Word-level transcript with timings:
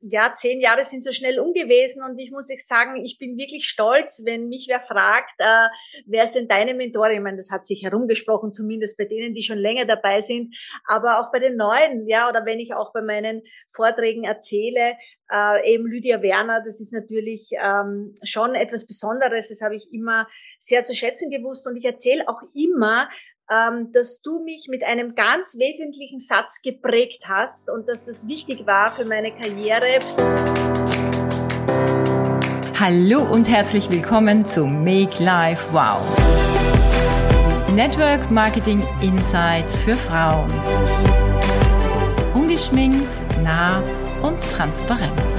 ja, 0.00 0.32
zehn 0.32 0.60
Jahre 0.60 0.84
sind 0.84 1.02
so 1.02 1.10
schnell 1.10 1.40
umgewesen 1.40 2.04
und 2.04 2.18
ich 2.18 2.30
muss 2.30 2.50
euch 2.50 2.64
sagen, 2.66 3.04
ich 3.04 3.18
bin 3.18 3.36
wirklich 3.36 3.68
stolz, 3.68 4.22
wenn 4.24 4.48
mich 4.48 4.66
wer 4.68 4.80
fragt, 4.80 5.34
äh, 5.38 5.68
wer 6.06 6.24
ist 6.24 6.34
denn 6.34 6.46
deine 6.46 6.74
Mentorin? 6.74 7.16
Ich 7.16 7.20
meine, 7.20 7.36
das 7.36 7.50
hat 7.50 7.66
sich 7.66 7.82
herumgesprochen, 7.82 8.52
zumindest 8.52 8.96
bei 8.96 9.06
denen, 9.06 9.34
die 9.34 9.42
schon 9.42 9.58
länger 9.58 9.86
dabei 9.86 10.20
sind, 10.20 10.56
aber 10.86 11.20
auch 11.20 11.32
bei 11.32 11.40
den 11.40 11.56
Neuen, 11.56 12.06
ja, 12.06 12.28
oder 12.28 12.44
wenn 12.44 12.60
ich 12.60 12.74
auch 12.74 12.92
bei 12.92 13.02
meinen 13.02 13.42
Vorträgen 13.70 14.24
erzähle, 14.24 14.94
äh, 15.32 15.72
eben 15.72 15.86
Lydia 15.86 16.22
Werner, 16.22 16.62
das 16.64 16.80
ist 16.80 16.92
natürlich 16.92 17.50
ähm, 17.52 18.14
schon 18.22 18.54
etwas 18.54 18.86
Besonderes, 18.86 19.48
das 19.48 19.60
habe 19.60 19.76
ich 19.76 19.92
immer 19.92 20.28
sehr 20.60 20.84
zu 20.84 20.94
schätzen 20.94 21.30
gewusst 21.30 21.66
und 21.66 21.76
ich 21.76 21.84
erzähle 21.84 22.28
auch 22.28 22.42
immer, 22.54 23.08
dass 23.48 24.20
du 24.20 24.44
mich 24.44 24.66
mit 24.68 24.84
einem 24.84 25.14
ganz 25.14 25.56
wesentlichen 25.58 26.18
Satz 26.18 26.60
geprägt 26.62 27.22
hast 27.26 27.70
und 27.70 27.88
dass 27.88 28.04
das 28.04 28.28
wichtig 28.28 28.66
war 28.66 28.90
für 28.90 29.06
meine 29.06 29.30
Karriere. 29.30 29.86
Hallo 32.78 33.22
und 33.32 33.48
herzlich 33.48 33.90
willkommen 33.90 34.44
zu 34.44 34.66
Make 34.66 35.22
Life 35.22 35.64
Wow. 35.72 36.00
Network 37.74 38.30
Marketing 38.30 38.82
Insights 39.00 39.78
für 39.78 39.94
Frauen. 39.94 40.50
Ungeschminkt, 42.34 43.08
nah 43.42 43.82
und 44.22 44.38
transparent. 44.40 45.37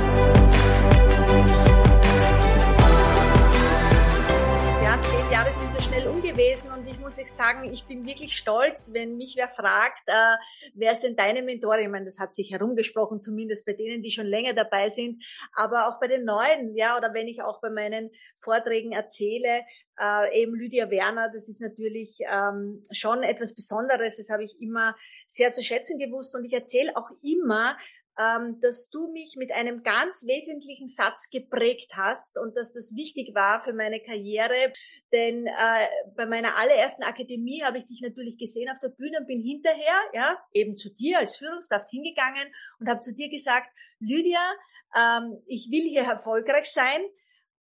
Gewesen. 6.40 6.72
Und 6.72 6.88
ich 6.88 6.98
muss 7.00 7.20
euch 7.20 7.32
sagen, 7.34 7.66
ich 7.66 7.86
bin 7.86 8.06
wirklich 8.06 8.38
stolz, 8.38 8.92
wenn 8.94 9.18
mich 9.18 9.36
wer 9.36 9.50
fragt, 9.50 10.04
äh, 10.08 10.38
wer 10.74 10.94
ist 10.94 11.02
denn 11.02 11.18
deine 11.18 11.42
Mentorin? 11.42 11.84
Ich 11.84 11.90
meine, 11.90 12.06
das 12.06 12.20
hat 12.20 12.34
sich 12.34 12.52
herumgesprochen, 12.52 13.20
zumindest 13.20 13.66
bei 13.66 13.74
denen, 13.74 14.02
die 14.02 14.10
schon 14.10 14.26
länger 14.26 14.54
dabei 14.54 14.88
sind, 14.88 15.22
aber 15.54 15.90
auch 15.90 16.00
bei 16.00 16.08
den 16.08 16.24
Neuen, 16.24 16.76
ja, 16.76 16.98
oder 16.98 17.14
wenn 17.14 17.28
ich 17.28 17.42
auch 17.42 17.60
bei 17.60 17.70
meinen 17.70 18.10
Vorträgen 18.38 18.94
erzähle, 18.94 19.64
äh, 20.00 20.42
eben 20.42 20.56
Lydia 20.56 20.90
Werner, 20.90 21.30
das 21.34 21.50
ist 21.50 21.62
natürlich 21.62 22.20
ähm, 22.22 22.86
schon 22.92 23.24
etwas 23.24 23.54
Besonderes, 23.54 24.16
das 24.16 24.30
habe 24.30 24.46
ich 24.46 24.62
immer 24.62 24.96
sehr 25.28 25.52
zu 25.52 25.62
schätzen 25.62 26.00
gewusst. 26.00 26.36
Und 26.36 26.46
ich 26.46 26.54
erzähle 26.54 26.96
auch 26.96 27.10
immer, 27.22 27.78
ähm, 28.20 28.60
dass 28.62 28.90
du 28.90 29.12
mich 29.12 29.36
mit 29.38 29.52
einem 29.52 29.82
ganz 29.82 30.26
wesentlichen 30.28 30.88
Satz 30.88 31.30
geprägt 31.30 31.92
hast 31.96 32.38
und 32.38 32.56
dass 32.58 32.72
das 32.72 32.94
wichtig 32.96 33.34
war 33.34 33.62
für 33.64 33.74
meine 33.74 34.02
Karriere. 34.02 34.74
Denn 35.14 35.48
äh, 35.48 35.88
bei 36.16 36.26
meiner 36.26 36.58
allerersten 36.58 37.04
Akademie 37.04 37.64
habe 37.64 37.80
ich 37.80 37.88
dich 37.88 38.02
natürlich 38.02 38.38
gesehen 38.38 38.70
auf 38.70 38.80
der 38.80 38.90
Bühne 38.90 39.20
und 39.20 39.28
bin 39.28 39.42
hinterher, 39.42 40.00
ja, 40.14 40.38
eben 40.54 40.76
zu 40.76 40.94
dir 40.94 41.20
als 41.20 41.38
Führungskraft 41.38 41.90
hingegangen 41.90 42.54
und 42.80 42.90
habe 42.90 43.00
zu 43.00 43.16
dir 43.16 43.30
gesagt, 43.30 43.70
Lydia, 44.00 44.54
ähm, 44.96 45.42
ich 45.48 45.70
will 45.72 45.88
hier 45.88 46.04
erfolgreich 46.04 46.66
sein. 46.66 47.02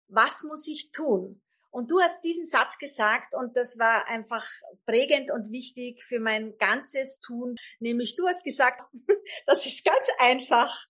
Was 0.08 0.42
muss 0.42 0.66
ich 0.66 0.90
tun? 0.90 1.40
Und 1.70 1.90
du 1.90 2.00
hast 2.00 2.22
diesen 2.22 2.46
Satz 2.46 2.78
gesagt 2.78 3.34
und 3.34 3.56
das 3.56 3.78
war 3.78 4.06
einfach 4.06 4.46
prägend 4.86 5.30
und 5.30 5.52
wichtig 5.52 6.02
für 6.02 6.18
mein 6.18 6.56
ganzes 6.58 7.20
Tun. 7.20 7.56
Nämlich 7.78 8.16
du 8.16 8.26
hast 8.26 8.44
gesagt, 8.44 8.82
das 9.46 9.66
ist 9.66 9.84
ganz 9.84 10.08
einfach. 10.18 10.86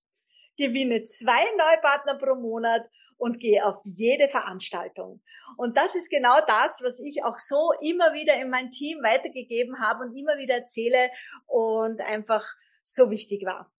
Gewinne 0.57 1.05
zwei 1.05 1.45
Neupartner 1.57 2.19
pro 2.19 2.35
Monat 2.35 2.83
und 3.17 3.41
gehe 3.41 3.65
auf 3.65 3.77
jede 3.85 4.29
Veranstaltung. 4.29 5.23
Und 5.57 5.77
das 5.77 5.95
ist 5.95 6.11
genau 6.11 6.41
das, 6.47 6.81
was 6.83 7.01
ich 7.01 7.23
auch 7.25 7.39
so 7.39 7.73
immer 7.81 8.13
wieder 8.13 8.35
in 8.41 8.51
mein 8.51 8.71
Team 8.71 9.03
weitergegeben 9.03 9.81
habe 9.81 10.05
und 10.05 10.17
immer 10.17 10.37
wieder 10.39 10.57
erzähle 10.57 11.11
und 11.47 12.01
einfach 12.01 12.45
so 12.83 13.11
wichtig 13.11 13.45
war. 13.45 13.71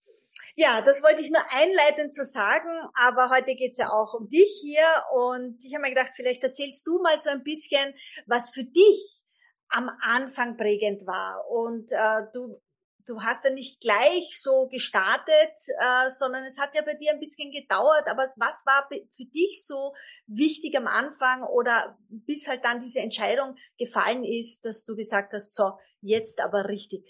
Ja, 0.56 0.82
das 0.82 1.02
wollte 1.02 1.22
ich 1.22 1.30
nur 1.30 1.42
einleitend 1.50 2.14
so 2.14 2.22
sagen, 2.24 2.68
aber 2.94 3.30
heute 3.30 3.54
geht's 3.54 3.78
ja 3.78 3.90
auch 3.90 4.14
um 4.14 4.28
dich 4.28 4.58
hier 4.60 4.84
und 5.14 5.64
ich 5.64 5.74
habe 5.74 5.82
mir 5.82 5.90
gedacht, 5.90 6.12
vielleicht 6.14 6.42
erzählst 6.42 6.86
du 6.86 7.00
mal 7.02 7.18
so 7.18 7.30
ein 7.30 7.42
bisschen, 7.42 7.94
was 8.26 8.50
für 8.50 8.64
dich 8.64 9.22
am 9.68 9.90
Anfang 10.00 10.56
prägend 10.56 11.06
war. 11.06 11.48
Und 11.48 11.92
äh, 11.92 12.22
du, 12.32 12.60
du 13.06 13.22
hast 13.22 13.44
ja 13.44 13.50
nicht 13.50 13.80
gleich 13.80 14.38
so 14.40 14.68
gestartet, 14.68 15.54
äh, 15.78 16.10
sondern 16.10 16.44
es 16.44 16.58
hat 16.58 16.74
ja 16.74 16.82
bei 16.82 16.94
dir 16.94 17.12
ein 17.12 17.20
bisschen 17.20 17.52
gedauert. 17.52 18.08
Aber 18.08 18.24
was 18.36 18.64
war 18.66 18.88
für 18.88 19.24
dich 19.24 19.64
so 19.64 19.94
wichtig 20.26 20.76
am 20.76 20.86
Anfang 20.86 21.44
oder 21.44 21.96
bis 22.08 22.48
halt 22.48 22.64
dann 22.64 22.80
diese 22.80 23.00
Entscheidung 23.00 23.56
gefallen 23.78 24.24
ist, 24.24 24.64
dass 24.64 24.84
du 24.84 24.96
gesagt 24.96 25.32
hast, 25.32 25.54
so, 25.54 25.72
jetzt 26.00 26.40
aber 26.40 26.68
richtig? 26.68 27.04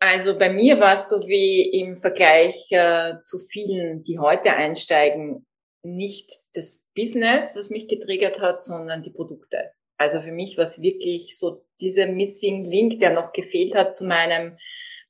Also 0.00 0.38
bei 0.38 0.52
mir 0.52 0.80
war 0.80 0.94
es 0.94 1.08
so 1.08 1.26
wie 1.26 1.62
im 1.80 1.98
Vergleich 1.98 2.56
äh, 2.70 3.14
zu 3.22 3.38
vielen, 3.38 4.02
die 4.02 4.18
heute 4.18 4.52
einsteigen, 4.52 5.46
nicht 5.82 6.30
das 6.54 6.84
Business, 6.94 7.56
was 7.56 7.70
mich 7.70 7.88
getriggert 7.88 8.40
hat, 8.40 8.62
sondern 8.62 9.02
die 9.02 9.10
Produkte. 9.10 9.72
Also 9.96 10.20
für 10.20 10.32
mich 10.32 10.56
war 10.56 10.64
es 10.64 10.82
wirklich 10.82 11.38
so 11.38 11.64
dieser 11.80 12.10
Missing 12.10 12.64
Link, 12.64 12.98
der 12.98 13.12
noch 13.12 13.32
gefehlt 13.32 13.74
hat 13.74 13.94
zu 13.94 14.04
meinem 14.04 14.56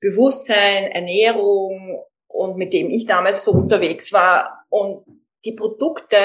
Bewusstsein, 0.00 0.90
Ernährung 0.90 2.04
und 2.28 2.56
mit 2.56 2.72
dem 2.72 2.90
ich 2.90 3.06
damals 3.06 3.44
so 3.44 3.52
unterwegs 3.52 4.12
war. 4.12 4.64
Und 4.68 5.04
die 5.44 5.52
Produkte 5.52 6.16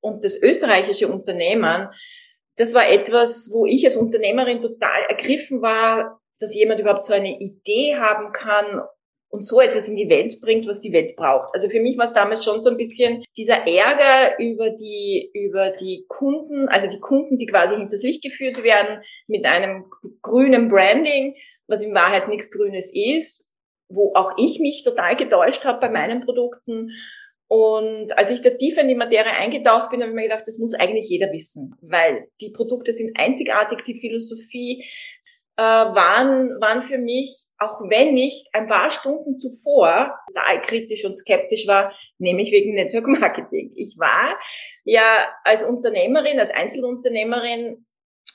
und 0.00 0.22
das 0.22 0.40
österreichische 0.40 1.08
Unternehmen, 1.08 1.88
das 2.56 2.74
war 2.74 2.88
etwas, 2.88 3.50
wo 3.52 3.66
ich 3.66 3.84
als 3.84 3.96
Unternehmerin 3.96 4.60
total 4.62 5.02
ergriffen 5.08 5.62
war, 5.62 6.20
dass 6.40 6.54
jemand 6.54 6.80
überhaupt 6.80 7.04
so 7.04 7.12
eine 7.12 7.38
Idee 7.38 7.96
haben 7.96 8.32
kann 8.32 8.82
und 9.34 9.44
so 9.44 9.60
etwas 9.60 9.88
in 9.88 9.96
die 9.96 10.08
Welt 10.08 10.40
bringt, 10.40 10.68
was 10.68 10.80
die 10.80 10.92
Welt 10.92 11.16
braucht. 11.16 11.48
Also 11.54 11.68
für 11.68 11.80
mich 11.80 11.98
war 11.98 12.06
es 12.06 12.12
damals 12.12 12.44
schon 12.44 12.62
so 12.62 12.70
ein 12.70 12.76
bisschen 12.76 13.24
dieser 13.36 13.66
Ärger 13.66 14.38
über 14.38 14.70
die, 14.70 15.28
über 15.34 15.70
die 15.70 16.04
Kunden, 16.06 16.68
also 16.68 16.88
die 16.88 17.00
Kunden, 17.00 17.36
die 17.36 17.46
quasi 17.46 17.74
hinters 17.74 18.04
Licht 18.04 18.22
geführt 18.22 18.62
werden 18.62 19.02
mit 19.26 19.44
einem 19.44 19.86
grünen 20.22 20.68
Branding, 20.68 21.34
was 21.66 21.82
in 21.82 21.94
Wahrheit 21.94 22.28
nichts 22.28 22.48
Grünes 22.48 22.92
ist, 22.94 23.48
wo 23.88 24.12
auch 24.14 24.34
ich 24.38 24.60
mich 24.60 24.84
total 24.84 25.16
getäuscht 25.16 25.64
habe 25.64 25.80
bei 25.80 25.90
meinen 25.90 26.24
Produkten. 26.24 26.90
Und 27.48 28.16
als 28.16 28.30
ich 28.30 28.40
da 28.40 28.50
tiefer 28.50 28.82
in 28.82 28.88
die 28.88 28.94
Materie 28.94 29.32
eingetaucht 29.32 29.90
bin, 29.90 30.00
habe 30.00 30.10
ich 30.10 30.14
mir 30.14 30.28
gedacht, 30.28 30.44
das 30.46 30.58
muss 30.58 30.74
eigentlich 30.74 31.08
jeder 31.08 31.32
wissen, 31.32 31.74
weil 31.82 32.28
die 32.40 32.50
Produkte 32.50 32.92
sind 32.92 33.18
einzigartig, 33.18 33.82
die 33.84 34.00
Philosophie, 34.00 34.84
äh, 35.56 35.62
waren, 35.62 36.60
waren 36.60 36.82
für 36.82 36.98
mich, 36.98 37.46
auch 37.58 37.80
wenn 37.88 38.16
ich 38.16 38.48
ein 38.52 38.66
paar 38.66 38.90
Stunden 38.90 39.38
zuvor 39.38 40.18
total 40.28 40.62
kritisch 40.62 41.04
und 41.04 41.14
skeptisch 41.14 41.66
war, 41.66 41.94
nämlich 42.18 42.50
wegen 42.50 42.74
Network 42.74 43.06
Marketing. 43.06 43.72
Ich 43.76 43.96
war 43.98 44.38
ja 44.84 45.28
als 45.44 45.64
Unternehmerin, 45.64 46.40
als 46.40 46.50
Einzelunternehmerin 46.50 47.86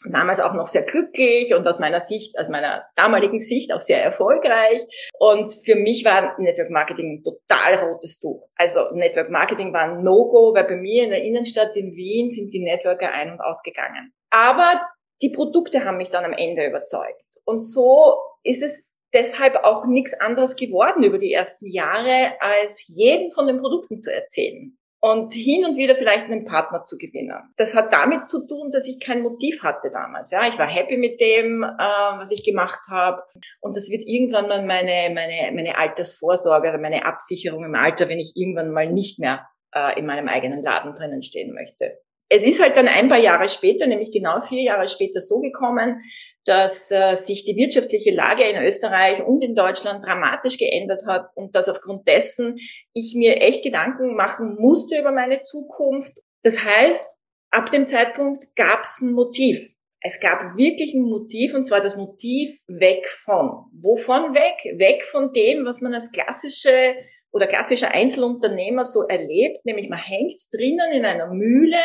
damals 0.05 0.39
auch 0.39 0.53
noch 0.53 0.67
sehr 0.67 0.83
glücklich 0.83 1.53
und 1.53 1.67
aus 1.67 1.79
meiner 1.79 1.99
Sicht, 1.99 2.39
aus 2.39 2.47
meiner 2.47 2.85
damaligen 2.95 3.39
Sicht 3.39 3.73
auch 3.73 3.81
sehr 3.81 4.03
erfolgreich. 4.03 4.81
Und 5.19 5.51
für 5.65 5.75
mich 5.75 6.05
war 6.05 6.39
Network 6.39 6.69
Marketing 6.69 7.17
ein 7.17 7.23
total 7.23 7.75
rotes 7.85 8.19
Tuch. 8.19 8.47
Also 8.55 8.91
Network 8.93 9.29
Marketing 9.29 9.73
war 9.73 9.83
ein 9.83 10.03
No-Go, 10.03 10.53
weil 10.55 10.65
bei 10.65 10.77
mir 10.77 11.03
in 11.03 11.09
der 11.09 11.23
Innenstadt 11.23 11.75
in 11.75 11.95
Wien 11.95 12.29
sind 12.29 12.53
die 12.53 12.63
Networker 12.63 13.11
ein- 13.11 13.31
und 13.31 13.41
ausgegangen. 13.41 14.13
Aber 14.29 14.81
die 15.21 15.29
Produkte 15.29 15.85
haben 15.85 15.97
mich 15.97 16.09
dann 16.09 16.25
am 16.25 16.33
Ende 16.33 16.65
überzeugt. 16.65 17.23
Und 17.43 17.61
so 17.61 18.17
ist 18.43 18.61
es 18.61 18.93
deshalb 19.13 19.55
auch 19.63 19.85
nichts 19.87 20.13
anderes 20.13 20.55
geworden 20.55 21.03
über 21.03 21.17
die 21.17 21.33
ersten 21.33 21.65
Jahre, 21.65 22.33
als 22.39 22.85
jeden 22.87 23.31
von 23.31 23.47
den 23.47 23.59
Produkten 23.59 23.99
zu 23.99 24.13
erzählen 24.13 24.77
und 25.01 25.33
hin 25.33 25.65
und 25.65 25.77
wieder 25.77 25.95
vielleicht 25.95 26.25
einen 26.25 26.45
Partner 26.45 26.83
zu 26.83 26.97
gewinnen. 26.97 27.33
Das 27.55 27.73
hat 27.73 27.93
damit 27.93 28.27
zu 28.27 28.45
tun, 28.45 28.69
dass 28.69 28.87
ich 28.87 28.99
kein 28.99 29.21
Motiv 29.21 29.63
hatte 29.63 29.91
damals. 29.91 30.31
Ja, 30.31 30.47
ich 30.47 30.57
war 30.57 30.67
happy 30.67 30.97
mit 30.97 31.19
dem, 31.21 31.63
äh, 31.63 32.17
was 32.17 32.31
ich 32.31 32.43
gemacht 32.43 32.81
habe, 32.89 33.23
und 33.61 33.75
das 33.75 33.89
wird 33.89 34.03
irgendwann 34.05 34.47
mal 34.47 34.65
meine 34.65 35.13
meine 35.13 35.55
meine 35.55 35.77
Altersvorsorge 35.77 36.69
oder 36.69 36.79
meine 36.79 37.05
Absicherung 37.05 37.63
im 37.63 37.75
Alter, 37.75 38.09
wenn 38.09 38.19
ich 38.19 38.33
irgendwann 38.35 38.71
mal 38.71 38.91
nicht 38.91 39.19
mehr 39.19 39.47
äh, 39.73 39.97
in 39.97 40.05
meinem 40.05 40.27
eigenen 40.27 40.63
Laden 40.63 40.93
drinnen 40.93 41.21
stehen 41.21 41.53
möchte 41.53 41.99
es 42.29 42.43
ist 42.43 42.61
halt 42.61 42.77
dann 42.77 42.87
ein 42.87 43.09
paar 43.09 43.19
Jahre 43.19 43.49
später, 43.49 43.87
nämlich 43.87 44.11
genau 44.11 44.41
vier 44.41 44.61
Jahre 44.61 44.87
später 44.87 45.19
so 45.19 45.39
gekommen, 45.39 46.01
dass 46.45 46.89
äh, 46.91 47.15
sich 47.15 47.43
die 47.43 47.55
wirtschaftliche 47.55 48.11
Lage 48.11 48.43
in 48.43 48.61
Österreich 48.63 49.23
und 49.23 49.41
in 49.41 49.55
Deutschland 49.55 50.05
dramatisch 50.05 50.57
geändert 50.57 51.05
hat 51.05 51.29
und 51.35 51.53
dass 51.55 51.67
aufgrund 51.67 52.07
dessen 52.07 52.57
ich 52.93 53.13
mir 53.15 53.41
echt 53.41 53.63
Gedanken 53.63 54.15
machen 54.15 54.55
musste 54.59 54.99
über 54.99 55.11
meine 55.11 55.43
Zukunft. 55.43 56.19
Das 56.43 56.63
heißt, 56.63 57.17
ab 57.51 57.71
dem 57.71 57.85
Zeitpunkt 57.85 58.55
gab 58.55 58.81
es 58.83 59.01
ein 59.01 59.11
Motiv. 59.11 59.69
Es 60.01 60.19
gab 60.19 60.57
wirklich 60.57 60.93
ein 60.93 61.01
Motiv 61.01 61.53
und 61.53 61.67
zwar 61.67 61.81
das 61.81 61.97
Motiv 61.97 62.49
weg 62.67 63.07
von. 63.07 63.65
Wovon 63.81 64.33
weg? 64.33 64.79
Weg 64.79 65.03
von 65.03 65.33
dem, 65.33 65.65
was 65.65 65.81
man 65.81 65.93
als 65.93 66.11
klassische 66.11 66.95
oder 67.31 67.47
klassischer 67.47 67.91
Einzelunternehmer 67.91 68.83
so 68.83 69.03
erlebt, 69.03 69.63
nämlich 69.65 69.89
man 69.89 69.99
hängt 69.99 70.35
drinnen 70.51 70.91
in 70.91 71.05
einer 71.05 71.27
Mühle, 71.27 71.77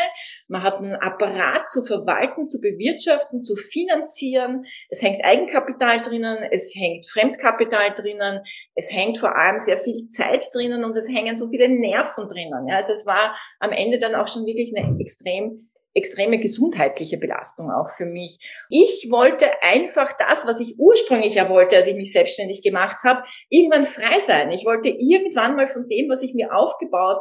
man 0.49 0.63
hat 0.63 0.79
einen 0.79 0.95
Apparat 0.95 1.69
zu 1.69 1.85
verwalten, 1.85 2.47
zu 2.47 2.61
bewirtschaften, 2.61 3.43
zu 3.43 3.55
finanzieren, 3.55 4.65
es 4.89 5.03
hängt 5.03 5.23
Eigenkapital 5.23 6.01
drinnen, 6.01 6.39
es 6.51 6.75
hängt 6.75 7.07
Fremdkapital 7.11 7.93
drinnen, 7.95 8.41
es 8.75 8.91
hängt 8.91 9.19
vor 9.19 9.37
allem 9.37 9.59
sehr 9.59 9.77
viel 9.79 10.07
Zeit 10.07 10.47
drinnen 10.55 10.85
und 10.85 10.97
es 10.97 11.09
hängen 11.09 11.37
so 11.37 11.51
viele 11.51 11.69
Nerven 11.69 12.27
drinnen. 12.29 12.67
Ja, 12.69 12.77
also 12.77 12.93
es 12.93 13.05
war 13.05 13.37
am 13.61 13.73
Ende 13.73 13.99
dann 13.99 14.15
auch 14.15 14.29
schon 14.29 14.47
wirklich 14.47 14.73
eine 14.75 14.99
extrem 14.99 15.69
extreme 15.95 16.39
gesundheitliche 16.39 17.19
Belastung 17.19 17.71
auch 17.71 17.91
für 17.97 18.07
mich. 18.07 18.39
Ich 18.69 19.09
wollte 19.11 19.47
einfach 19.63 20.13
das, 20.19 20.47
was 20.47 20.61
ich 20.61 20.75
ursprünglich 20.79 21.35
ja 21.35 21.49
wollte, 21.49 21.77
als 21.77 21.87
ich 21.87 21.95
mich 21.95 22.13
selbstständig 22.13 22.63
gemacht 22.63 22.97
habe, 23.05 23.23
irgendwann 23.49 23.85
frei 23.85 24.19
sein. 24.19 24.51
Ich 24.51 24.65
wollte 24.65 24.89
irgendwann 24.89 25.57
mal 25.57 25.67
von 25.67 25.87
dem, 25.89 26.11
was 26.11 26.23
ich 26.23 26.35
mir 26.35 26.55
aufgebaut 26.55 27.19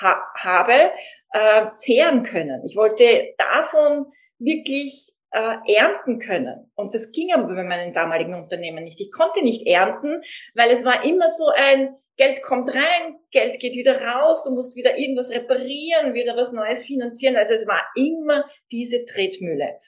ha 0.00 0.22
habe, 0.36 0.92
äh, 1.32 1.66
zehren 1.74 2.22
können. 2.22 2.62
Ich 2.66 2.76
wollte 2.76 3.04
davon 3.38 4.06
wirklich 4.38 5.12
äh, 5.32 5.56
ernten 5.74 6.18
können. 6.18 6.70
Und 6.74 6.94
das 6.94 7.12
ging 7.12 7.32
aber 7.32 7.46
bei 7.46 7.64
meinen 7.64 7.92
damaligen 7.92 8.34
Unternehmen 8.34 8.84
nicht. 8.84 9.00
Ich 9.00 9.12
konnte 9.12 9.42
nicht 9.42 9.66
ernten, 9.66 10.20
weil 10.54 10.70
es 10.70 10.84
war 10.84 11.04
immer 11.04 11.28
so 11.28 11.44
ein, 11.54 11.94
Geld 12.20 12.42
kommt 12.42 12.68
rein, 12.74 13.16
Geld 13.30 13.58
geht 13.60 13.74
wieder 13.76 13.98
raus, 13.98 14.44
du 14.44 14.50
musst 14.50 14.76
wieder 14.76 14.98
irgendwas 14.98 15.30
reparieren, 15.30 16.12
wieder 16.12 16.36
was 16.36 16.52
Neues 16.52 16.84
finanzieren. 16.84 17.34
Also 17.36 17.54
es 17.54 17.66
war 17.66 17.82
immer 17.96 18.44
diese 18.70 19.06
Tretmühle. 19.06 19.78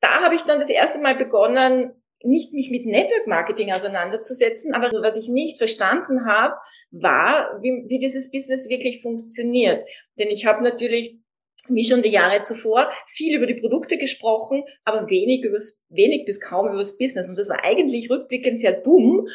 Da 0.00 0.22
habe 0.22 0.36
ich 0.36 0.42
dann 0.42 0.60
das 0.60 0.70
erste 0.70 1.00
Mal 1.00 1.16
begonnen, 1.16 1.90
nicht 2.22 2.52
mich 2.52 2.70
mit 2.70 2.86
Network 2.86 3.26
Marketing 3.26 3.72
auseinanderzusetzen, 3.72 4.74
aber 4.74 4.90
was 5.02 5.16
ich 5.16 5.28
nicht 5.28 5.58
verstanden 5.58 6.24
habe, 6.24 6.54
war, 6.92 7.58
wie, 7.62 7.84
wie 7.88 7.98
dieses 7.98 8.30
Business 8.30 8.68
wirklich 8.68 9.02
funktioniert. 9.02 9.84
Denn 10.20 10.28
ich 10.28 10.46
habe 10.46 10.62
natürlich 10.62 11.18
wie 11.68 11.84
schon 11.84 12.02
die 12.02 12.10
Jahre 12.10 12.42
zuvor, 12.42 12.90
viel 13.06 13.36
über 13.36 13.46
die 13.46 13.60
Produkte 13.60 13.96
gesprochen, 13.96 14.64
aber 14.84 15.08
wenig, 15.08 15.44
übers, 15.44 15.80
wenig 15.88 16.24
bis 16.24 16.40
kaum 16.40 16.68
über 16.68 16.78
das 16.78 16.98
Business. 16.98 17.28
Und 17.28 17.38
das 17.38 17.48
war 17.48 17.62
eigentlich 17.62 18.10
rückblickend 18.10 18.58
sehr 18.58 18.72
dumm, 18.72 19.28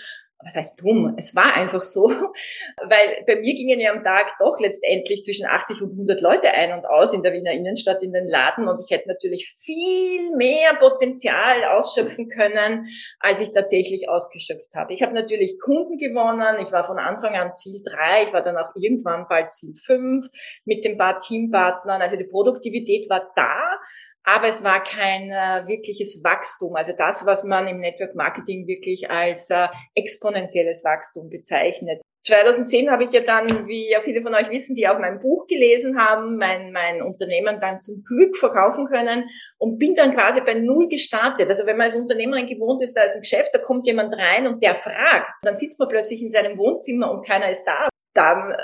was 0.44 0.56
heißt 0.56 0.80
dumm? 0.80 1.16
Es 1.18 1.36
war 1.36 1.56
einfach 1.56 1.82
so, 1.82 2.08
weil 2.90 3.24
bei 3.26 3.38
mir 3.38 3.56
gingen 3.56 3.80
ja 3.80 3.92
am 3.92 4.04
Tag 4.04 4.34
doch 4.40 4.60
letztendlich 4.60 5.24
zwischen 5.24 5.48
80 5.48 5.82
und 5.82 5.92
100 5.92 6.22
Leute 6.22 6.50
ein 6.50 6.74
und 6.74 6.86
aus 6.86 7.14
in 7.14 7.24
der 7.24 7.34
Wiener 7.34 7.52
Innenstadt 7.52 8.04
in 8.04 8.14
den 8.14 8.28
Laden 8.28 8.68
und 8.68 8.80
ich 8.80 8.96
hätte 8.96 9.08
natürlich 9.08 9.52
viel 9.60 10.36
mehr 10.36 10.76
Potenzial 10.80 11.64
ausschöpfen 11.64 12.30
können, 12.30 12.88
als 13.20 13.40
ich 13.40 13.52
tatsächlich 13.52 14.10
ausgeschöpft 14.10 14.74
habe. 14.76 14.94
Ich 14.94 15.02
habe 15.02 15.14
natürlich 15.14 15.60
Kunden 15.60 15.98
gewonnen, 15.98 16.58
ich 16.62 16.72
war 16.72 16.86
von 16.86 17.00
Anfang 17.00 17.36
an 17.36 17.54
Ziel 17.56 17.82
3, 17.84 18.24
ich 18.28 18.34
war 18.34 18.44
dann 18.44 18.58
auch 18.58 18.76
irgendwann 18.76 19.26
bald 19.28 19.52
Ziel 19.52 19.74
5 19.74 20.28
mit 20.66 20.86
den 20.86 20.98
paar 20.98 21.20
Teampartnern, 21.20 22.02
also 22.02 22.16
die 22.16 22.26
Produktivität 22.26 23.10
war 23.10 23.32
da, 23.36 23.80
aber 24.28 24.50
es 24.50 24.62
war 24.62 24.84
kein 24.84 25.32
äh, 25.32 25.66
wirkliches 25.68 26.22
Wachstum. 26.22 26.76
Also 26.76 26.92
das, 26.98 27.26
was 27.26 27.46
man 27.46 27.66
im 27.68 27.80
Network 27.80 28.14
Marketing 28.14 28.68
wirklich 28.68 29.10
als 29.10 29.50
äh, 29.50 29.70
exponentielles 29.96 30.84
Wachstum 30.84 31.30
bezeichnet. 31.30 32.02
2010 32.26 32.92
habe 32.92 33.06
ich 33.06 33.12
ja 33.12 33.22
dann, 33.22 33.48
wie 33.70 33.90
ja 33.90 34.02
viele 34.04 34.22
von 34.22 34.36
euch 34.36 34.50
wissen, 34.50 34.76
die 34.76 34.86
auch 34.90 35.00
mein 35.00 35.22
Buch 35.22 35.46
gelesen 35.48 35.98
haben, 35.98 36.36
mein, 36.36 36.74
mein 36.74 37.02
Unternehmen 37.02 37.62
dann 37.62 37.80
zum 37.80 38.04
Glück 38.04 38.36
verkaufen 38.36 38.88
können 38.88 39.24
und 39.60 39.78
bin 39.78 39.96
dann 39.96 40.14
quasi 40.14 40.42
bei 40.42 40.56
Null 40.56 40.90
gestartet. 40.90 41.48
Also 41.48 41.66
wenn 41.66 41.78
man 41.78 41.86
als 41.86 41.96
Unternehmerin 41.96 42.48
gewohnt 42.48 42.82
ist, 42.82 42.98
da 42.98 43.04
ist 43.04 43.16
ein 43.16 43.22
Geschäft, 43.22 43.52
da 43.54 43.60
kommt 43.60 43.88
jemand 43.88 44.14
rein 44.14 44.46
und 44.46 44.62
der 44.62 44.76
fragt, 44.76 45.32
dann 45.44 45.56
sitzt 45.56 45.80
man 45.80 45.88
plötzlich 45.88 46.22
in 46.22 46.32
seinem 46.32 46.58
Wohnzimmer 46.58 47.10
und 47.12 47.26
keiner 47.26 47.50
ist 47.50 47.64
da, 47.64 47.88
dann 48.14 48.52
äh, 48.52 48.58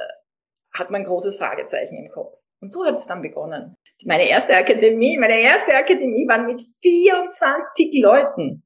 hat 0.73 0.89
man 0.89 1.03
ein 1.03 1.07
großes 1.07 1.37
Fragezeichen 1.37 1.95
im 1.95 2.11
Kopf. 2.11 2.37
Und 2.59 2.69
so 2.69 2.83
hat 2.83 2.95
es 2.95 3.07
dann 3.07 3.21
begonnen. 3.21 3.77
Meine 4.05 4.27
erste 4.27 4.55
Akademie, 4.55 5.17
meine 5.17 5.39
erste 5.39 5.73
Akademie 5.73 6.27
waren 6.27 6.45
mit 6.45 6.61
24 6.81 8.01
Leuten. 8.01 8.63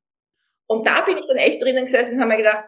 Und 0.67 0.85
da 0.85 1.01
bin 1.01 1.17
ich 1.17 1.27
dann 1.27 1.37
echt 1.37 1.61
drinnen 1.61 1.85
gesessen 1.85 2.15
und 2.15 2.21
habe 2.21 2.31
mir 2.31 2.37
gedacht, 2.37 2.65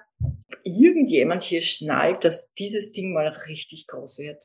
irgendjemand 0.63 1.43
hier 1.43 1.61
schnallt, 1.61 2.23
dass 2.23 2.53
dieses 2.53 2.91
Ding 2.91 3.13
mal 3.13 3.27
richtig 3.27 3.87
groß 3.87 4.19
wird. 4.19 4.41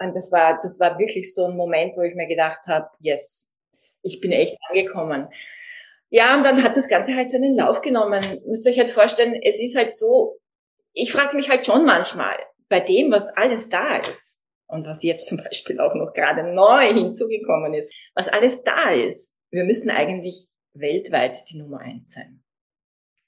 Und 0.00 0.14
das 0.14 0.30
war, 0.30 0.58
das 0.62 0.78
war 0.78 0.98
wirklich 0.98 1.34
so 1.34 1.46
ein 1.46 1.56
Moment, 1.56 1.96
wo 1.96 2.02
ich 2.02 2.14
mir 2.14 2.26
gedacht 2.26 2.60
habe, 2.66 2.88
yes, 3.00 3.48
ich 4.02 4.20
bin 4.20 4.32
echt 4.32 4.56
angekommen. 4.68 5.28
Ja, 6.10 6.36
und 6.36 6.44
dann 6.44 6.62
hat 6.62 6.76
das 6.76 6.88
Ganze 6.88 7.14
halt 7.16 7.28
seinen 7.28 7.54
Lauf 7.54 7.80
genommen. 7.80 8.24
Müsst 8.46 8.64
ihr 8.66 8.72
euch 8.72 8.78
halt 8.78 8.90
vorstellen, 8.90 9.38
es 9.42 9.60
ist 9.60 9.76
halt 9.76 9.92
so, 9.92 10.38
ich 10.92 11.12
frage 11.12 11.36
mich 11.36 11.50
halt 11.50 11.66
schon 11.66 11.84
manchmal, 11.84 12.36
bei 12.68 12.80
dem, 12.80 13.10
was 13.10 13.28
alles 13.36 13.68
da 13.68 13.96
ist, 13.96 14.37
und 14.68 14.86
was 14.86 15.02
jetzt 15.02 15.28
zum 15.28 15.38
Beispiel 15.38 15.80
auch 15.80 15.94
noch 15.94 16.12
gerade 16.12 16.54
neu 16.54 16.92
hinzugekommen 16.92 17.74
ist, 17.74 17.92
was 18.14 18.28
alles 18.28 18.62
da 18.62 18.90
ist. 18.90 19.34
Wir 19.50 19.64
müssen 19.64 19.90
eigentlich 19.90 20.48
weltweit 20.74 21.44
die 21.50 21.56
Nummer 21.56 21.80
eins 21.80 22.12
sein. 22.12 22.44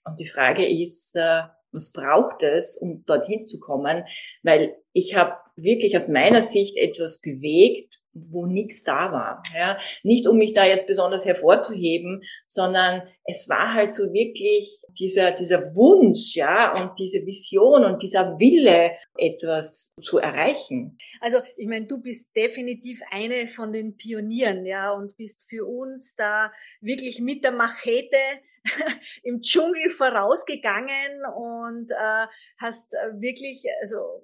Und 0.04 0.20
die 0.20 0.26
Frage 0.26 0.66
ist, 0.66 1.16
äh, 1.16 1.42
was 1.72 1.92
braucht 1.92 2.42
es, 2.42 2.76
um 2.76 3.04
dorthin 3.06 3.46
zu 3.46 3.58
kommen? 3.60 4.04
Weil 4.42 4.76
ich 4.92 5.16
habe 5.16 5.36
wirklich 5.56 5.96
aus 5.96 6.08
meiner 6.08 6.42
Sicht 6.42 6.76
etwas 6.76 7.20
bewegt, 7.20 7.99
wo 8.12 8.46
nichts 8.46 8.82
da 8.82 9.12
war. 9.12 9.42
Ja, 9.56 9.78
nicht 10.02 10.26
um 10.26 10.38
mich 10.38 10.52
da 10.52 10.64
jetzt 10.64 10.86
besonders 10.86 11.24
hervorzuheben, 11.24 12.22
sondern 12.46 13.02
es 13.24 13.48
war 13.48 13.74
halt 13.74 13.92
so 13.92 14.12
wirklich 14.12 14.82
dieser 14.98 15.32
dieser 15.32 15.74
Wunsch, 15.74 16.34
ja, 16.34 16.72
und 16.72 16.98
diese 16.98 17.24
Vision 17.24 17.84
und 17.84 18.02
dieser 18.02 18.38
Wille, 18.38 18.92
etwas 19.16 19.94
zu 20.00 20.18
erreichen. 20.18 20.98
Also 21.20 21.38
ich 21.56 21.68
meine, 21.68 21.86
du 21.86 22.00
bist 22.00 22.34
definitiv 22.34 23.00
eine 23.10 23.48
von 23.48 23.72
den 23.72 23.96
Pionieren, 23.96 24.64
ja, 24.64 24.92
und 24.92 25.16
bist 25.16 25.48
für 25.48 25.66
uns 25.66 26.14
da 26.16 26.52
wirklich 26.80 27.20
mit 27.20 27.44
der 27.44 27.52
Machete 27.52 28.16
im 29.22 29.40
Dschungel 29.40 29.90
vorausgegangen 29.90 31.24
und 31.34 31.90
äh, 31.90 32.26
hast 32.58 32.92
äh, 32.94 33.20
wirklich, 33.20 33.64
also 33.80 34.22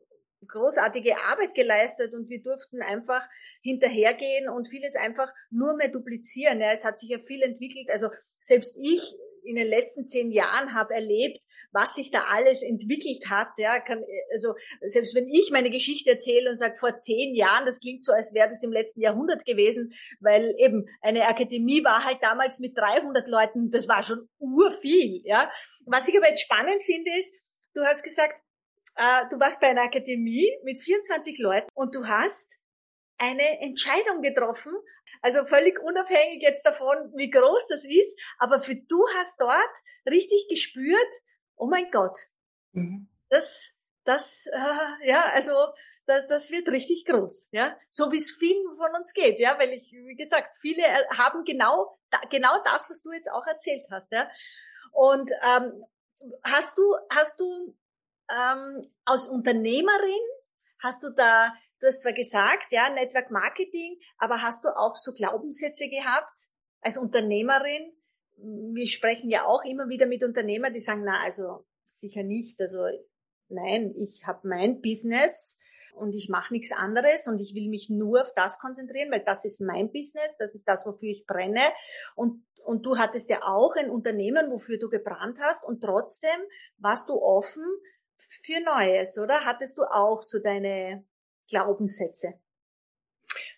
großartige 0.49 1.17
Arbeit 1.19 1.55
geleistet 1.55 2.15
und 2.15 2.29
wir 2.29 2.43
durften 2.43 2.83
einfach 2.83 3.23
hinterhergehen 3.63 4.49
und 4.49 4.69
vieles 4.69 4.97
einfach 4.97 5.33
nur 5.51 5.77
mehr 5.77 5.89
duplizieren. 5.89 6.61
Ja, 6.61 6.73
es 6.73 6.85
hat 6.85 6.99
sich 6.99 7.11
ja 7.11 7.19
viel 7.19 7.43
entwickelt. 7.43 7.89
Also 7.91 8.09
selbst 8.41 8.77
ich 8.81 9.17
in 9.47 9.57
den 9.57 9.69
letzten 9.69 10.07
zehn 10.07 10.31
Jahren 10.31 10.75
habe 10.75 10.95
erlebt, 10.95 11.41
was 11.73 11.95
sich 11.95 12.11
da 12.11 12.25
alles 12.29 12.63
entwickelt 12.63 13.29
hat. 13.29 13.49
Ja, 13.59 13.81
kann, 13.81 14.03
also 14.33 14.55
selbst 14.83 15.15
wenn 15.15 15.29
ich 15.29 15.51
meine 15.53 15.71
Geschichte 15.71 16.11
erzähle 16.11 16.51
und 16.51 16.57
sage 16.57 16.75
vor 16.77 16.97
zehn 16.97 17.35
Jahren, 17.35 17.65
das 17.65 17.81
klingt 17.81 18.05
so, 18.05 18.13
als 18.13 18.35
wäre 18.35 18.49
das 18.49 18.63
im 18.63 18.73
letzten 18.73 19.01
Jahrhundert 19.01 19.45
gewesen, 19.45 19.93
weil 20.21 20.55
eben 20.59 20.87
eine 21.01 21.27
Akademie 21.27 21.85
war 21.85 22.05
halt 22.05 22.19
damals 22.23 22.61
mit 22.61 22.77
300 22.77 23.29
Leuten, 23.29 23.71
das 23.71 23.89
war 23.89 24.03
schon 24.03 24.29
urviel. 24.39 25.23
Ja, 25.25 25.51
was 25.87 26.09
ich 26.09 26.17
aber 26.17 26.29
jetzt 26.29 26.43
spannend 26.43 26.83
finde 26.85 27.11
ist, 27.19 27.35
du 27.75 27.83
hast 27.83 28.03
gesagt, 28.03 28.35
du 28.97 29.39
warst 29.39 29.61
bei 29.61 29.69
einer 29.69 29.83
Akademie 29.83 30.51
mit 30.63 30.83
24 30.83 31.39
Leuten 31.39 31.69
und 31.75 31.95
du 31.95 32.07
hast 32.07 32.51
eine 33.19 33.61
Entscheidung 33.61 34.23
getroffen, 34.23 34.73
also 35.23 35.47
völlig 35.47 35.81
unabhängig 35.81 36.43
jetzt 36.43 36.65
davon, 36.65 37.13
wie 37.15 37.31
groß 37.31 37.69
das 37.69 37.85
ist, 37.85 38.19
aber 38.39 38.61
für 38.61 38.77
du 38.77 39.07
hast 39.17 39.41
dort 39.41 39.71
richtig 40.07 40.47
gespürt, 40.49 41.15
oh 41.57 41.67
mein 41.67 41.91
Gott, 41.91 42.19
mhm. 42.73 43.09
das, 43.29 43.77
das, 44.05 44.47
äh, 44.47 45.09
ja, 45.09 45.31
also 45.33 45.53
das, 46.07 46.27
das 46.29 46.51
wird 46.51 46.69
richtig 46.69 47.05
groß, 47.07 47.49
ja, 47.53 47.77
so 47.91 48.13
wie 48.13 48.19
es 48.19 48.31
vielen 48.31 48.77
von 48.77 48.95
uns 48.95 49.13
geht, 49.15 49.41
ja, 49.41 49.59
weil 49.59 49.73
ich, 49.73 49.91
wie 49.93 50.17
gesagt, 50.17 50.57
viele 50.61 50.83
haben 51.17 51.45
genau, 51.45 51.99
genau 52.31 52.63
das, 52.65 52.91
was 52.91 53.03
du 53.03 53.13
jetzt 53.13 53.31
auch 53.31 53.47
erzählt 53.47 53.85
hast, 53.91 54.13
ja, 54.13 54.31
und 54.93 55.31
ähm, 55.43 55.85
hast 56.45 56.79
du, 56.79 56.83
hast 57.11 57.41
du 57.41 57.77
ähm, 58.31 58.83
als 59.05 59.27
Unternehmerin 59.27 60.25
hast 60.83 61.03
du 61.03 61.11
da, 61.15 61.53
du 61.81 61.87
hast 61.87 62.03
zwar 62.03 62.13
gesagt, 62.13 62.71
ja, 62.71 62.91
Network 62.91 63.31
Marketing, 63.31 63.99
aber 64.19 64.43
hast 64.43 64.65
du 64.65 64.69
auch 64.69 64.95
so 64.95 65.13
Glaubenssätze 65.13 65.89
gehabt 65.89 66.49
als 66.81 66.97
Unternehmerin? 66.99 67.93
Wir 68.37 68.87
sprechen 68.87 69.31
ja 69.31 69.45
auch 69.45 69.65
immer 69.65 69.89
wieder 69.89 70.07
mit 70.07 70.23
Unternehmern, 70.23 70.75
die 70.75 70.81
sagen, 70.81 71.03
na, 71.05 71.23
also 71.23 71.65
sicher 71.87 72.23
nicht. 72.23 72.61
Also 72.61 72.85
nein, 73.49 73.95
ich 73.97 74.27
habe 74.27 74.47
mein 74.47 74.83
Business 74.83 75.59
und 75.95 76.13
ich 76.13 76.29
mache 76.29 76.53
nichts 76.53 76.73
anderes 76.73 77.27
und 77.27 77.41
ich 77.41 77.55
will 77.55 77.71
mich 77.71 77.89
nur 77.89 78.23
auf 78.23 78.35
das 78.35 78.59
konzentrieren, 78.59 79.11
weil 79.11 79.25
das 79.25 79.47
ist 79.47 79.61
mein 79.61 79.91
Business, 79.91 80.37
das 80.39 80.55
ist 80.55 80.69
das, 80.69 80.85
wofür 80.85 81.09
ich 81.09 81.25
brenne. 81.27 81.73
Und 82.15 82.45
und 82.67 82.85
du 82.85 82.99
hattest 82.99 83.31
ja 83.31 83.43
auch 83.45 83.77
ein 83.77 83.91
Unternehmen, 83.91 84.51
wofür 84.51 84.77
du 84.77 84.89
gebrannt 84.89 85.39
hast 85.41 85.65
und 85.65 85.81
trotzdem 85.83 86.37
warst 86.79 87.09
du 87.09 87.15
offen 87.15 87.65
für 88.19 88.61
Neues, 88.65 89.19
oder? 89.19 89.45
Hattest 89.45 89.79
du 89.79 89.83
auch 89.83 90.23
so 90.23 90.39
deine 90.39 91.05
Glaubenssätze? 91.49 92.35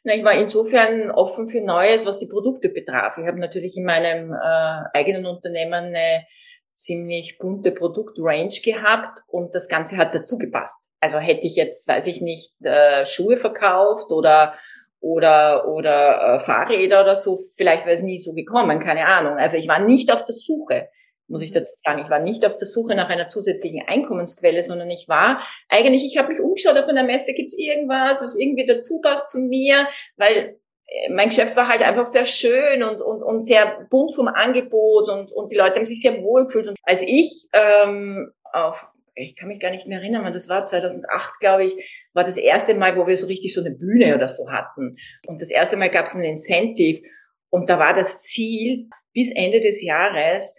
Na, 0.04 0.14
ich 0.14 0.24
war 0.24 0.32
insofern 0.32 1.10
offen 1.10 1.48
für 1.48 1.60
Neues, 1.60 2.06
was 2.06 2.18
die 2.18 2.28
Produkte 2.28 2.68
betraf. 2.68 3.18
Ich 3.18 3.26
habe 3.26 3.38
natürlich 3.38 3.76
in 3.76 3.84
meinem 3.84 4.32
äh, 4.32 4.98
eigenen 4.98 5.26
Unternehmen 5.26 5.94
eine 5.94 6.26
ziemlich 6.74 7.38
bunte 7.38 7.72
Produktrange 7.72 8.60
gehabt 8.64 9.20
und 9.26 9.54
das 9.54 9.68
Ganze 9.68 9.96
hat 9.96 10.14
dazu 10.14 10.38
gepasst. 10.38 10.76
Also 11.00 11.18
hätte 11.18 11.46
ich 11.46 11.56
jetzt, 11.56 11.86
weiß 11.88 12.06
ich 12.06 12.20
nicht, 12.20 12.54
äh, 12.62 13.04
Schuhe 13.06 13.36
verkauft 13.36 14.10
oder 14.10 14.54
oder 15.00 15.68
oder 15.68 16.36
äh, 16.36 16.40
Fahrräder 16.40 17.02
oder 17.02 17.14
so, 17.14 17.38
vielleicht 17.56 17.86
wäre 17.86 17.96
es 17.96 18.02
nie 18.02 18.18
so 18.18 18.32
gekommen, 18.32 18.80
keine 18.80 19.06
Ahnung. 19.06 19.36
Also 19.36 19.56
ich 19.56 19.68
war 19.68 19.78
nicht 19.80 20.12
auf 20.12 20.24
der 20.24 20.34
Suche, 20.34 20.88
muss 21.28 21.42
ich 21.42 21.52
dazu 21.52 21.70
sagen. 21.84 22.02
Ich 22.02 22.10
war 22.10 22.18
nicht 22.18 22.44
auf 22.44 22.56
der 22.56 22.66
Suche 22.66 22.94
nach 22.94 23.10
einer 23.10 23.28
zusätzlichen 23.28 23.82
Einkommensquelle, 23.86 24.62
sondern 24.62 24.90
ich 24.90 25.08
war 25.08 25.40
eigentlich, 25.68 26.04
ich 26.04 26.18
habe 26.18 26.28
mich 26.28 26.40
umgeschaut 26.40 26.76
auf 26.76 26.88
einer 26.88 27.04
Messe, 27.04 27.34
gibt 27.34 27.48
es 27.48 27.58
irgendwas, 27.58 28.22
was 28.22 28.36
irgendwie 28.36 28.66
dazu 28.66 29.00
passt 29.00 29.28
zu 29.28 29.38
mir, 29.38 29.86
weil 30.16 30.58
äh, 30.86 31.12
mein 31.12 31.28
Geschäft 31.28 31.56
war 31.56 31.68
halt 31.68 31.82
einfach 31.82 32.06
sehr 32.06 32.24
schön 32.24 32.82
und, 32.82 33.00
und, 33.00 33.22
und 33.22 33.40
sehr 33.40 33.86
bunt 33.90 34.14
vom 34.14 34.28
Angebot 34.28 35.08
und, 35.08 35.32
und 35.32 35.52
die 35.52 35.56
Leute 35.56 35.76
haben 35.76 35.86
sich 35.86 36.00
sehr 36.00 36.22
wohl 36.22 36.46
gefühlt. 36.46 36.68
Und 36.68 36.76
als 36.82 37.02
ich 37.02 37.48
ähm, 37.52 38.32
auf 38.52 38.88
ich 39.20 39.36
kann 39.36 39.48
mich 39.48 39.60
gar 39.60 39.70
nicht 39.70 39.86
mehr 39.86 39.98
erinnern, 39.98 40.32
das 40.32 40.48
war 40.48 40.64
2008, 40.64 41.40
glaube 41.40 41.64
ich, 41.64 42.08
war 42.14 42.24
das 42.24 42.36
erste 42.36 42.74
Mal, 42.74 42.96
wo 42.96 43.06
wir 43.06 43.16
so 43.16 43.26
richtig 43.26 43.52
so 43.52 43.60
eine 43.60 43.72
Bühne 43.72 44.14
oder 44.14 44.28
so 44.28 44.48
hatten. 44.48 44.96
Und 45.26 45.42
das 45.42 45.50
erste 45.50 45.76
Mal 45.76 45.90
gab 45.90 46.06
es 46.06 46.14
ein 46.14 46.22
Incentive 46.22 47.02
und 47.50 47.68
da 47.68 47.78
war 47.78 47.94
das 47.94 48.20
Ziel, 48.20 48.88
bis 49.12 49.32
Ende 49.34 49.60
des 49.60 49.82
Jahres 49.82 50.54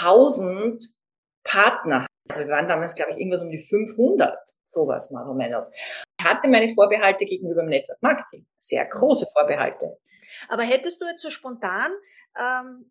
1000 0.00 0.84
Partner. 1.44 2.06
Also 2.28 2.42
wir 2.42 2.52
waren 2.52 2.68
damals, 2.68 2.94
glaube 2.94 3.12
ich, 3.12 3.18
irgendwas 3.18 3.42
um 3.42 3.50
die 3.50 3.58
500, 3.58 4.38
sowas 4.66 5.10
mal 5.10 5.28
o 5.28 5.34
menos. 5.34 5.70
Ich 6.18 6.24
hatte 6.24 6.48
meine 6.48 6.68
Vorbehalte 6.68 7.24
gegenüber 7.24 7.62
dem 7.62 7.68
Network 7.68 8.00
Marketing, 8.00 8.46
sehr 8.58 8.86
große 8.86 9.26
Vorbehalte. 9.36 9.98
Aber 10.48 10.62
hättest 10.62 11.00
du 11.00 11.06
jetzt 11.06 11.22
so 11.22 11.30
spontan 11.30 11.92
ähm, 12.40 12.90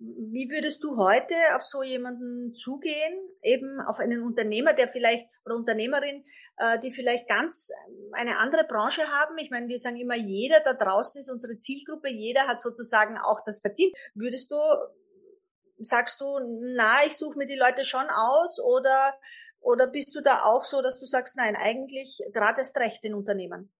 wie 0.00 0.48
würdest 0.48 0.84
du 0.84 0.96
heute 0.96 1.34
auf 1.56 1.64
so 1.64 1.82
jemanden 1.82 2.54
zugehen, 2.54 3.18
eben 3.42 3.80
auf 3.80 3.98
einen 3.98 4.22
Unternehmer, 4.22 4.72
der 4.72 4.86
vielleicht 4.86 5.26
oder 5.44 5.56
Unternehmerin, 5.56 6.24
äh, 6.56 6.78
die 6.80 6.92
vielleicht 6.92 7.28
ganz 7.28 7.70
ähm, 7.88 8.10
eine 8.12 8.38
andere 8.38 8.64
Branche 8.64 9.02
haben? 9.08 9.36
Ich 9.38 9.50
meine, 9.50 9.66
wir 9.66 9.78
sagen 9.78 9.96
immer, 9.96 10.14
jeder 10.14 10.60
da 10.60 10.74
draußen 10.74 11.18
ist 11.18 11.30
unsere 11.30 11.58
Zielgruppe, 11.58 12.08
jeder 12.10 12.46
hat 12.46 12.60
sozusagen 12.60 13.18
auch 13.18 13.40
das 13.44 13.60
verdient. 13.60 13.96
Würdest 14.14 14.52
du, 14.52 14.56
sagst 15.80 16.20
du, 16.20 16.38
na, 16.74 17.04
ich 17.06 17.16
suche 17.16 17.38
mir 17.38 17.46
die 17.46 17.56
Leute 17.56 17.84
schon 17.84 18.06
aus 18.08 18.60
oder 18.60 19.14
oder 19.60 19.86
bist 19.86 20.14
du 20.14 20.20
da 20.20 20.44
auch 20.44 20.64
so, 20.64 20.82
dass 20.82 20.98
du 20.98 21.06
sagst, 21.06 21.36
nein, 21.36 21.56
eigentlich 21.56 22.20
gerade 22.32 22.60
erst 22.60 22.76
recht 22.78 23.02
den 23.02 23.14
Unternehmen? 23.14 23.72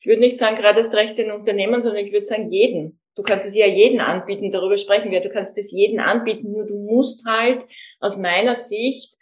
Ich 0.00 0.06
würde 0.06 0.20
nicht 0.20 0.38
sagen, 0.38 0.56
gerade 0.56 0.78
erst 0.78 0.94
recht 0.94 1.18
den 1.18 1.30
Unternehmen, 1.30 1.82
sondern 1.82 2.02
ich 2.02 2.12
würde 2.12 2.24
sagen, 2.24 2.50
jeden. 2.50 3.00
Du 3.16 3.22
kannst 3.22 3.44
es 3.44 3.54
ja 3.54 3.66
jeden 3.66 4.00
anbieten, 4.00 4.50
darüber 4.50 4.78
sprechen 4.78 5.10
wir. 5.10 5.20
Du 5.20 5.28
kannst 5.28 5.58
es 5.58 5.70
jeden 5.72 6.00
anbieten, 6.00 6.52
nur 6.52 6.66
du 6.66 6.78
musst 6.78 7.26
halt 7.26 7.64
aus 7.98 8.16
meiner 8.16 8.54
Sicht, 8.54 9.14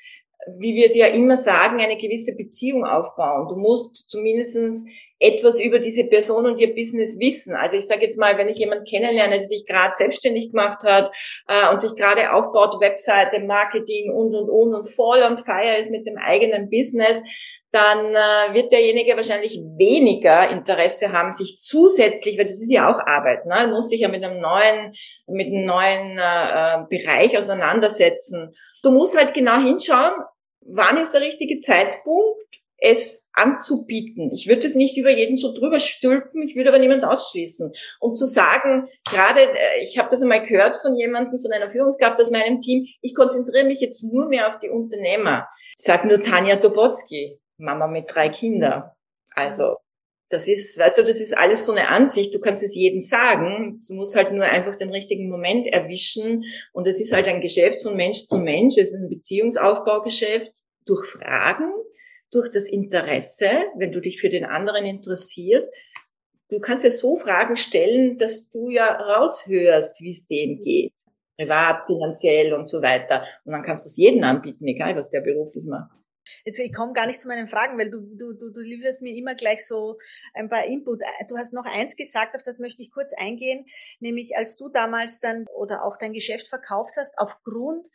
wie 0.58 0.76
wir 0.76 0.86
es 0.86 0.94
ja 0.94 1.06
immer 1.06 1.36
sagen, 1.36 1.80
eine 1.80 1.96
gewisse 1.96 2.36
Beziehung 2.36 2.84
aufbauen. 2.84 3.48
Du 3.48 3.56
musst 3.56 4.08
zumindestens 4.08 4.86
etwas 5.20 5.60
über 5.60 5.78
diese 5.78 6.04
Person 6.04 6.46
und 6.46 6.58
ihr 6.58 6.74
Business 6.74 7.18
wissen. 7.18 7.54
Also 7.54 7.76
ich 7.76 7.86
sage 7.86 8.02
jetzt 8.02 8.18
mal, 8.18 8.38
wenn 8.38 8.48
ich 8.48 8.58
jemanden 8.58 8.84
kennenlerne, 8.84 9.36
der 9.36 9.44
sich 9.44 9.66
gerade 9.66 9.94
selbstständig 9.94 10.52
gemacht 10.52 10.82
hat 10.84 11.10
äh, 11.48 11.68
und 11.70 11.80
sich 11.80 11.94
gerade 11.96 12.32
aufbaut, 12.32 12.80
Webseite, 12.80 13.40
Marketing 13.40 14.12
und 14.12 14.34
und 14.34 14.48
und 14.48 14.74
und 14.74 14.88
voll 14.88 15.22
on 15.22 15.38
fire 15.38 15.76
ist 15.78 15.90
mit 15.90 16.06
dem 16.06 16.16
eigenen 16.18 16.70
Business, 16.70 17.22
dann 17.70 18.14
äh, 18.14 18.54
wird 18.54 18.72
derjenige 18.72 19.16
wahrscheinlich 19.16 19.58
weniger 19.76 20.50
Interesse 20.50 21.12
haben, 21.12 21.32
sich 21.32 21.58
zusätzlich, 21.60 22.38
weil 22.38 22.46
das 22.46 22.62
ist 22.62 22.72
ja 22.72 22.90
auch 22.90 23.00
Arbeit, 23.00 23.44
ne? 23.44 23.66
Du 23.68 23.74
musst 23.74 23.92
dich 23.92 24.00
ja 24.00 24.08
mit 24.08 24.24
einem 24.24 24.40
neuen, 24.40 24.92
mit 25.26 25.48
einem 25.48 25.66
neuen 25.66 26.18
äh, 26.18 26.22
äh 26.22 26.78
Bereich 26.88 27.36
auseinandersetzen. 27.36 28.54
Du 28.82 28.92
musst 28.92 29.18
halt 29.18 29.34
genau 29.34 29.60
hinschauen, 29.60 30.12
wann 30.60 30.96
ist 30.96 31.12
der 31.12 31.20
richtige 31.20 31.60
Zeitpunkt, 31.60 32.57
es 32.78 33.26
anzubieten. 33.32 34.32
Ich 34.32 34.48
würde 34.48 34.66
es 34.66 34.74
nicht 34.74 34.96
über 34.96 35.10
jeden 35.10 35.36
so 35.36 35.52
drüber 35.52 35.80
stülpen, 35.80 36.42
ich 36.42 36.56
würde 36.56 36.70
aber 36.70 36.78
niemand 36.78 37.04
ausschließen. 37.04 37.72
Und 38.00 38.16
zu 38.16 38.26
sagen, 38.26 38.88
gerade, 39.08 39.40
äh, 39.40 39.82
ich 39.82 39.98
habe 39.98 40.08
das 40.10 40.22
einmal 40.22 40.42
gehört 40.42 40.76
von 40.76 40.96
jemandem, 40.96 41.40
von 41.40 41.52
einer 41.52 41.70
Führungskraft 41.70 42.20
aus 42.20 42.30
meinem 42.30 42.60
Team, 42.60 42.86
ich 43.00 43.14
konzentriere 43.14 43.66
mich 43.66 43.80
jetzt 43.80 44.02
nur 44.02 44.28
mehr 44.28 44.48
auf 44.48 44.58
die 44.58 44.70
Unternehmer. 44.70 45.48
Sage 45.76 46.08
nur 46.08 46.22
Tanja 46.22 46.56
Dobotsky, 46.56 47.38
Mama 47.58 47.86
mit 47.86 48.12
drei 48.12 48.28
Kindern. 48.28 48.90
Also 49.34 49.76
das 50.30 50.46
ist, 50.46 50.78
weißt 50.78 50.98
du, 50.98 51.02
das 51.02 51.20
ist 51.20 51.36
alles 51.36 51.64
so 51.64 51.72
eine 51.72 51.88
Ansicht. 51.88 52.34
Du 52.34 52.40
kannst 52.40 52.62
es 52.62 52.74
jedem 52.74 53.00
sagen. 53.00 53.80
Du 53.86 53.94
musst 53.94 54.14
halt 54.14 54.32
nur 54.32 54.44
einfach 54.44 54.76
den 54.76 54.90
richtigen 54.90 55.30
Moment 55.30 55.66
erwischen. 55.66 56.44
Und 56.72 56.86
es 56.86 57.00
ist 57.00 57.12
halt 57.12 57.28
ein 57.28 57.40
Geschäft 57.40 57.82
von 57.82 57.96
Mensch 57.96 58.26
zu 58.26 58.38
Mensch. 58.38 58.76
Es 58.76 58.92
ist 58.92 59.00
ein 59.00 59.08
Beziehungsaufbaugeschäft 59.08 60.52
durch 60.84 61.06
Fragen, 61.06 61.70
durch 62.30 62.50
das 62.52 62.68
Interesse, 62.68 63.50
wenn 63.76 63.92
du 63.92 64.00
dich 64.00 64.20
für 64.20 64.28
den 64.28 64.44
anderen 64.44 64.84
interessierst. 64.84 65.72
Du 66.50 66.60
kannst 66.60 66.84
ja 66.84 66.90
so 66.90 67.16
Fragen 67.16 67.56
stellen, 67.56 68.16
dass 68.18 68.48
du 68.48 68.70
ja 68.70 68.86
raushörst, 68.86 70.00
wie 70.00 70.12
es 70.12 70.26
dem 70.26 70.62
geht. 70.62 70.92
Privat, 71.36 71.86
finanziell 71.86 72.52
und 72.54 72.68
so 72.68 72.82
weiter. 72.82 73.24
Und 73.44 73.52
dann 73.52 73.62
kannst 73.62 73.84
du 73.84 73.88
es 73.88 73.96
jedem 73.96 74.24
anbieten, 74.24 74.66
egal 74.66 74.96
was 74.96 75.10
der 75.10 75.20
beruflich 75.20 75.64
macht. 75.64 75.98
Jetzt, 76.44 76.58
ich 76.58 76.74
komme 76.74 76.92
gar 76.92 77.06
nicht 77.06 77.20
zu 77.20 77.28
meinen 77.28 77.48
Fragen, 77.48 77.78
weil 77.78 77.90
du, 77.90 78.00
du, 78.00 78.32
du, 78.32 78.50
du 78.50 78.60
lieferst 78.60 79.02
mir 79.02 79.14
immer 79.14 79.34
gleich 79.34 79.66
so 79.66 79.98
ein 80.34 80.48
paar 80.48 80.64
Input. 80.64 81.00
Du 81.28 81.36
hast 81.36 81.52
noch 81.52 81.64
eins 81.64 81.96
gesagt, 81.96 82.34
auf 82.34 82.42
das 82.42 82.58
möchte 82.58 82.82
ich 82.82 82.90
kurz 82.90 83.12
eingehen, 83.12 83.66
nämlich 84.00 84.36
als 84.36 84.56
du 84.56 84.68
damals 84.68 85.20
dann 85.20 85.46
oder 85.54 85.84
auch 85.84 85.98
dein 85.98 86.12
Geschäft 86.12 86.48
verkauft 86.48 86.94
hast, 86.96 87.18
aufgrund 87.18 87.86
äh, 87.86 87.90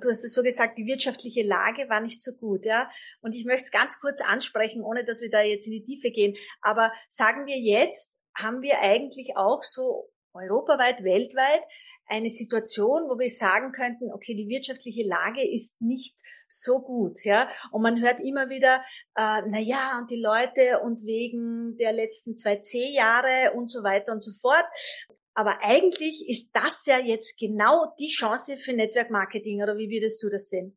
du 0.00 0.10
hast 0.10 0.24
es 0.24 0.34
so 0.34 0.42
gesagt, 0.42 0.78
die 0.78 0.86
wirtschaftliche 0.86 1.42
Lage 1.42 1.88
war 1.88 2.00
nicht 2.00 2.22
so 2.22 2.32
gut, 2.32 2.64
ja. 2.64 2.90
Und 3.20 3.34
ich 3.34 3.44
möchte 3.44 3.64
es 3.64 3.70
ganz 3.70 4.00
kurz 4.00 4.20
ansprechen, 4.20 4.82
ohne 4.82 5.04
dass 5.04 5.20
wir 5.20 5.30
da 5.30 5.42
jetzt 5.42 5.66
in 5.66 5.72
die 5.72 5.84
Tiefe 5.84 6.10
gehen. 6.10 6.36
Aber 6.60 6.92
sagen 7.08 7.46
wir 7.46 7.58
jetzt, 7.58 8.16
haben 8.36 8.62
wir 8.62 8.80
eigentlich 8.80 9.36
auch 9.36 9.62
so 9.62 10.10
europaweit, 10.32 11.02
weltweit 11.02 11.62
eine 12.06 12.30
Situation, 12.30 13.08
wo 13.08 13.18
wir 13.18 13.28
sagen 13.28 13.72
könnten, 13.72 14.12
okay, 14.12 14.34
die 14.34 14.48
wirtschaftliche 14.48 15.06
Lage 15.06 15.46
ist 15.46 15.80
nicht 15.80 16.16
so 16.48 16.80
gut, 16.80 17.22
ja. 17.24 17.48
Und 17.70 17.82
man 17.82 18.00
hört 18.00 18.20
immer 18.20 18.48
wieder, 18.48 18.82
äh, 19.14 19.42
na 19.46 19.60
ja, 19.60 19.98
und 20.00 20.10
die 20.10 20.20
Leute 20.20 20.80
und 20.82 21.04
wegen 21.04 21.76
der 21.76 21.92
letzten 21.92 22.36
zwei 22.36 22.56
C-Jahre 22.56 23.52
und 23.54 23.68
so 23.68 23.82
weiter 23.82 24.12
und 24.12 24.20
so 24.20 24.32
fort. 24.32 24.64
Aber 25.38 25.60
eigentlich 25.62 26.28
ist 26.28 26.50
das 26.52 26.82
ja 26.86 26.98
jetzt 26.98 27.38
genau 27.38 27.94
die 28.00 28.08
Chance 28.08 28.56
für 28.56 28.72
Network 28.72 29.08
Marketing, 29.08 29.62
oder 29.62 29.78
wie 29.78 29.88
würdest 29.88 30.20
du 30.20 30.28
das 30.28 30.48
sehen? 30.48 30.76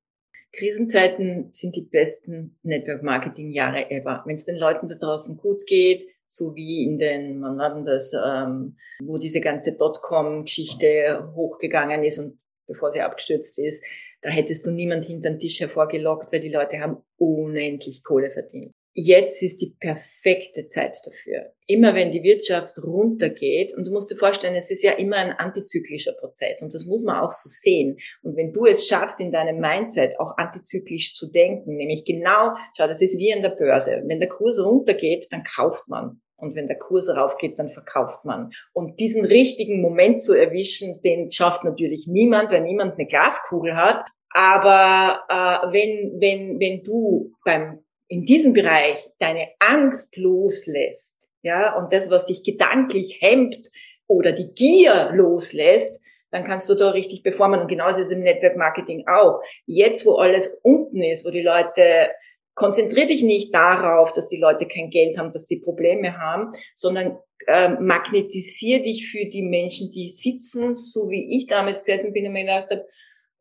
Krisenzeiten 0.51 1.51
sind 1.51 1.75
die 1.75 1.82
besten 1.82 2.60
Network 2.62 3.01
Marketing 3.01 3.50
Jahre 3.50 3.89
ever. 3.89 4.22
Wenn 4.27 4.36
es 4.36 4.46
den 4.46 4.58
Leuten 4.58 4.88
da 4.88 4.94
draußen 4.94 5.38
gut 5.38 5.65
geht, 5.65 6.08
so 6.27 6.53
wie 6.53 6.84
in 6.84 7.00
den, 7.00 7.41
wann 7.41 7.58
war 7.58 7.84
das, 7.84 8.13
ähm, 8.13 8.77
wo 9.01 9.18
diese 9.18 9.41
ganze 9.41 9.77
Dotcom-Geschichte 9.77 11.32
hochgegangen 11.34 12.03
ist 12.03 12.20
und 12.20 12.38
bevor 12.68 12.91
sie 12.91 13.01
abgestürzt 13.01 13.58
ist, 13.58 13.84
da 14.22 14.30
hättest 14.30 14.68
du 14.68 14.70
niemand 14.70 15.06
hinter 15.06 15.32
den 15.32 15.39
Tisch 15.39 15.60
hervorgelockt, 15.60 16.32
weil 16.32 16.41
die 16.41 16.53
Leute 16.53 16.82
haben 16.82 17.01
unendlich 17.18 18.03
Kohle 18.03 18.30
verdient. 18.30 18.75
Jetzt 18.93 19.41
ist 19.41 19.62
die 19.62 19.74
perfekte 19.79 20.67
Zeit 20.67 20.98
dafür. 21.05 21.53
Immer 21.65 21.95
wenn 21.95 22.12
die 22.12 22.24
Wirtschaft 22.24 22.77
runtergeht, 22.83 23.74
und 23.74 23.88
du 23.88 23.91
musst 23.91 24.12
dir 24.12 24.17
vorstellen, 24.17 24.55
es 24.55 24.69
ist 24.69 24.83
ja 24.83 24.91
immer 24.91 25.15
ein 25.15 25.31
antizyklischer 25.31 26.12
Prozess 26.12 26.62
und 26.62 26.74
das 26.74 26.86
muss 26.86 27.03
man 27.03 27.21
auch 27.21 27.31
so 27.31 27.48
sehen. 27.48 27.98
Und 28.21 28.36
wenn 28.36 28.51
du 28.51 28.65
es 28.65 28.88
schaffst, 28.88 29.21
in 29.21 29.31
deinem 29.31 29.60
Mindset 29.60 30.19
auch 30.19 30.38
antizyklisch 30.38 31.15
zu 31.15 31.31
denken, 31.31 31.75
nämlich 31.75 32.03
genau, 32.03 32.53
schau, 32.75 32.88
das 32.88 33.01
ist 33.01 33.17
wie 33.17 33.29
in 33.29 33.41
der 33.41 33.51
Börse. 33.51 34.03
Wenn 34.05 34.19
der 34.19 34.27
Kurs 34.27 34.60
runtergeht, 34.60 35.27
dann 35.31 35.43
kauft 35.43 35.88
man. 35.88 36.21
Und 36.36 36.55
wenn 36.55 36.67
der 36.67 36.77
Kurs 36.77 37.07
raufgeht, 37.07 37.60
dann 37.60 37.69
verkauft 37.69 38.25
man. 38.25 38.50
Und 38.74 39.00
diesen 39.00 39.24
richtigen 39.24 39.81
Moment 39.81 40.19
zu 40.21 40.33
erwischen, 40.33 41.00
den 41.01 41.29
schafft 41.29 41.63
natürlich 41.63 42.07
niemand, 42.10 42.51
weil 42.51 42.62
niemand 42.62 42.95
eine 42.95 43.05
Glaskugel 43.05 43.77
hat. 43.77 44.05
Aber 44.33 45.21
äh, 45.29 45.71
wenn, 45.71 46.19
wenn, 46.19 46.60
wenn 46.60 46.81
du 46.83 47.31
beim 47.45 47.83
in 48.12 48.25
diesem 48.25 48.51
Bereich 48.51 49.10
deine 49.20 49.48
Angst 49.60 50.18
loslässt, 50.18 51.30
ja, 51.44 51.77
und 51.77 51.94
das, 51.94 52.12
was 52.12 52.25
dich 52.25 52.44
gedanklich 52.44 53.20
hemmt 53.22 53.72
oder 54.06 54.34
die 54.34 54.53
Gier 54.53 55.12
loslässt, 55.13 56.00
dann 56.30 56.44
kannst 56.44 56.70
du 56.70 56.75
da 56.75 56.89
richtig 56.89 57.24
performen. 57.24 57.62
Und 57.62 57.68
genauso 57.68 58.00
ist 58.00 58.08
es 58.08 58.12
im 58.12 58.22
Network 58.22 58.58
Marketing 58.58 59.08
auch. 59.08 59.41
Jetzt, 59.65 60.06
wo 60.06 60.15
alles 60.15 60.60
unten 60.62 61.01
ist, 61.01 61.25
wo 61.25 61.30
die 61.30 61.41
Leute, 61.41 62.12
konzentrier 62.53 63.08
dich 63.08 63.24
nicht 63.24 63.53
darauf, 63.56 64.12
dass 64.12 64.27
die 64.27 64.39
Leute 64.39 64.68
kein 64.68 64.89
Geld 64.89 65.18
haben, 65.18 65.32
dass 65.32 65.48
sie 65.48 65.62
Probleme 65.62 66.18
haben, 66.18 66.51
sondern 66.74 67.18
äh, 67.48 67.70
magnetisier 67.70 68.82
dich 68.82 69.10
für 69.10 69.25
die 69.25 69.44
Menschen, 69.44 69.89
die 69.89 70.10
sitzen, 70.10 70.75
so 70.75 71.10
wie 71.10 71.38
ich 71.38 71.48
damals 71.48 71.86
gesessen 71.86 72.12
bin 72.12 72.27
und 72.27 72.34
mir 72.34 72.41
gedacht 72.41 72.72
habe, 72.72 72.86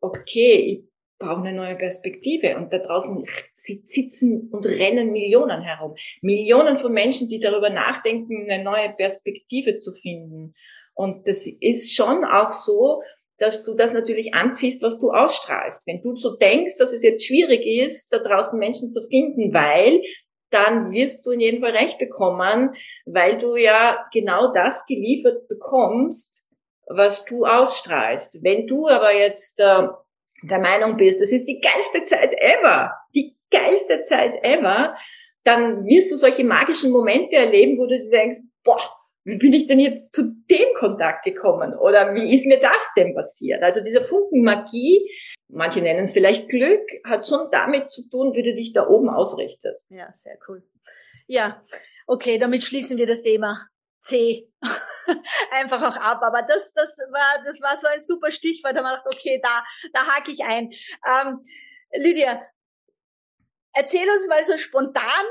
okay, 0.00 0.84
brauchen 1.20 1.46
eine 1.46 1.56
neue 1.56 1.76
Perspektive. 1.76 2.56
Und 2.56 2.72
da 2.72 2.78
draußen 2.78 3.24
sitzen 3.56 4.48
und 4.50 4.66
rennen 4.66 5.12
Millionen 5.12 5.62
herum. 5.62 5.94
Millionen 6.22 6.76
von 6.76 6.92
Menschen, 6.92 7.28
die 7.28 7.38
darüber 7.38 7.70
nachdenken, 7.70 8.50
eine 8.50 8.64
neue 8.64 8.90
Perspektive 8.90 9.78
zu 9.78 9.92
finden. 9.92 10.54
Und 10.94 11.28
das 11.28 11.46
ist 11.46 11.94
schon 11.94 12.24
auch 12.24 12.52
so, 12.52 13.02
dass 13.38 13.64
du 13.64 13.74
das 13.74 13.92
natürlich 13.92 14.34
anziehst, 14.34 14.82
was 14.82 14.98
du 14.98 15.12
ausstrahlst. 15.12 15.86
Wenn 15.86 16.02
du 16.02 16.14
so 16.14 16.36
denkst, 16.36 16.74
dass 16.78 16.92
es 16.92 17.02
jetzt 17.02 17.24
schwierig 17.24 17.64
ist, 17.64 18.12
da 18.12 18.18
draußen 18.18 18.58
Menschen 18.58 18.92
zu 18.92 19.06
finden, 19.08 19.54
weil 19.54 20.02
dann 20.50 20.90
wirst 20.90 21.24
du 21.24 21.30
in 21.30 21.40
jedem 21.40 21.62
Fall 21.62 21.70
recht 21.70 21.98
bekommen, 21.98 22.74
weil 23.06 23.38
du 23.38 23.56
ja 23.56 24.04
genau 24.12 24.52
das 24.52 24.84
geliefert 24.86 25.48
bekommst, 25.48 26.44
was 26.86 27.24
du 27.24 27.46
ausstrahlst. 27.46 28.42
Wenn 28.42 28.66
du 28.66 28.88
aber 28.88 29.14
jetzt 29.14 29.60
äh, 29.60 29.86
der 30.42 30.58
Meinung 30.58 30.96
bist, 30.96 31.20
das 31.20 31.32
ist 31.32 31.46
die 31.46 31.60
geilste 31.60 32.04
Zeit 32.04 32.34
ever, 32.40 32.92
die 33.14 33.36
geilste 33.50 34.02
Zeit 34.04 34.44
ever, 34.44 34.94
dann 35.44 35.84
wirst 35.86 36.12
du 36.12 36.16
solche 36.16 36.44
magischen 36.44 36.92
Momente 36.92 37.36
erleben, 37.36 37.78
wo 37.78 37.86
du 37.86 37.98
dir 37.98 38.10
denkst, 38.10 38.38
boah, 38.62 38.80
wie 39.24 39.38
bin 39.38 39.52
ich 39.52 39.66
denn 39.66 39.78
jetzt 39.78 40.12
zu 40.12 40.34
dem 40.50 40.74
Kontakt 40.78 41.24
gekommen? 41.24 41.74
Oder 41.74 42.14
wie 42.14 42.34
ist 42.34 42.46
mir 42.46 42.58
das 42.58 42.90
denn 42.96 43.14
passiert? 43.14 43.62
Also 43.62 43.82
dieser 43.82 44.02
Funken 44.02 44.42
Magie, 44.42 45.08
manche 45.48 45.80
nennen 45.80 46.04
es 46.04 46.12
vielleicht 46.12 46.48
Glück, 46.48 46.80
hat 47.04 47.28
schon 47.28 47.50
damit 47.50 47.90
zu 47.90 48.08
tun, 48.08 48.34
wie 48.34 48.42
du 48.42 48.54
dich 48.54 48.72
da 48.72 48.86
oben 48.86 49.10
ausrichtest. 49.10 49.86
Ja, 49.90 50.10
sehr 50.14 50.38
cool. 50.48 50.62
Ja, 51.26 51.62
okay, 52.06 52.38
damit 52.38 52.62
schließen 52.62 52.96
wir 52.96 53.06
das 53.06 53.22
Thema 53.22 53.68
C 54.00 54.48
einfach 55.52 55.82
auch 55.82 55.96
ab. 55.96 56.22
Aber 56.22 56.42
das, 56.42 56.72
das 56.74 56.96
war, 57.10 57.42
das 57.44 57.60
war 57.60 57.76
so 57.76 57.86
ein 57.86 58.00
super 58.00 58.30
Stichwort. 58.30 58.76
Da 58.76 58.82
man 58.82 58.96
dachte, 58.96 59.10
okay, 59.14 59.40
da, 59.42 59.64
da 59.92 60.06
hake 60.06 60.32
ich 60.32 60.42
ein. 60.44 60.70
Ähm, 61.06 61.44
Lydia, 61.94 62.42
erzähl 63.72 64.08
uns 64.08 64.28
mal 64.28 64.44
so 64.44 64.56
spontan 64.56 65.24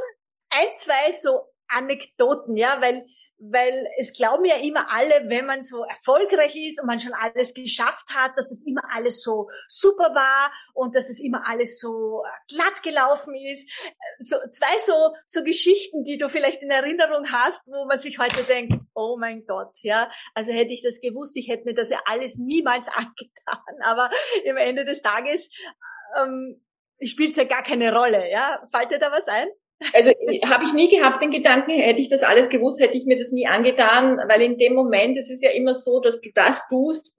ein, 0.49 0.73
zwei 0.73 1.11
so 1.11 1.47
Anekdoten, 1.67 2.57
ja, 2.57 2.81
weil 2.81 3.05
weil 3.39 3.87
es 3.97 4.13
glauben 4.13 4.45
ja 4.45 4.57
immer 4.57 4.91
alle, 4.91 5.29
wenn 5.29 5.45
man 5.45 5.61
so 5.61 5.83
erfolgreich 5.83 6.55
ist 6.55 6.79
und 6.81 6.87
man 6.87 6.99
schon 6.99 7.13
alles 7.13 7.53
geschafft 7.53 8.07
hat, 8.09 8.33
dass 8.35 8.49
das 8.49 8.63
immer 8.65 8.81
alles 8.93 9.21
so 9.21 9.49
super 9.67 10.13
war 10.13 10.51
und 10.73 10.95
dass 10.95 11.07
das 11.07 11.19
immer 11.19 11.47
alles 11.47 11.79
so 11.79 12.23
glatt 12.49 12.83
gelaufen 12.83 13.35
ist. 13.35 13.69
So 14.19 14.35
zwei 14.51 14.77
so 14.79 15.15
so 15.25 15.43
Geschichten, 15.43 16.03
die 16.03 16.17
du 16.17 16.29
vielleicht 16.29 16.61
in 16.61 16.69
Erinnerung 16.69 17.31
hast, 17.31 17.67
wo 17.67 17.85
man 17.85 17.99
sich 17.99 18.19
heute 18.19 18.43
denkt, 18.43 18.73
oh 18.93 19.17
mein 19.17 19.45
Gott, 19.45 19.77
ja, 19.83 20.11
also 20.33 20.51
hätte 20.51 20.73
ich 20.73 20.83
das 20.83 20.99
gewusst, 20.99 21.37
ich 21.37 21.47
hätte 21.47 21.65
mir 21.65 21.75
das 21.75 21.89
ja 21.89 21.99
alles 22.05 22.35
niemals 22.37 22.87
angetan. 22.93 23.81
Aber 23.83 24.09
im 24.43 24.57
Ende 24.57 24.85
des 24.85 25.01
Tages 25.01 25.49
ähm, 26.17 26.61
spielt 27.01 27.31
es 27.31 27.37
ja 27.37 27.45
gar 27.45 27.63
keine 27.63 27.93
Rolle, 27.93 28.29
ja. 28.29 28.67
Fällt 28.71 28.91
dir 28.91 28.99
da 28.99 29.11
was 29.11 29.27
ein? 29.27 29.47
Also 29.93 30.09
habe 30.45 30.65
ich 30.65 30.73
nie 30.73 30.89
gehabt 30.89 31.23
den 31.23 31.31
Gedanken, 31.31 31.71
hätte 31.71 32.01
ich 32.01 32.09
das 32.09 32.23
alles 32.23 32.49
gewusst, 32.49 32.81
hätte 32.81 32.97
ich 32.97 33.05
mir 33.05 33.17
das 33.17 33.31
nie 33.31 33.47
angetan, 33.47 34.19
weil 34.27 34.41
in 34.41 34.57
dem 34.57 34.73
Moment, 34.73 35.17
es 35.17 35.29
ist 35.29 35.41
ja 35.41 35.51
immer 35.51 35.73
so, 35.73 36.01
dass 36.01 36.19
du 36.19 36.29
das 36.33 36.67
tust, 36.67 37.15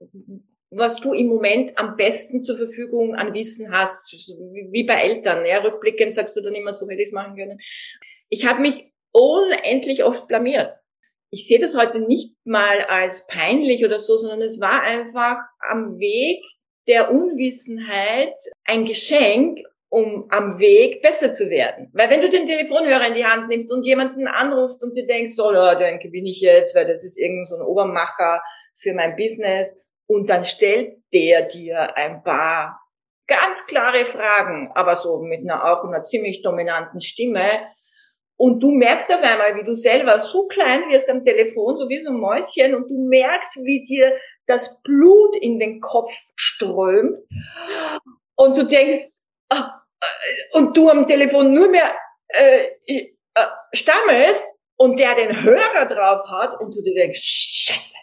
was 0.69 0.97
du 0.97 1.13
im 1.13 1.27
Moment 1.27 1.77
am 1.77 1.97
besten 1.97 2.43
zur 2.43 2.57
Verfügung 2.57 3.15
an 3.15 3.33
Wissen 3.33 3.71
hast, 3.71 4.13
wie 4.71 4.83
bei 4.83 4.93
Eltern. 4.93 5.45
Ja, 5.45 5.59
rückblickend 5.59 6.13
sagst 6.13 6.37
du 6.37 6.41
dann 6.41 6.55
immer, 6.55 6.71
so 6.71 6.87
hätte 6.87 7.01
ich 7.01 7.09
es 7.09 7.13
machen 7.13 7.35
können. 7.35 7.59
Ich 8.29 8.45
habe 8.45 8.61
mich 8.61 8.91
unendlich 9.11 10.03
oft 10.03 10.27
blamiert. 10.27 10.73
Ich 11.29 11.47
sehe 11.47 11.59
das 11.59 11.77
heute 11.77 12.01
nicht 12.01 12.35
mal 12.45 12.81
als 12.81 13.25
peinlich 13.27 13.85
oder 13.85 13.99
so, 13.99 14.17
sondern 14.17 14.41
es 14.41 14.59
war 14.59 14.81
einfach 14.81 15.37
am 15.59 15.97
Weg 15.99 16.41
der 16.87 17.11
Unwissenheit 17.11 18.35
ein 18.65 18.85
Geschenk 18.85 19.59
um 19.91 20.25
am 20.29 20.57
Weg 20.57 21.01
besser 21.01 21.33
zu 21.33 21.49
werden. 21.49 21.91
Weil 21.93 22.09
wenn 22.09 22.21
du 22.21 22.29
den 22.29 22.45
Telefonhörer 22.45 23.09
in 23.09 23.13
die 23.13 23.25
Hand 23.25 23.49
nimmst 23.49 23.71
und 23.73 23.85
jemanden 23.85 24.25
anrufst 24.25 24.81
und 24.83 24.95
du 24.95 25.05
denkst, 25.05 25.33
so, 25.33 25.49
oh, 25.49 25.77
denke 25.77 26.09
bin 26.09 26.25
ich 26.25 26.39
jetzt, 26.39 26.75
weil 26.75 26.87
das 26.87 27.03
ist 27.03 27.19
irgend 27.19 27.45
so 27.45 27.57
ein 27.57 27.61
Obermacher 27.61 28.41
für 28.77 28.93
mein 28.93 29.17
Business 29.17 29.75
und 30.07 30.29
dann 30.29 30.45
stellt 30.45 30.97
der 31.13 31.43
dir 31.43 31.97
ein 31.97 32.23
paar 32.23 32.79
ganz 33.27 33.65
klare 33.65 34.05
Fragen, 34.05 34.71
aber 34.75 34.95
so 34.95 35.19
mit 35.19 35.41
einer 35.41 35.65
auch 35.65 35.83
einer 35.83 36.03
ziemlich 36.03 36.41
dominanten 36.41 37.01
Stimme 37.01 37.43
und 38.43 38.63
du 38.63 38.71
merkst 38.71 39.13
auf 39.13 39.21
einmal, 39.21 39.55
wie 39.55 39.63
du 39.63 39.75
selber 39.75 40.19
so 40.19 40.47
klein 40.47 40.89
wirst 40.89 41.11
am 41.11 41.23
Telefon, 41.23 41.77
so 41.77 41.87
wie 41.89 42.01
so 42.01 42.09
ein 42.09 42.17
Mäuschen, 42.17 42.73
und 42.73 42.89
du 42.89 42.97
merkst, 43.07 43.57
wie 43.57 43.83
dir 43.83 44.15
das 44.47 44.81
Blut 44.81 45.35
in 45.35 45.59
den 45.59 45.79
Kopf 45.79 46.11
strömt. 46.35 47.19
Und 48.33 48.57
du 48.57 48.63
denkst, 48.65 49.19
ah, 49.49 49.80
und 50.53 50.75
du 50.75 50.89
am 50.89 51.07
Telefon 51.07 51.53
nur 51.53 51.69
mehr 51.69 51.95
äh, 52.29 52.67
äh, 52.87 53.03
stammelst 53.73 54.45
und 54.75 54.99
der 54.99 55.15
den 55.15 55.43
Hörer 55.43 55.85
drauf 55.85 56.29
hat 56.29 56.59
und 56.59 56.75
du 56.75 56.81
dir 56.81 56.95
denkst, 56.95 57.19
scheiße. 57.21 57.97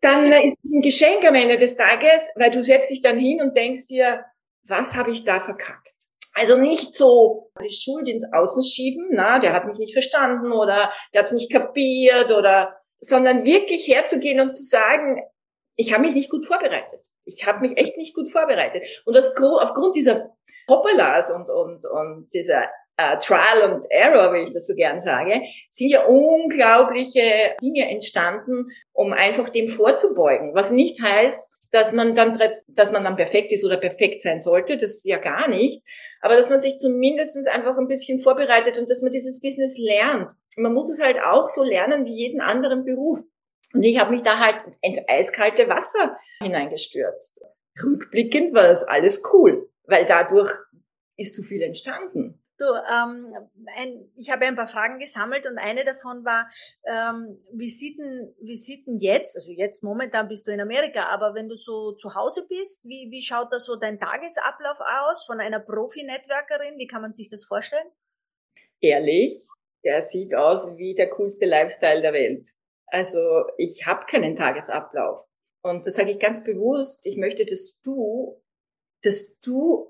Dann 0.00 0.32
ist 0.32 0.58
es 0.62 0.72
ein 0.72 0.82
Geschenk 0.82 1.24
am 1.26 1.34
Ende 1.34 1.58
des 1.58 1.76
Tages, 1.76 2.28
weil 2.34 2.50
du 2.50 2.62
setzt 2.62 2.90
dich 2.90 3.02
dann 3.02 3.18
hin 3.18 3.40
und 3.40 3.56
denkst 3.56 3.86
dir, 3.86 4.24
was 4.64 4.96
habe 4.96 5.12
ich 5.12 5.24
da 5.24 5.40
verkackt? 5.40 5.88
Also 6.34 6.56
nicht 6.56 6.94
so 6.94 7.50
die 7.62 7.70
Schuld 7.70 8.08
ins 8.08 8.24
Außen 8.32 8.64
schieben, 8.64 9.10
na, 9.12 9.38
der 9.38 9.52
hat 9.52 9.66
mich 9.66 9.78
nicht 9.78 9.92
verstanden 9.92 10.50
oder 10.50 10.92
der 11.12 11.20
hat 11.20 11.26
es 11.26 11.32
nicht 11.32 11.52
kapiert 11.52 12.30
oder, 12.32 12.80
sondern 13.00 13.44
wirklich 13.44 13.86
herzugehen 13.86 14.40
und 14.40 14.52
zu 14.52 14.64
sagen, 14.64 15.22
ich 15.76 15.92
habe 15.92 16.04
mich 16.04 16.14
nicht 16.14 16.30
gut 16.30 16.46
vorbereitet. 16.46 17.04
Ich 17.24 17.46
habe 17.46 17.60
mich 17.60 17.78
echt 17.78 17.96
nicht 17.96 18.14
gut 18.14 18.30
vorbereitet. 18.30 19.02
Und 19.04 19.16
das, 19.16 19.34
aufgrund 19.36 19.94
dieser 19.94 20.30
Hoppalas 20.68 21.30
und, 21.30 21.48
und, 21.48 21.84
und 21.84 22.26
dieser 22.32 22.64
äh, 22.96 23.18
Trial 23.18 23.62
and 23.62 23.86
Error, 23.90 24.32
wie 24.32 24.44
ich 24.44 24.52
das 24.52 24.66
so 24.66 24.74
gern 24.74 25.00
sage, 25.00 25.42
sind 25.70 25.88
ja 25.88 26.04
unglaubliche 26.04 27.54
Dinge 27.60 27.88
entstanden, 27.90 28.66
um 28.92 29.12
einfach 29.12 29.48
dem 29.48 29.68
vorzubeugen. 29.68 30.54
Was 30.54 30.70
nicht 30.70 31.02
heißt, 31.02 31.42
dass 31.72 31.92
man 31.94 32.14
dann, 32.14 32.38
dass 32.68 32.92
man 32.92 33.02
dann 33.02 33.16
perfekt 33.16 33.50
ist 33.50 33.64
oder 33.64 33.78
perfekt 33.78 34.22
sein 34.22 34.40
sollte, 34.40 34.76
das 34.76 35.02
ja 35.04 35.16
gar 35.16 35.48
nicht, 35.48 35.82
aber 36.20 36.36
dass 36.36 36.50
man 36.50 36.60
sich 36.60 36.76
zumindest 36.76 37.36
einfach 37.48 37.78
ein 37.78 37.88
bisschen 37.88 38.20
vorbereitet 38.20 38.78
und 38.78 38.90
dass 38.90 39.00
man 39.00 39.10
dieses 39.10 39.40
Business 39.40 39.78
lernt. 39.78 40.28
Man 40.58 40.74
muss 40.74 40.90
es 40.90 41.00
halt 41.00 41.16
auch 41.24 41.48
so 41.48 41.64
lernen 41.64 42.04
wie 42.04 42.14
jeden 42.14 42.42
anderen 42.42 42.84
Beruf. 42.84 43.20
Und 43.74 43.82
ich 43.82 43.98
habe 43.98 44.12
mich 44.12 44.22
da 44.22 44.38
halt 44.38 44.56
ins 44.80 45.00
eiskalte 45.08 45.68
Wasser 45.68 46.16
hineingestürzt. 46.42 47.42
Rückblickend 47.82 48.54
war 48.54 48.68
das 48.68 48.84
alles 48.84 49.22
cool 49.32 49.68
weil 49.92 50.06
dadurch 50.06 50.50
ist 51.16 51.36
zu 51.36 51.42
viel 51.42 51.62
entstanden. 51.62 52.38
Du, 52.58 52.66
ähm, 52.66 53.34
ein, 53.76 54.12
ich 54.16 54.30
habe 54.30 54.46
ein 54.46 54.54
paar 54.54 54.68
Fragen 54.68 54.98
gesammelt 54.98 55.46
und 55.46 55.58
eine 55.58 55.84
davon 55.84 56.24
war, 56.24 56.48
ähm, 56.86 57.42
wie, 57.52 57.68
sieht 57.68 57.98
denn, 57.98 58.34
wie 58.40 58.56
sieht 58.56 58.86
denn 58.86 58.98
jetzt, 58.98 59.36
also 59.36 59.50
jetzt 59.50 59.82
momentan 59.82 60.28
bist 60.28 60.46
du 60.46 60.52
in 60.52 60.60
Amerika, 60.60 61.08
aber 61.08 61.34
wenn 61.34 61.48
du 61.48 61.56
so 61.56 61.92
zu 61.92 62.14
Hause 62.14 62.46
bist, 62.48 62.84
wie, 62.84 63.08
wie 63.10 63.22
schaut 63.22 63.52
da 63.52 63.58
so 63.58 63.76
dein 63.76 63.98
Tagesablauf 63.98 64.78
aus 65.08 65.24
von 65.24 65.40
einer 65.40 65.60
Profi-Networkerin? 65.60 66.78
Wie 66.78 66.86
kann 66.86 67.02
man 67.02 67.12
sich 67.12 67.28
das 67.28 67.44
vorstellen? 67.44 67.86
Ehrlich, 68.80 69.34
der 69.82 70.02
sieht 70.02 70.34
aus 70.34 70.76
wie 70.76 70.94
der 70.94 71.10
coolste 71.10 71.46
Lifestyle 71.46 72.02
der 72.02 72.12
Welt. 72.12 72.46
Also 72.92 73.44
ich 73.56 73.86
habe 73.86 74.04
keinen 74.06 74.36
Tagesablauf. 74.36 75.24
Und 75.62 75.86
das 75.86 75.94
sage 75.94 76.10
ich 76.10 76.18
ganz 76.18 76.44
bewusst. 76.44 77.06
Ich 77.06 77.16
möchte, 77.16 77.46
dass 77.46 77.80
du 77.80 78.42
dass 79.02 79.38
du 79.40 79.88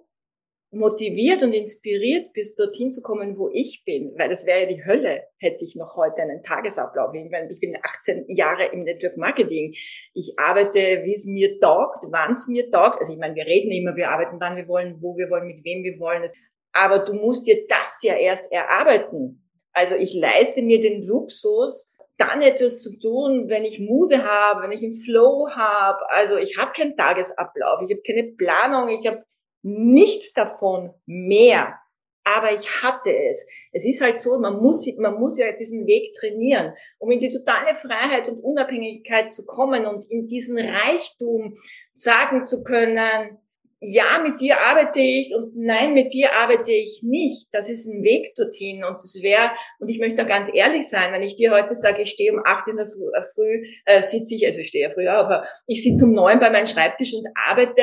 motiviert 0.75 1.43
und 1.43 1.53
inspiriert 1.53 2.33
bist, 2.33 2.59
dorthin 2.59 2.93
zu 2.93 3.03
kommen, 3.03 3.37
wo 3.37 3.51
ich 3.53 3.85
bin. 3.85 4.15
Weil 4.17 4.31
das 4.31 4.47
wäre 4.47 4.61
ja 4.61 4.67
die 4.67 4.85
Hölle, 4.85 5.25
hätte 5.37 5.63
ich 5.65 5.77
noch 5.77 5.97
heute 5.97 6.23
einen 6.23 6.43
Tagesablauf. 6.43 7.15
Ich, 7.15 7.61
bin 7.61 7.77
18 7.83 8.25
Jahre 8.29 8.67
im 8.73 8.85
Network 8.85 9.19
Marketing. 9.19 9.75
Ich 10.15 10.39
arbeite, 10.39 11.03
wie 11.05 11.15
es 11.15 11.27
mir 11.27 11.61
taugt, 11.61 12.05
wann 12.09 12.33
es 12.33 12.49
mir 12.49 12.71
taugt. 12.71 13.01
Also 13.01 13.13
ich 13.13 13.19
meine, 13.19 13.35
wir 13.35 13.45
reden 13.45 13.71
immer, 13.71 13.97
wir 13.97 14.11
arbeiten, 14.11 14.39
wann 14.41 14.57
wir 14.57 14.67
wollen, 14.67 14.97
wo 15.03 15.15
wir 15.19 15.29
wollen, 15.29 15.47
mit 15.47 15.63
wem 15.63 15.83
wir 15.83 15.99
wollen. 15.99 16.27
Aber 16.73 17.01
du 17.01 17.13
musst 17.13 17.47
dir 17.47 17.67
das 17.69 18.03
ja 18.03 18.17
erst 18.17 18.51
erarbeiten. 18.51 19.43
Also 19.75 19.97
ich 19.97 20.15
leiste 20.15 20.63
mir 20.63 20.81
den 20.81 21.03
Luxus, 21.03 21.92
dann 22.19 22.41
etwas 22.43 22.81
zu 22.81 22.99
tun, 22.99 23.49
wenn 23.49 23.65
ich 23.65 23.81
Muse 23.81 24.25
habe, 24.25 24.63
wenn 24.63 24.73
ich 24.73 24.83
einen 24.83 24.95
Flow 24.95 25.49
habe. 25.51 25.99
Also 26.11 26.37
ich 26.37 26.59
habe 26.59 26.73
keinen 26.73 26.97
Tagesablauf, 26.97 27.81
ich 27.83 27.91
habe 27.91 28.03
keine 28.07 28.33
Planung, 28.35 28.89
ich 28.89 29.07
habe 29.07 29.25
nichts 29.63 30.33
davon 30.33 30.95
mehr. 31.07 31.79
Aber 32.25 32.53
ich 32.53 32.83
hatte 32.83 33.11
es. 33.11 33.45
Es 33.73 33.85
ist 33.85 34.01
halt 34.01 34.21
so, 34.21 34.39
man 34.39 34.61
muss, 34.61 34.87
man 34.97 35.19
muss 35.19 35.39
ja 35.39 35.51
diesen 35.53 35.87
Weg 35.87 36.15
trainieren, 36.15 36.73
um 36.99 37.11
in 37.11 37.19
die 37.19 37.31
totale 37.31 37.75
Freiheit 37.75 38.29
und 38.29 38.39
Unabhängigkeit 38.39 39.33
zu 39.33 39.45
kommen 39.45 39.87
und 39.87 40.05
in 40.09 40.27
diesen 40.27 40.57
Reichtum 40.57 41.57
sagen 41.95 42.45
zu 42.45 42.63
können, 42.63 43.39
ja, 43.85 44.21
mit 44.23 44.41
dir 44.41 44.61
arbeite 44.61 45.01
ich 45.01 45.35
und 45.35 45.57
nein, 45.57 45.93
mit 45.93 46.15
dir 46.15 46.33
arbeite 46.35 46.71
ich 46.71 47.03
nicht. 47.03 47.49
Das 47.51 47.69
ist 47.69 47.87
ein 47.87 48.05
Weg 48.05 48.33
dorthin 48.37 48.85
und 48.85 49.03
es 49.03 49.21
wäre, 49.23 49.51
und 49.81 49.89
ich 49.89 49.99
möchte 49.99 50.17
da 50.17 50.23
ganz 50.23 50.49
ehrlich 50.55 50.89
sein, 50.89 51.13
wenn 51.13 51.23
ich 51.23 51.35
dir 51.35 51.51
heute 51.51 51.75
sage, 51.75 52.03
ich 52.03 52.11
stehe 52.11 52.33
um 52.33 52.41
acht 52.45 52.69
in 52.69 52.77
der 52.77 52.87
Früh, 52.87 53.11
äh, 53.13 53.25
früh 53.35 53.67
äh, 53.85 54.01
sitze 54.01 54.37
ich, 54.37 54.47
also 54.47 54.61
ich 54.61 54.69
stehe 54.69 54.89
ja 54.89 54.95
früher, 54.95 55.13
aber 55.15 55.45
ich 55.67 55.83
sitze 55.83 56.05
um 56.05 56.13
neun 56.13 56.39
bei 56.39 56.51
meinem 56.51 56.69
Schreibtisch 56.69 57.13
und 57.13 57.27
arbeite. 57.35 57.83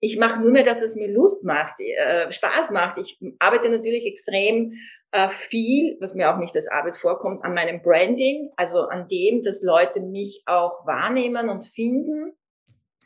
Ich 0.00 0.18
mache 0.18 0.40
nur 0.40 0.52
mehr 0.52 0.64
das, 0.64 0.82
was 0.82 0.94
mir 0.94 1.08
Lust 1.08 1.44
macht, 1.44 1.78
äh, 1.78 2.32
Spaß 2.32 2.70
macht. 2.70 2.98
Ich 2.98 3.18
arbeite 3.38 3.68
natürlich 3.68 4.06
extrem 4.06 4.72
äh, 5.12 5.28
viel, 5.28 5.98
was 6.00 6.14
mir 6.14 6.32
auch 6.32 6.38
nicht 6.38 6.56
als 6.56 6.68
Arbeit 6.68 6.96
vorkommt, 6.96 7.44
an 7.44 7.52
meinem 7.52 7.82
Branding, 7.82 8.50
also 8.56 8.78
an 8.80 9.08
dem, 9.08 9.42
dass 9.42 9.62
Leute 9.62 10.00
mich 10.00 10.42
auch 10.46 10.86
wahrnehmen 10.86 11.50
und 11.50 11.66
finden 11.66 12.32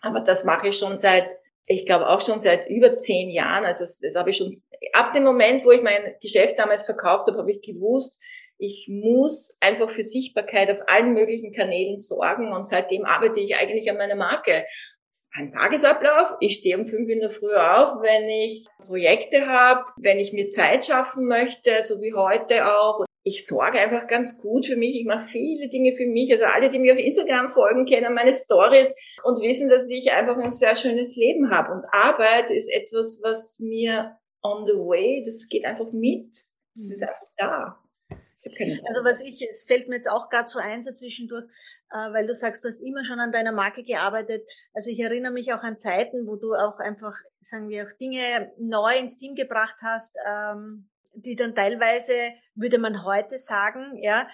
Aber 0.02 0.20
das 0.20 0.44
mache 0.44 0.68
ich 0.68 0.78
schon 0.78 0.94
seit, 0.94 1.28
ich 1.68 1.84
glaube 1.86 2.08
auch 2.08 2.20
schon 2.20 2.40
seit 2.40 2.68
über 2.68 2.96
zehn 2.96 3.30
Jahren. 3.30 3.64
Also 3.64 3.80
das, 3.80 3.98
das 3.98 4.14
habe 4.16 4.30
ich 4.30 4.36
schon, 4.36 4.62
ab 4.94 5.12
dem 5.12 5.22
Moment, 5.22 5.64
wo 5.64 5.70
ich 5.70 5.82
mein 5.82 6.14
Geschäft 6.20 6.58
damals 6.58 6.82
verkauft 6.82 7.26
habe, 7.26 7.38
habe 7.38 7.50
ich 7.50 7.60
gewusst, 7.60 8.18
ich 8.60 8.88
muss 8.90 9.56
einfach 9.60 9.88
für 9.88 10.02
Sichtbarkeit 10.02 10.70
auf 10.70 10.88
allen 10.88 11.12
möglichen 11.12 11.52
Kanälen 11.52 11.98
sorgen 11.98 12.52
und 12.52 12.66
seitdem 12.66 13.04
arbeite 13.04 13.38
ich 13.38 13.56
eigentlich 13.56 13.88
an 13.88 13.98
meiner 13.98 14.16
Marke. 14.16 14.64
Ein 15.32 15.52
Tagesablauf, 15.52 16.30
ich 16.40 16.54
stehe 16.54 16.76
um 16.76 16.84
fünf 16.84 17.08
in 17.08 17.20
der 17.20 17.30
Früh 17.30 17.54
auf, 17.54 18.02
wenn 18.02 18.28
ich 18.28 18.66
Projekte 18.86 19.46
habe, 19.46 19.84
wenn 19.98 20.18
ich 20.18 20.32
mir 20.32 20.48
Zeit 20.48 20.86
schaffen 20.86 21.26
möchte, 21.26 21.82
so 21.82 22.00
wie 22.00 22.14
heute 22.14 22.66
auch. 22.66 23.04
Ich 23.28 23.46
sorge 23.46 23.78
einfach 23.78 24.06
ganz 24.06 24.38
gut 24.38 24.64
für 24.64 24.76
mich. 24.76 24.98
Ich 24.98 25.04
mache 25.04 25.28
viele 25.28 25.68
Dinge 25.68 25.94
für 25.94 26.06
mich. 26.06 26.32
Also 26.32 26.46
alle, 26.46 26.70
die 26.70 26.78
mir 26.78 26.94
auf 26.94 26.98
Instagram 26.98 27.50
folgen, 27.50 27.84
kennen 27.84 28.14
meine 28.14 28.32
Stories 28.32 28.94
und 29.22 29.42
wissen, 29.42 29.68
dass 29.68 29.86
ich 29.90 30.10
einfach 30.12 30.38
ein 30.38 30.50
sehr 30.50 30.74
schönes 30.74 31.14
Leben 31.14 31.50
habe. 31.50 31.72
Und 31.72 31.84
Arbeit 31.92 32.50
ist 32.50 32.72
etwas, 32.72 33.20
was 33.22 33.60
mir 33.60 34.16
on 34.42 34.64
the 34.64 34.72
way, 34.72 35.22
das 35.26 35.46
geht 35.50 35.66
einfach 35.66 35.92
mit. 35.92 36.30
Das 36.74 36.90
ist 36.90 37.02
einfach 37.02 37.26
da. 37.36 37.78
Also 38.10 39.04
was 39.04 39.20
ich, 39.20 39.42
es 39.46 39.64
fällt 39.64 39.88
mir 39.88 39.96
jetzt 39.96 40.08
auch 40.08 40.30
gerade 40.30 40.48
so 40.48 40.58
ein 40.58 40.82
so 40.82 40.90
zwischendurch, 40.90 41.44
äh, 41.90 42.12
weil 42.14 42.26
du 42.26 42.32
sagst, 42.32 42.64
du 42.64 42.68
hast 42.68 42.80
immer 42.80 43.04
schon 43.04 43.20
an 43.20 43.30
deiner 43.30 43.52
Marke 43.52 43.82
gearbeitet. 43.82 44.48
Also 44.72 44.90
ich 44.90 44.98
erinnere 45.00 45.32
mich 45.32 45.52
auch 45.52 45.62
an 45.62 45.76
Zeiten, 45.76 46.26
wo 46.26 46.36
du 46.36 46.54
auch 46.54 46.78
einfach, 46.78 47.14
sagen 47.40 47.68
wir, 47.68 47.84
auch 47.84 47.92
Dinge 48.00 48.52
neu 48.58 48.96
ins 48.98 49.18
Team 49.18 49.34
gebracht 49.34 49.76
hast, 49.82 50.16
ähm, 50.26 50.88
die 51.22 51.36
dann 51.36 51.54
teilweise, 51.54 52.32
würde 52.54 52.78
man 52.78 53.04
heute 53.04 53.36
sagen, 53.36 53.98
ja, 54.02 54.28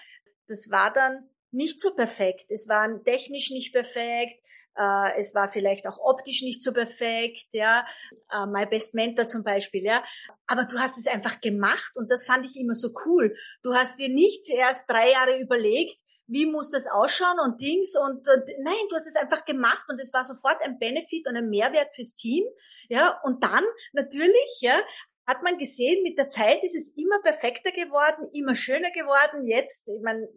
das 0.47 0.69
war 0.69 0.93
dann 0.93 1.29
nicht 1.51 1.81
so 1.81 1.93
perfekt. 1.95 2.45
Es 2.49 2.67
war 2.67 3.03
technisch 3.03 3.51
nicht 3.51 3.73
perfekt. 3.73 4.41
Äh, 4.77 5.17
es 5.17 5.33
war 5.33 5.47
vielleicht 5.47 5.87
auch 5.87 5.97
optisch 5.97 6.41
nicht 6.41 6.61
so 6.61 6.73
perfekt, 6.73 7.47
ja. 7.51 7.85
Äh, 8.31 8.45
My 8.47 8.65
Best 8.65 8.93
Mentor 8.93 9.27
zum 9.27 9.43
Beispiel, 9.43 9.83
ja. 9.83 10.03
Aber 10.47 10.65
du 10.65 10.77
hast 10.79 10.97
es 10.97 11.07
einfach 11.07 11.39
gemacht 11.39 11.93
und 11.95 12.11
das 12.11 12.25
fand 12.25 12.45
ich 12.45 12.59
immer 12.59 12.75
so 12.75 12.89
cool. 13.05 13.35
Du 13.63 13.73
hast 13.73 13.97
dir 13.99 14.09
nicht 14.09 14.45
zuerst 14.45 14.89
drei 14.89 15.11
Jahre 15.11 15.39
überlegt, 15.39 15.97
wie 16.27 16.45
muss 16.45 16.71
das 16.71 16.87
ausschauen 16.87 17.39
und 17.39 17.61
Dings 17.61 17.95
und, 17.95 18.27
und 18.27 18.43
nein, 18.59 18.73
du 18.89 18.95
hast 18.95 19.07
es 19.07 19.15
einfach 19.15 19.45
gemacht 19.45 19.85
und 19.87 20.01
es 20.01 20.13
war 20.13 20.25
sofort 20.25 20.59
ein 20.61 20.79
Benefit 20.79 21.27
und 21.27 21.37
ein 21.37 21.49
Mehrwert 21.49 21.93
fürs 21.95 22.15
Team, 22.15 22.43
ja, 22.89 23.19
und 23.23 23.43
dann 23.43 23.63
natürlich, 23.93 24.57
ja, 24.59 24.79
hat 25.27 25.41
man 25.41 25.57
gesehen, 25.57 26.03
mit 26.03 26.17
der 26.17 26.27
Zeit 26.27 26.63
ist 26.63 26.75
es 26.75 26.95
immer 26.95 27.19
perfekter 27.21 27.71
geworden, 27.71 28.29
immer 28.33 28.55
schöner 28.55 28.91
geworden. 28.91 29.47
Jetzt, 29.47 29.89
ich 29.89 30.01
meine, 30.01 30.27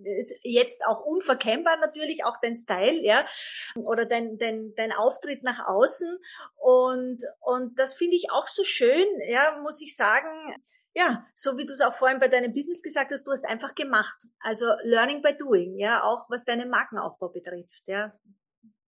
jetzt 0.43 0.85
auch 0.87 1.05
unverkennbar 1.05 1.77
natürlich, 1.79 2.25
auch 2.25 2.37
dein 2.41 2.57
Style, 2.57 3.03
ja, 3.03 3.27
oder 3.77 4.07
dein, 4.07 4.39
dein, 4.39 4.73
dein 4.77 4.93
Auftritt 4.93 5.43
nach 5.43 5.67
außen. 5.67 6.19
Und, 6.57 7.23
und 7.41 7.79
das 7.79 7.97
finde 7.97 8.17
ich 8.17 8.31
auch 8.33 8.47
so 8.47 8.65
schön, 8.65 9.07
ja, 9.29 9.59
muss 9.63 9.83
ich 9.83 9.95
sagen. 9.95 10.57
Ja, 10.95 11.27
so 11.35 11.59
wie 11.59 11.67
du 11.67 11.75
es 11.75 11.81
auch 11.81 11.95
vorhin 11.95 12.19
bei 12.19 12.29
deinem 12.29 12.55
Business 12.55 12.83
gesagt 12.83 13.13
hast, 13.13 13.25
du 13.25 13.31
hast 13.31 13.45
einfach 13.45 13.75
gemacht. 13.75 14.17
Also 14.41 14.67
learning 14.83 15.23
by 15.23 15.37
doing, 15.37 15.79
ja, 15.79 16.03
auch 16.03 16.25
was 16.29 16.45
deinen 16.45 16.71
Markenaufbau 16.71 17.29
betrifft, 17.29 17.83
ja. 17.87 18.19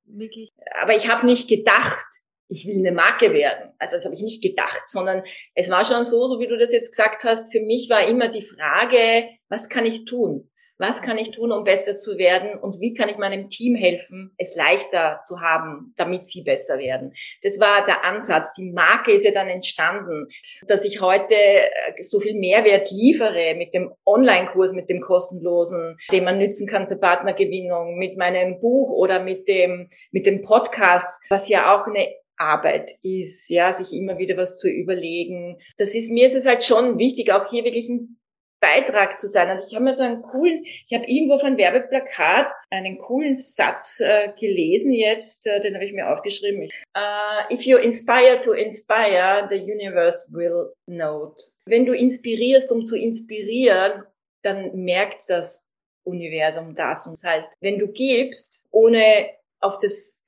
Wirklich. 0.05 0.51
Aber 0.81 0.97
ich 0.97 1.09
habe 1.09 1.27
nicht 1.27 1.49
gedacht, 1.49 2.21
ich 2.51 2.67
will 2.67 2.79
eine 2.79 2.93
Marke 2.93 3.33
werden. 3.33 3.73
Also 3.79 3.97
das 3.97 4.05
habe 4.05 4.15
ich 4.15 4.23
nicht 4.23 4.43
gedacht, 4.43 4.83
sondern 4.87 5.23
es 5.55 5.71
war 5.71 5.85
schon 5.85 6.05
so, 6.05 6.27
so 6.27 6.41
wie 6.41 6.49
du 6.49 6.59
das 6.59 6.73
jetzt 6.73 6.91
gesagt 6.91 7.25
hast, 7.25 7.51
für 7.53 7.61
mich 7.61 7.89
war 7.89 8.07
immer 8.07 8.29
die 8.29 8.43
Frage, 8.43 9.29
was 9.49 9.69
kann 9.69 9.87
ich 9.87 10.05
tun? 10.05 10.51
Was 10.81 11.03
kann 11.03 11.19
ich 11.19 11.31
tun, 11.31 11.53
um 11.53 11.63
besser 11.63 11.95
zu 11.95 12.17
werden? 12.17 12.59
Und 12.59 12.81
wie 12.81 12.95
kann 12.95 13.11
ich 13.11 13.19
meinem 13.19 13.51
Team 13.51 13.75
helfen, 13.75 14.35
es 14.39 14.57
leichter 14.57 15.21
zu 15.27 15.43
haben, 15.43 15.93
damit 15.99 16.27
sie 16.27 16.43
besser 16.43 16.79
werden? 16.79 17.13
Das 17.43 17.61
war 17.61 17.85
der 17.85 18.03
Ansatz. 18.03 18.55
Die 18.55 18.73
Marke 18.73 19.13
ist 19.13 19.27
ja 19.27 19.31
dann 19.31 19.49
entstanden, 19.49 20.29
dass 20.67 20.87
ich 20.87 21.03
heute 21.03 21.35
äh, 21.35 22.03
so 22.03 22.19
viel 22.19 22.35
Mehrwert 22.35 22.91
liefere 22.91 23.57
mit 23.57 23.75
dem 23.75 23.93
Online-Kurs, 24.07 24.73
mit 24.73 24.89
dem 24.89 25.03
kostenlosen, 25.03 25.99
den 26.13 26.25
man 26.25 26.39
nützen 26.39 26.67
kann 26.67 26.87
zur 26.87 26.99
Partnergewinnung, 26.99 27.99
mit 27.99 28.17
meinem 28.17 28.59
Buch 28.59 28.91
oder 28.91 29.23
mit 29.23 29.49
dem, 29.49 29.91
mit 30.13 30.25
dem 30.25 30.41
Podcast, 30.41 31.21
was 31.29 31.51
ja 31.51 31.77
auch 31.77 31.87
eine 31.87 32.09
Arbeit 32.41 32.99
ist, 33.03 33.49
ja, 33.49 33.73
sich 33.73 33.93
immer 33.93 34.19
wieder 34.19 34.37
was 34.37 34.57
zu 34.57 34.69
überlegen. 34.69 35.59
Das 35.77 35.95
ist, 35.95 36.11
mir 36.11 36.27
ist 36.27 36.35
es 36.35 36.47
halt 36.47 36.65
schon 36.65 36.99
wichtig, 36.99 37.33
auch 37.33 37.51
hier 37.51 37.65
wirklich 37.65 37.89
ein 37.89 38.21
Beitrag 38.61 39.19
zu 39.19 39.27
sein. 39.27 39.51
Und 39.51 39.65
ich 39.67 39.75
habe 39.75 39.85
mir 39.85 39.95
so 39.95 40.03
einen 40.03 40.23
coolen, 40.23 40.63
ich 40.65 40.95
habe 40.95 41.07
irgendwo 41.07 41.35
auf 41.35 41.43
Werbeplakat 41.43 42.49
einen 42.71 42.99
coolen 42.99 43.35
Satz 43.35 44.01
äh, 44.01 44.33
gelesen 44.39 44.93
jetzt, 44.93 45.47
äh, 45.47 45.61
den 45.61 45.75
habe 45.75 45.85
ich 45.85 45.93
mir 45.93 46.13
aufgeschrieben. 46.13 46.71
Uh, 46.97 47.53
if 47.53 47.63
you 47.63 47.79
inspire 47.79 48.41
to 48.41 48.53
inspire, 48.53 49.49
the 49.51 49.59
universe 49.59 50.27
will 50.31 50.73
note. 50.87 51.43
Wenn 51.65 51.87
du 51.87 51.95
inspirierst, 51.95 52.71
um 52.71 52.85
zu 52.85 52.97
inspirieren, 52.97 54.05
dann 54.43 54.75
merkt 54.75 55.29
das 55.29 55.67
Universum 56.05 56.75
das. 56.75 57.07
Und 57.07 57.15
das 57.15 57.25
heißt, 57.25 57.51
wenn 57.61 57.79
du 57.79 57.89
gibst, 57.89 58.63
ohne 58.71 59.31
auf 59.61 59.79
das 59.79 60.20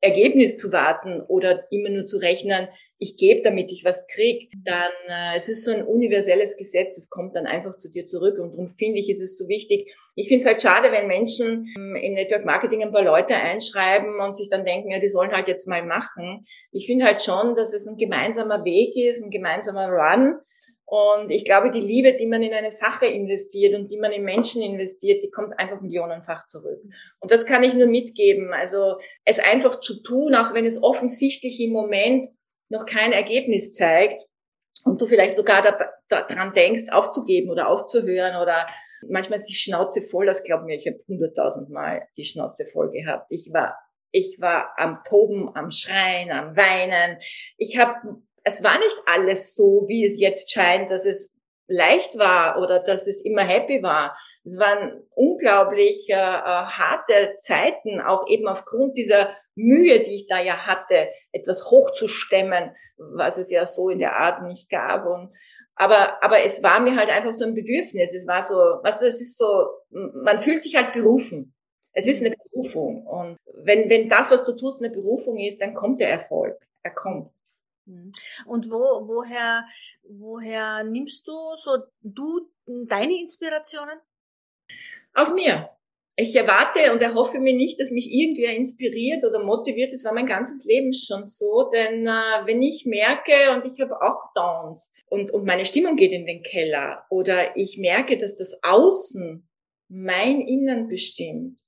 Ergebnis 0.00 0.56
zu 0.56 0.72
warten 0.72 1.20
oder 1.28 1.70
immer 1.70 1.90
nur 1.90 2.06
zu 2.06 2.18
rechnen, 2.18 2.68
ich 3.02 3.16
gebe, 3.16 3.40
damit 3.40 3.72
ich 3.72 3.82
was 3.82 4.06
krieg, 4.06 4.50
dann 4.62 4.92
äh, 5.08 5.34
es 5.34 5.48
ist 5.48 5.64
so 5.64 5.72
ein 5.72 5.82
universelles 5.82 6.58
Gesetz, 6.58 6.98
es 6.98 7.08
kommt 7.08 7.34
dann 7.34 7.46
einfach 7.46 7.76
zu 7.76 7.90
dir 7.90 8.04
zurück 8.04 8.38
und 8.38 8.52
darum 8.52 8.74
finde 8.78 9.00
ich, 9.00 9.08
ist 9.08 9.22
es 9.22 9.38
so 9.38 9.48
wichtig. 9.48 9.90
Ich 10.16 10.28
finde 10.28 10.42
es 10.42 10.46
halt 10.46 10.60
schade, 10.60 10.92
wenn 10.92 11.06
Menschen 11.06 11.66
ähm, 11.76 11.96
im 11.96 12.12
Network 12.12 12.44
Marketing 12.44 12.82
ein 12.82 12.92
paar 12.92 13.04
Leute 13.04 13.34
einschreiben 13.34 14.20
und 14.20 14.36
sich 14.36 14.50
dann 14.50 14.66
denken, 14.66 14.90
ja, 14.90 14.98
die 14.98 15.08
sollen 15.08 15.32
halt 15.32 15.48
jetzt 15.48 15.66
mal 15.66 15.84
machen. 15.84 16.44
Ich 16.72 16.86
finde 16.86 17.06
halt 17.06 17.22
schon, 17.22 17.54
dass 17.56 17.72
es 17.72 17.86
ein 17.86 17.96
gemeinsamer 17.96 18.64
Weg 18.64 18.94
ist, 18.96 19.24
ein 19.24 19.30
gemeinsamer 19.30 19.88
Run 19.88 20.34
und 20.90 21.30
ich 21.30 21.44
glaube, 21.44 21.70
die 21.70 21.80
Liebe, 21.80 22.14
die 22.14 22.26
man 22.26 22.42
in 22.42 22.52
eine 22.52 22.72
Sache 22.72 23.06
investiert 23.06 23.76
und 23.76 23.92
die 23.92 23.96
man 23.96 24.10
in 24.10 24.24
Menschen 24.24 24.60
investiert, 24.60 25.22
die 25.22 25.30
kommt 25.30 25.56
einfach 25.56 25.80
millionenfach 25.80 26.46
zurück. 26.46 26.80
Und 27.20 27.30
das 27.30 27.46
kann 27.46 27.62
ich 27.62 27.74
nur 27.74 27.86
mitgeben. 27.86 28.52
Also 28.52 28.96
es 29.24 29.38
einfach 29.38 29.78
zu 29.78 30.02
tun, 30.02 30.34
auch 30.34 30.52
wenn 30.52 30.66
es 30.66 30.82
offensichtlich 30.82 31.60
im 31.60 31.70
Moment 31.70 32.30
noch 32.70 32.86
kein 32.86 33.12
Ergebnis 33.12 33.70
zeigt 33.70 34.20
und 34.82 35.00
du 35.00 35.06
vielleicht 35.06 35.36
sogar 35.36 35.62
daran 36.08 36.52
denkst, 36.54 36.88
aufzugeben 36.90 37.50
oder 37.50 37.68
aufzuhören 37.68 38.42
oder 38.42 38.66
manchmal 39.08 39.42
die 39.42 39.54
Schnauze 39.54 40.02
voll, 40.02 40.26
das 40.26 40.42
glaub 40.42 40.64
mir, 40.64 40.74
ich 40.74 40.88
habe 40.88 40.98
hunderttausendmal 41.06 42.08
die 42.16 42.24
Schnauze 42.24 42.66
voll 42.66 42.90
gehabt. 42.90 43.26
Ich 43.30 43.52
war 43.52 43.78
ich 44.12 44.40
war 44.40 44.72
am 44.76 45.02
Toben, 45.08 45.54
am 45.54 45.70
Schreien, 45.70 46.32
am 46.32 46.56
Weinen. 46.56 47.18
Ich 47.56 47.78
habe 47.78 47.94
es 48.50 48.64
war 48.64 48.78
nicht 48.78 48.98
alles 49.06 49.54
so, 49.54 49.84
wie 49.86 50.04
es 50.04 50.18
jetzt 50.18 50.50
scheint, 50.50 50.90
dass 50.90 51.06
es 51.06 51.32
leicht 51.68 52.18
war 52.18 52.60
oder 52.60 52.80
dass 52.80 53.06
es 53.06 53.24
immer 53.24 53.42
happy 53.42 53.80
war. 53.80 54.18
Es 54.44 54.58
waren 54.58 55.04
unglaublich 55.14 56.08
äh, 56.10 56.14
äh, 56.14 56.16
harte 56.16 57.36
Zeiten, 57.38 58.00
auch 58.00 58.26
eben 58.26 58.48
aufgrund 58.48 58.96
dieser 58.96 59.36
Mühe, 59.54 60.00
die 60.00 60.16
ich 60.16 60.26
da 60.26 60.40
ja 60.40 60.66
hatte, 60.66 61.08
etwas 61.30 61.70
hochzustemmen, 61.70 62.74
was 62.96 63.38
es 63.38 63.52
ja 63.52 63.66
so 63.66 63.88
in 63.88 64.00
der 64.00 64.16
Art 64.16 64.42
nicht 64.42 64.68
gab. 64.68 65.06
Und, 65.06 65.32
aber, 65.76 66.22
aber 66.24 66.42
es 66.44 66.60
war 66.64 66.80
mir 66.80 66.96
halt 66.96 67.08
einfach 67.08 67.32
so 67.32 67.44
ein 67.44 67.54
Bedürfnis. 67.54 68.12
Es 68.12 68.26
war 68.26 68.42
so, 68.42 68.56
weißt 68.56 69.02
du, 69.02 69.06
es 69.06 69.20
ist 69.20 69.38
so, 69.38 69.68
man 69.90 70.40
fühlt 70.40 70.60
sich 70.60 70.74
halt 70.74 70.92
berufen. 70.92 71.54
Es 71.92 72.08
ist 72.08 72.24
eine 72.24 72.34
Berufung. 72.50 73.06
Und 73.06 73.36
wenn, 73.62 73.88
wenn 73.88 74.08
das, 74.08 74.32
was 74.32 74.42
du 74.42 74.56
tust, 74.56 74.82
eine 74.82 74.92
Berufung 74.92 75.38
ist, 75.38 75.60
dann 75.60 75.74
kommt 75.74 76.00
der 76.00 76.10
Erfolg. 76.10 76.58
Er 76.82 76.92
kommt. 76.92 77.30
Mhm. 77.90 78.12
Und 78.46 78.70
wo, 78.70 79.08
woher, 79.08 79.64
woher 80.04 80.84
nimmst 80.84 81.26
du 81.26 81.32
so 81.56 81.78
du 82.02 82.48
deine 82.66 83.18
Inspirationen? 83.20 83.98
Aus 85.14 85.34
mir. 85.34 85.70
Ich 86.16 86.36
erwarte 86.36 86.92
und 86.92 87.00
erhoffe 87.00 87.38
mir 87.38 87.54
nicht, 87.54 87.80
dass 87.80 87.90
mich 87.90 88.12
irgendwer 88.12 88.54
inspiriert 88.54 89.24
oder 89.24 89.42
motiviert. 89.42 89.92
Das 89.92 90.04
war 90.04 90.12
mein 90.12 90.26
ganzes 90.26 90.64
Leben 90.66 90.92
schon 90.92 91.24
so, 91.24 91.70
denn 91.72 92.06
äh, 92.06 92.46
wenn 92.46 92.60
ich 92.60 92.84
merke 92.84 93.32
und 93.54 93.64
ich 93.64 93.80
habe 93.80 94.00
auch 94.02 94.32
Downs 94.34 94.92
und, 95.08 95.30
und 95.30 95.46
meine 95.46 95.64
Stimmung 95.64 95.96
geht 95.96 96.12
in 96.12 96.26
den 96.26 96.42
Keller 96.42 97.06
oder 97.08 97.56
ich 97.56 97.78
merke, 97.78 98.18
dass 98.18 98.36
das 98.36 98.58
Außen 98.62 99.48
mein 99.88 100.42
Innern 100.42 100.88
bestimmt, 100.88 101.58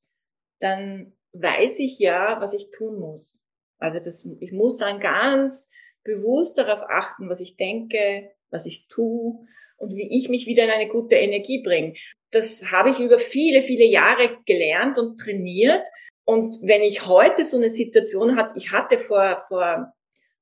dann 0.61 1.17
weiß 1.33 1.79
ich 1.79 1.99
ja, 1.99 2.39
was 2.41 2.53
ich 2.53 2.69
tun 2.77 2.99
muss. 2.99 3.27
Also 3.79 4.01
das, 4.01 4.27
ich 4.41 4.53
muss 4.53 4.77
dann 4.77 5.01
ganz 5.01 5.71
bewusst 6.05 6.59
darauf 6.59 6.81
achten, 6.88 7.29
was 7.29 7.41
ich 7.41 7.57
denke, 7.57 8.31
was 8.51 8.67
ich 8.67 8.87
tue 8.88 9.47
und 9.77 9.95
wie 9.95 10.17
ich 10.17 10.29
mich 10.29 10.47
wieder 10.47 10.65
in 10.65 10.71
eine 10.71 10.88
gute 10.88 11.17
Energie 11.17 11.62
bringe. 11.62 11.95
Das 12.31 12.73
habe 12.73 12.91
ich 12.91 12.99
über 12.99 13.19
viele, 13.19 13.62
viele 13.62 13.85
Jahre 13.85 14.38
gelernt 14.47 14.99
und 14.99 15.19
trainiert. 15.19 15.83
Und 16.25 16.59
wenn 16.62 16.83
ich 16.83 17.07
heute 17.07 17.45
so 17.45 17.57
eine 17.57 17.69
Situation 17.69 18.37
hatte, 18.37 18.53
ich 18.57 18.73
hatte 18.73 18.99
vor, 18.99 19.45
vor, 19.49 19.93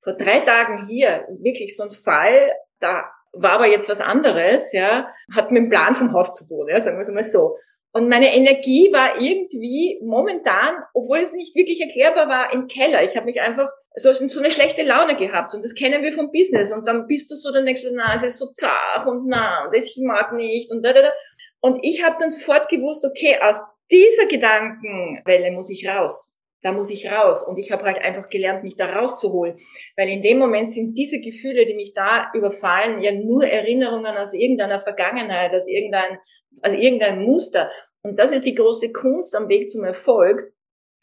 vor 0.02 0.16
drei 0.16 0.40
Tagen 0.40 0.86
hier 0.86 1.26
wirklich 1.40 1.76
so 1.76 1.84
einen 1.84 1.92
Fall, 1.92 2.52
da 2.80 3.10
war 3.32 3.52
aber 3.52 3.66
jetzt 3.66 3.88
was 3.88 4.00
anderes, 4.00 4.72
ja, 4.72 5.08
hat 5.34 5.50
mit 5.50 5.62
dem 5.62 5.70
Plan 5.70 5.94
vom 5.94 6.12
Haus 6.12 6.34
zu 6.34 6.46
tun, 6.46 6.68
ja, 6.68 6.80
sagen 6.80 6.98
wir 6.98 7.02
es 7.02 7.08
mal 7.08 7.24
so. 7.24 7.56
Und 7.92 8.08
meine 8.08 8.34
Energie 8.34 8.92
war 8.92 9.20
irgendwie 9.20 10.00
momentan, 10.02 10.76
obwohl 10.94 11.18
es 11.18 11.32
nicht 11.32 11.56
wirklich 11.56 11.80
erklärbar 11.80 12.28
war, 12.28 12.52
im 12.52 12.68
Keller. 12.68 13.02
Ich 13.02 13.16
habe 13.16 13.26
mich 13.26 13.40
einfach 13.40 13.68
so, 13.96 14.12
so 14.12 14.40
eine 14.40 14.50
schlechte 14.50 14.82
Laune 14.82 15.16
gehabt. 15.16 15.54
Und 15.54 15.64
das 15.64 15.74
kennen 15.74 16.02
wir 16.02 16.12
vom 16.12 16.30
Business. 16.30 16.72
Und 16.72 16.86
dann 16.86 17.06
bist 17.06 17.30
du 17.30 17.34
so 17.34 17.52
der 17.52 17.62
nächste, 17.62 17.92
na, 17.94 18.14
es 18.14 18.22
ist 18.22 18.38
so 18.38 18.46
zart 18.50 19.06
und 19.06 19.26
na, 19.26 19.66
und 19.66 19.76
ich 19.76 19.98
mag 20.00 20.32
nicht 20.32 20.70
und 20.70 20.84
da, 20.84 20.92
da, 20.92 21.02
da. 21.02 21.12
Und 21.60 21.78
ich 21.82 22.04
habe 22.04 22.16
dann 22.18 22.30
sofort 22.30 22.68
gewusst, 22.68 23.04
okay, 23.04 23.36
aus 23.42 23.62
dieser 23.90 24.26
Gedankenwelle 24.26 25.50
muss 25.50 25.70
ich 25.70 25.88
raus. 25.88 26.34
Da 26.62 26.72
muss 26.72 26.90
ich 26.90 27.10
raus. 27.10 27.42
Und 27.46 27.58
ich 27.58 27.72
habe 27.72 27.84
halt 27.84 27.98
einfach 27.98 28.28
gelernt, 28.28 28.62
mich 28.62 28.76
da 28.76 28.86
rauszuholen. 28.86 29.56
Weil 29.96 30.08
in 30.10 30.22
dem 30.22 30.38
Moment 30.38 30.70
sind 30.70 30.96
diese 30.96 31.18
Gefühle, 31.18 31.66
die 31.66 31.74
mich 31.74 31.92
da 31.94 32.30
überfallen, 32.34 33.02
ja 33.02 33.12
nur 33.12 33.44
Erinnerungen 33.44 34.16
aus 34.16 34.34
irgendeiner 34.34 34.82
Vergangenheit, 34.82 35.54
aus 35.54 35.66
irgendein, 35.66 36.18
aus 36.62 36.72
irgendein 36.72 37.22
Muster. 37.22 37.70
Und 38.02 38.18
das 38.18 38.32
ist 38.32 38.44
die 38.44 38.54
große 38.54 38.92
Kunst 38.92 39.34
am 39.34 39.48
Weg 39.48 39.68
zum 39.68 39.84
Erfolg, 39.84 40.52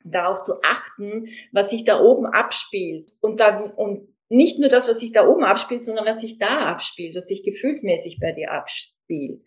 darauf 0.03 0.43
zu 0.43 0.61
achten, 0.63 1.27
was 1.51 1.69
sich 1.69 1.83
da 1.83 1.99
oben 2.01 2.25
abspielt. 2.25 3.13
Und 3.19 3.39
da, 3.39 3.59
und 3.75 4.07
nicht 4.29 4.59
nur 4.59 4.69
das, 4.69 4.89
was 4.89 4.99
sich 4.99 5.11
da 5.11 5.27
oben 5.27 5.43
abspielt, 5.43 5.83
sondern 5.83 6.05
was 6.05 6.21
sich 6.21 6.37
da 6.37 6.65
abspielt, 6.65 7.15
was 7.15 7.27
sich 7.27 7.43
gefühlsmäßig 7.43 8.19
bei 8.19 8.31
dir 8.31 8.51
abspielt 8.51 9.41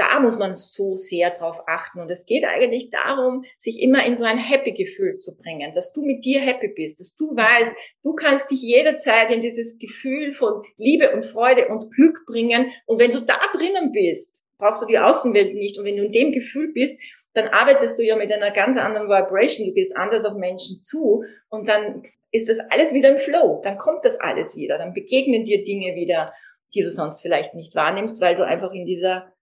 da 0.00 0.18
muss 0.18 0.38
man 0.38 0.54
so 0.54 0.94
sehr 0.94 1.30
drauf 1.30 1.64
achten. 1.66 2.00
Und 2.00 2.10
es 2.10 2.24
geht 2.24 2.44
eigentlich 2.44 2.88
darum, 2.88 3.44
sich 3.58 3.82
immer 3.82 4.06
in 4.06 4.16
so 4.16 4.24
ein 4.24 4.38
Happy-Gefühl 4.38 5.18
zu 5.18 5.36
bringen, 5.36 5.74
dass 5.74 5.92
du 5.92 6.02
mit 6.02 6.24
dir 6.24 6.40
happy 6.40 6.68
bist, 6.68 7.00
dass 7.00 7.16
du 7.16 7.36
weißt, 7.36 7.74
du 8.02 8.14
kannst 8.14 8.50
dich 8.50 8.62
jederzeit 8.62 9.30
in 9.30 9.42
dieses 9.42 9.78
Gefühl 9.78 10.32
von 10.32 10.62
Liebe 10.78 11.12
und 11.12 11.22
Freude 11.22 11.68
und 11.68 11.92
Glück 11.92 12.24
bringen. 12.26 12.70
Und 12.86 12.98
wenn 12.98 13.12
du 13.12 13.20
da 13.20 13.38
drinnen 13.52 13.92
bist, 13.92 14.40
brauchst 14.56 14.80
du 14.80 14.86
die 14.86 14.98
Außenwelt 14.98 15.54
nicht. 15.54 15.78
Und 15.78 15.84
wenn 15.84 15.98
du 15.98 16.04
in 16.06 16.12
dem 16.12 16.32
Gefühl 16.32 16.72
bist, 16.72 16.98
dann 17.32 17.48
arbeitest 17.48 17.98
du 17.98 18.02
ja 18.02 18.16
mit 18.16 18.32
einer 18.32 18.50
ganz 18.50 18.76
anderen 18.76 19.08
Vibration, 19.08 19.68
du 19.68 19.74
gehst 19.74 19.96
anders 19.96 20.24
auf 20.24 20.36
Menschen 20.36 20.82
zu 20.82 21.24
und 21.48 21.68
dann 21.68 22.02
ist 22.32 22.48
das 22.48 22.58
alles 22.70 22.92
wieder 22.92 23.10
im 23.10 23.18
Flow, 23.18 23.60
dann 23.62 23.76
kommt 23.76 24.04
das 24.04 24.20
alles 24.20 24.56
wieder, 24.56 24.78
dann 24.78 24.94
begegnen 24.94 25.44
dir 25.44 25.64
Dinge 25.64 25.94
wieder, 25.94 26.32
die 26.74 26.82
du 26.82 26.90
sonst 26.90 27.22
vielleicht 27.22 27.54
nicht 27.54 27.74
wahrnimmst, 27.74 28.20
weil 28.20 28.36
du 28.36 28.44
einfach 28.44 28.72
in 28.72 28.86
dieser 28.86 29.32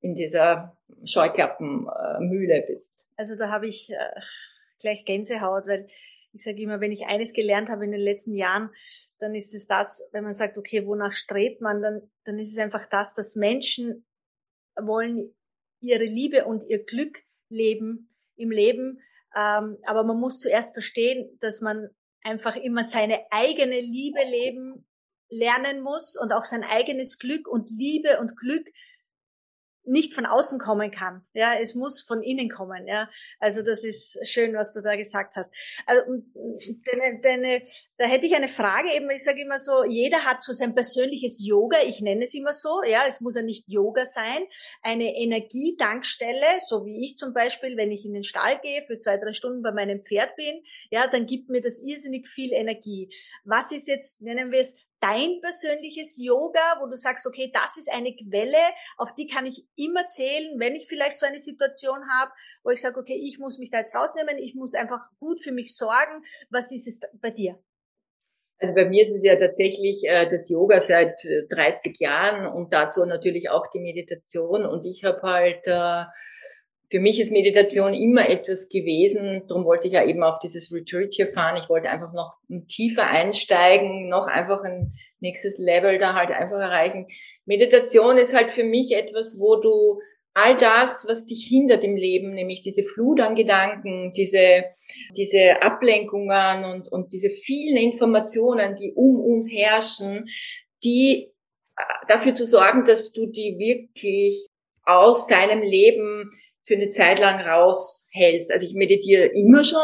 in 0.00 0.14
dieser 0.14 0.76
Scheuklappenmühle 1.04 2.64
bist. 2.66 3.04
Also 3.16 3.36
da 3.36 3.50
habe 3.50 3.66
ich 3.66 3.90
äh, 3.90 4.20
gleich 4.80 5.04
Gänsehaut, 5.04 5.66
weil 5.66 5.88
ich 6.32 6.44
sage 6.44 6.62
immer, 6.62 6.80
wenn 6.80 6.92
ich 6.92 7.06
eines 7.06 7.32
gelernt 7.32 7.68
habe 7.68 7.84
in 7.84 7.90
den 7.90 8.00
letzten 8.00 8.34
Jahren, 8.34 8.70
dann 9.18 9.34
ist 9.34 9.54
es 9.54 9.66
das, 9.66 10.08
wenn 10.12 10.24
man 10.24 10.34
sagt, 10.34 10.58
okay, 10.58 10.86
wonach 10.86 11.12
strebt 11.12 11.60
man, 11.60 11.82
dann, 11.82 12.02
dann 12.24 12.38
ist 12.38 12.52
es 12.52 12.58
einfach 12.58 12.88
das, 12.90 13.14
dass 13.14 13.34
Menschen 13.34 14.06
wollen 14.80 15.34
ihre 15.80 16.04
Liebe 16.04 16.44
und 16.44 16.64
ihr 16.68 16.84
Glück 16.84 17.24
leben 17.48 18.14
im 18.36 18.50
Leben. 18.50 19.00
Ähm, 19.36 19.78
aber 19.84 20.04
man 20.04 20.18
muss 20.18 20.38
zuerst 20.38 20.72
verstehen, 20.74 21.38
dass 21.40 21.60
man 21.60 21.88
einfach 22.22 22.56
immer 22.56 22.84
seine 22.84 23.20
eigene 23.30 23.80
Liebe 23.80 24.20
leben 24.24 24.86
lernen 25.30 25.82
muss 25.82 26.16
und 26.20 26.32
auch 26.32 26.44
sein 26.44 26.64
eigenes 26.64 27.18
Glück 27.18 27.46
und 27.48 27.70
Liebe 27.70 28.18
und 28.18 28.36
Glück 28.36 28.66
nicht 29.88 30.14
von 30.14 30.26
außen 30.26 30.58
kommen 30.58 30.90
kann. 30.90 31.22
Ja, 31.32 31.54
es 31.58 31.74
muss 31.74 32.02
von 32.02 32.22
innen 32.22 32.48
kommen. 32.48 32.86
Ja, 32.86 33.10
also 33.40 33.62
das 33.62 33.84
ist 33.84 34.18
schön, 34.28 34.54
was 34.54 34.74
du 34.74 34.82
da 34.82 34.96
gesagt 34.96 35.36
hast. 35.36 35.50
Also 35.86 36.02
deine, 36.84 37.20
deine, 37.20 37.62
da 37.96 38.06
hätte 38.06 38.26
ich 38.26 38.34
eine 38.34 38.48
Frage 38.48 38.92
eben. 38.94 39.10
Ich 39.10 39.24
sage 39.24 39.42
immer 39.42 39.58
so, 39.58 39.84
jeder 39.84 40.24
hat 40.24 40.42
so 40.42 40.52
sein 40.52 40.74
persönliches 40.74 41.44
Yoga. 41.44 41.78
Ich 41.86 42.00
nenne 42.00 42.24
es 42.24 42.34
immer 42.34 42.52
so. 42.52 42.82
Ja, 42.86 43.02
es 43.06 43.20
muss 43.20 43.36
ja 43.36 43.42
nicht 43.42 43.64
Yoga 43.68 44.04
sein. 44.04 44.44
Eine 44.82 45.16
Energietankstelle, 45.16 46.60
so 46.66 46.84
wie 46.84 47.04
ich 47.04 47.16
zum 47.16 47.32
Beispiel, 47.32 47.76
wenn 47.76 47.90
ich 47.90 48.04
in 48.04 48.14
den 48.14 48.24
Stall 48.24 48.60
gehe 48.60 48.82
für 48.82 48.98
zwei 48.98 49.16
drei 49.16 49.32
Stunden 49.32 49.62
bei 49.62 49.72
meinem 49.72 50.04
Pferd 50.04 50.36
bin. 50.36 50.62
Ja, 50.90 51.08
dann 51.08 51.26
gibt 51.26 51.48
mir 51.48 51.60
das 51.60 51.80
irrsinnig 51.80 52.28
viel 52.28 52.52
Energie. 52.52 53.12
Was 53.44 53.72
ist 53.72 53.88
jetzt, 53.88 54.22
nennen 54.22 54.52
wir 54.52 54.60
es 54.60 54.76
dein 55.00 55.40
persönliches 55.40 56.18
Yoga, 56.20 56.80
wo 56.80 56.86
du 56.86 56.96
sagst, 56.96 57.26
okay, 57.26 57.50
das 57.52 57.76
ist 57.76 57.90
eine 57.90 58.14
Quelle, 58.14 58.58
auf 58.96 59.14
die 59.14 59.26
kann 59.26 59.46
ich 59.46 59.64
immer 59.76 60.06
zählen, 60.06 60.58
wenn 60.58 60.74
ich 60.74 60.88
vielleicht 60.88 61.18
so 61.18 61.26
eine 61.26 61.40
Situation 61.40 61.98
habe, 62.10 62.32
wo 62.62 62.70
ich 62.70 62.80
sage, 62.80 62.98
okay, 62.98 63.16
ich 63.16 63.38
muss 63.38 63.58
mich 63.58 63.70
da 63.70 63.78
jetzt 63.78 63.94
rausnehmen, 63.94 64.38
ich 64.38 64.54
muss 64.54 64.74
einfach 64.74 65.00
gut 65.18 65.40
für 65.40 65.52
mich 65.52 65.76
sorgen. 65.76 66.24
Was 66.50 66.72
ist 66.72 66.88
es 66.88 67.00
bei 67.20 67.30
dir? 67.30 67.58
Also 68.60 68.74
bei 68.74 68.86
mir 68.86 69.04
ist 69.04 69.14
es 69.14 69.22
ja 69.22 69.36
tatsächlich 69.36 70.02
äh, 70.04 70.28
das 70.28 70.48
Yoga 70.48 70.80
seit 70.80 71.20
30 71.50 72.00
äh, 72.00 72.04
Jahren 72.04 72.52
und 72.52 72.72
dazu 72.72 73.04
natürlich 73.04 73.50
auch 73.50 73.68
die 73.72 73.78
Meditation. 73.78 74.66
Und 74.66 74.84
ich 74.84 75.04
habe 75.04 75.22
halt 75.22 75.64
äh, 75.66 76.04
für 76.90 77.00
mich 77.00 77.20
ist 77.20 77.32
Meditation 77.32 77.92
immer 77.92 78.28
etwas 78.30 78.68
gewesen. 78.68 79.42
Darum 79.46 79.64
wollte 79.64 79.88
ich 79.88 79.94
ja 79.94 80.04
eben 80.04 80.22
auf 80.22 80.38
dieses 80.38 80.72
Retreat 80.72 81.12
hier 81.12 81.28
fahren. 81.28 81.58
Ich 81.60 81.68
wollte 81.68 81.90
einfach 81.90 82.12
noch 82.14 82.36
tiefer 82.66 83.06
einsteigen, 83.06 84.08
noch 84.08 84.26
einfach 84.26 84.62
ein 84.62 84.94
nächstes 85.20 85.58
Level 85.58 85.98
da 85.98 86.14
halt 86.14 86.30
einfach 86.30 86.58
erreichen. 86.58 87.06
Meditation 87.44 88.16
ist 88.16 88.34
halt 88.34 88.50
für 88.50 88.64
mich 88.64 88.96
etwas, 88.96 89.38
wo 89.38 89.56
du 89.56 90.00
all 90.32 90.54
das, 90.56 91.04
was 91.08 91.26
dich 91.26 91.46
hindert 91.48 91.82
im 91.82 91.96
Leben, 91.96 92.32
nämlich 92.32 92.60
diese 92.60 92.84
Flut 92.84 93.20
an 93.20 93.34
Gedanken, 93.34 94.12
diese, 94.12 94.64
diese 95.16 95.60
Ablenkungen 95.60 96.64
und, 96.64 96.90
und 96.90 97.12
diese 97.12 97.28
vielen 97.28 97.76
Informationen, 97.76 98.76
die 98.76 98.92
um 98.94 99.20
uns 99.20 99.50
herrschen, 99.52 100.28
die 100.84 101.32
äh, 101.76 101.82
dafür 102.06 102.34
zu 102.34 102.46
sorgen, 102.46 102.84
dass 102.84 103.10
du 103.10 103.26
die 103.26 103.58
wirklich 103.58 104.46
aus 104.84 105.26
deinem 105.26 105.60
Leben 105.60 106.30
für 106.68 106.74
eine 106.74 106.90
Zeit 106.90 107.18
lang 107.18 107.40
raushältst. 107.40 108.52
Also 108.52 108.64
ich 108.64 108.74
meditiere 108.74 109.30
immer 109.34 109.64
schon, 109.64 109.80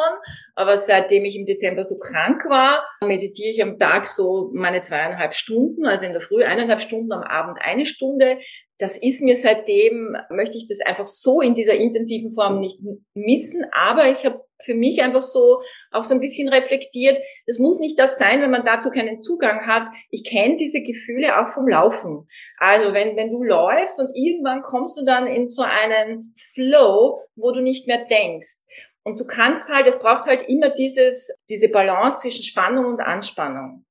aber 0.54 0.76
seitdem 0.76 1.24
ich 1.24 1.34
im 1.34 1.46
Dezember 1.46 1.82
so 1.82 1.96
krank 1.98 2.44
war, 2.48 2.84
meditiere 3.02 3.50
ich 3.50 3.62
am 3.62 3.78
Tag 3.78 4.06
so 4.06 4.50
meine 4.52 4.82
zweieinhalb 4.82 5.34
Stunden, 5.34 5.86
also 5.86 6.04
in 6.04 6.12
der 6.12 6.20
Früh 6.20 6.44
eineinhalb 6.44 6.82
Stunden, 6.82 7.10
am 7.12 7.22
Abend 7.22 7.58
eine 7.60 7.86
Stunde. 7.86 8.38
Das 8.78 8.98
ist 8.98 9.22
mir 9.22 9.36
seitdem, 9.36 10.14
möchte 10.28 10.58
ich 10.58 10.66
das 10.68 10.80
einfach 10.86 11.06
so 11.06 11.40
in 11.40 11.54
dieser 11.54 11.74
intensiven 11.74 12.34
Form 12.34 12.60
nicht 12.60 12.80
missen, 13.14 13.64
aber 13.72 14.08
ich 14.10 14.26
habe 14.26 14.44
für 14.64 14.74
mich 14.74 15.02
einfach 15.02 15.22
so 15.22 15.62
auch 15.90 16.04
so 16.04 16.14
ein 16.14 16.20
bisschen 16.20 16.48
reflektiert. 16.48 17.18
Das 17.46 17.58
muss 17.58 17.78
nicht 17.78 17.98
das 17.98 18.18
sein, 18.18 18.40
wenn 18.42 18.50
man 18.50 18.64
dazu 18.64 18.90
keinen 18.90 19.22
Zugang 19.22 19.66
hat. 19.66 19.84
Ich 20.10 20.24
kenne 20.24 20.56
diese 20.56 20.82
Gefühle 20.82 21.40
auch 21.40 21.48
vom 21.48 21.68
Laufen. 21.68 22.26
Also 22.58 22.94
wenn, 22.94 23.16
wenn 23.16 23.30
du 23.30 23.42
läufst 23.42 23.98
und 24.00 24.10
irgendwann 24.14 24.62
kommst 24.62 24.98
du 24.98 25.04
dann 25.04 25.26
in 25.26 25.46
so 25.46 25.62
einen 25.62 26.34
Flow, 26.54 27.20
wo 27.36 27.52
du 27.52 27.60
nicht 27.60 27.86
mehr 27.86 28.04
denkst. 28.04 28.56
Und 29.04 29.20
du 29.20 29.26
kannst 29.26 29.68
halt, 29.68 29.86
es 29.86 29.98
braucht 29.98 30.26
halt 30.26 30.48
immer 30.48 30.70
dieses, 30.70 31.30
diese 31.48 31.68
Balance 31.68 32.20
zwischen 32.20 32.42
Spannung 32.42 32.86
und 32.86 33.00
Anspannung. 33.00 33.84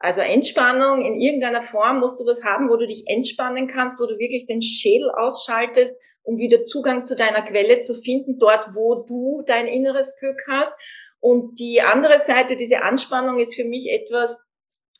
Also 0.00 0.20
Entspannung 0.20 1.04
in 1.04 1.20
irgendeiner 1.20 1.62
Form 1.62 1.98
musst 1.98 2.20
du 2.20 2.24
was 2.24 2.44
haben, 2.44 2.68
wo 2.70 2.76
du 2.76 2.86
dich 2.86 3.04
entspannen 3.06 3.66
kannst, 3.66 4.00
wo 4.00 4.06
du 4.06 4.18
wirklich 4.18 4.46
den 4.46 4.62
Schädel 4.62 5.10
ausschaltest, 5.10 5.96
um 6.22 6.38
wieder 6.38 6.64
Zugang 6.66 7.04
zu 7.04 7.16
deiner 7.16 7.42
Quelle 7.42 7.80
zu 7.80 7.94
finden, 7.94 8.38
dort 8.38 8.74
wo 8.74 9.04
du 9.06 9.42
dein 9.46 9.66
inneres 9.66 10.14
Glück 10.16 10.40
hast. 10.48 10.74
Und 11.20 11.58
die 11.58 11.80
andere 11.82 12.20
Seite, 12.20 12.54
diese 12.54 12.82
Anspannung 12.82 13.40
ist 13.40 13.56
für 13.56 13.64
mich 13.64 13.90
etwas, 13.90 14.38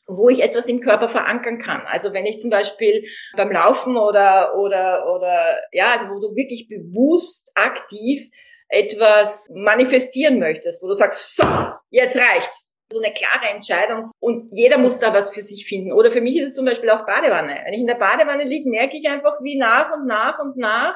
wo 0.05 0.27
ich 0.27 0.43
etwas 0.43 0.67
im 0.67 0.81
Körper 0.81 1.07
verankern 1.07 1.59
kann. 1.59 1.83
Also 1.85 2.13
wenn 2.13 2.25
ich 2.25 2.39
zum 2.39 2.49
Beispiel 2.49 3.07
beim 3.37 3.51
Laufen 3.51 3.95
oder, 3.95 4.57
oder, 4.57 5.05
oder, 5.15 5.59
ja, 5.71 5.91
also 5.91 6.07
wo 6.07 6.19
du 6.19 6.35
wirklich 6.35 6.67
bewusst 6.67 7.51
aktiv 7.55 8.27
etwas 8.67 9.47
manifestieren 9.53 10.39
möchtest, 10.39 10.83
wo 10.83 10.87
du 10.87 10.93
sagst, 10.93 11.35
so, 11.35 11.43
jetzt 11.89 12.17
reicht's 12.17 12.68
so 12.91 12.99
eine 12.99 13.13
klare 13.13 13.53
Entscheidung 13.53 14.01
und 14.19 14.49
jeder 14.51 14.79
muss 14.79 14.99
da 14.99 15.13
was 15.13 15.31
für 15.31 15.43
sich 15.43 15.67
finden. 15.67 15.93
Oder 15.93 16.09
für 16.09 16.21
mich 16.21 16.37
ist 16.37 16.49
es 16.49 16.55
zum 16.55 16.65
Beispiel 16.65 16.89
auch 16.89 17.05
Badewanne. 17.05 17.61
Wenn 17.63 17.73
ich 17.73 17.81
in 17.81 17.87
der 17.87 17.95
Badewanne 17.95 18.43
liege, 18.43 18.69
merke 18.69 18.97
ich 18.97 19.07
einfach, 19.07 19.39
wie 19.41 19.57
nach 19.57 19.93
und 19.93 20.07
nach 20.07 20.39
und 20.39 20.57
nach 20.57 20.95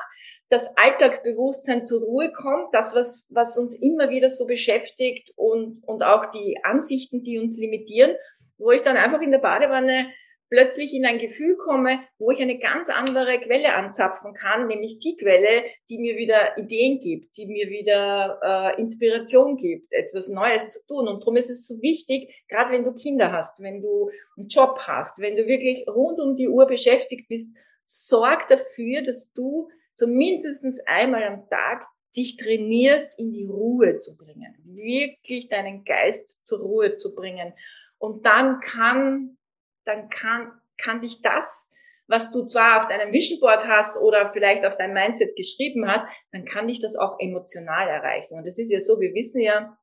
das 0.49 0.75
Alltagsbewusstsein 0.75 1.85
zur 1.85 2.01
Ruhe 2.01 2.31
kommt, 2.31 2.73
das, 2.73 2.95
was, 2.95 3.27
was 3.29 3.57
uns 3.57 3.75
immer 3.75 4.09
wieder 4.09 4.29
so 4.29 4.47
beschäftigt 4.47 5.31
und, 5.35 5.81
und 5.85 6.03
auch 6.03 6.31
die 6.31 6.57
Ansichten, 6.63 7.23
die 7.23 7.39
uns 7.39 7.57
limitieren, 7.57 8.15
wo 8.57 8.71
ich 8.71 8.81
dann 8.81 8.97
einfach 8.97 9.21
in 9.21 9.31
der 9.31 9.39
Badewanne 9.39 10.07
plötzlich 10.53 10.93
in 10.93 11.03
ein 11.03 11.17
Gefühl 11.17 11.57
komme, 11.57 11.99
wo 12.19 12.29
ich 12.29 12.39
eine 12.39 12.59
ganz 12.59 12.87
andere 12.87 13.39
Quelle 13.39 13.73
anzapfen 13.73 14.35
kann, 14.35 14.67
nämlich 14.67 14.99
die 14.99 15.15
Quelle, 15.15 15.63
die 15.89 15.97
mir 15.97 16.15
wieder 16.15 16.55
Ideen 16.59 16.99
gibt, 16.99 17.35
die 17.37 17.47
mir 17.47 17.71
wieder 17.71 18.39
äh, 18.43 18.79
Inspiration 18.79 19.57
gibt, 19.57 19.91
etwas 19.91 20.29
Neues 20.29 20.67
zu 20.67 20.85
tun. 20.85 21.07
Und 21.07 21.21
darum 21.21 21.37
ist 21.37 21.49
es 21.49 21.65
so 21.65 21.81
wichtig, 21.81 22.45
gerade 22.47 22.71
wenn 22.71 22.83
du 22.83 22.93
Kinder 22.93 23.31
hast, 23.31 23.63
wenn 23.63 23.81
du 23.81 24.11
einen 24.37 24.47
Job 24.47 24.77
hast, 24.81 25.19
wenn 25.21 25.35
du 25.35 25.47
wirklich 25.47 25.87
rund 25.87 26.19
um 26.19 26.35
die 26.35 26.49
Uhr 26.49 26.67
beschäftigt 26.67 27.27
bist, 27.27 27.49
sorg 27.83 28.47
dafür, 28.47 29.01
dass 29.01 29.33
du 29.33 29.69
zumindest 29.95 30.83
einmal 30.85 31.23
am 31.23 31.49
Tag 31.49 31.87
dich 32.15 32.37
trainierst, 32.37 33.17
in 33.17 33.31
die 33.31 33.45
Ruhe 33.45 33.97
zu 33.97 34.15
bringen, 34.15 34.55
wirklich 34.65 35.49
deinen 35.49 35.83
Geist 35.83 36.35
zur 36.43 36.59
Ruhe 36.59 36.95
zu 36.97 37.15
bringen. 37.15 37.53
Und 37.97 38.27
dann 38.27 38.59
kann 38.59 39.39
dann 39.85 40.09
kann, 40.09 40.51
kann 40.77 41.01
dich 41.01 41.21
das, 41.21 41.69
was 42.07 42.31
du 42.31 42.45
zwar 42.45 42.79
auf 42.79 42.87
deinem 42.87 43.13
Vision 43.13 43.39
Board 43.39 43.65
hast 43.65 43.97
oder 43.97 44.31
vielleicht 44.33 44.65
auf 44.65 44.77
deinem 44.77 44.93
Mindset 44.93 45.35
geschrieben 45.35 45.87
hast, 45.87 46.05
dann 46.31 46.45
kann 46.45 46.67
dich 46.67 46.79
das 46.79 46.95
auch 46.95 47.17
emotional 47.19 47.87
erreichen. 47.87 48.37
Und 48.37 48.45
das 48.45 48.59
ist 48.59 48.71
ja 48.71 48.79
so, 48.79 48.99
wir 48.99 49.13
wissen 49.13 49.41
ja, 49.41 49.77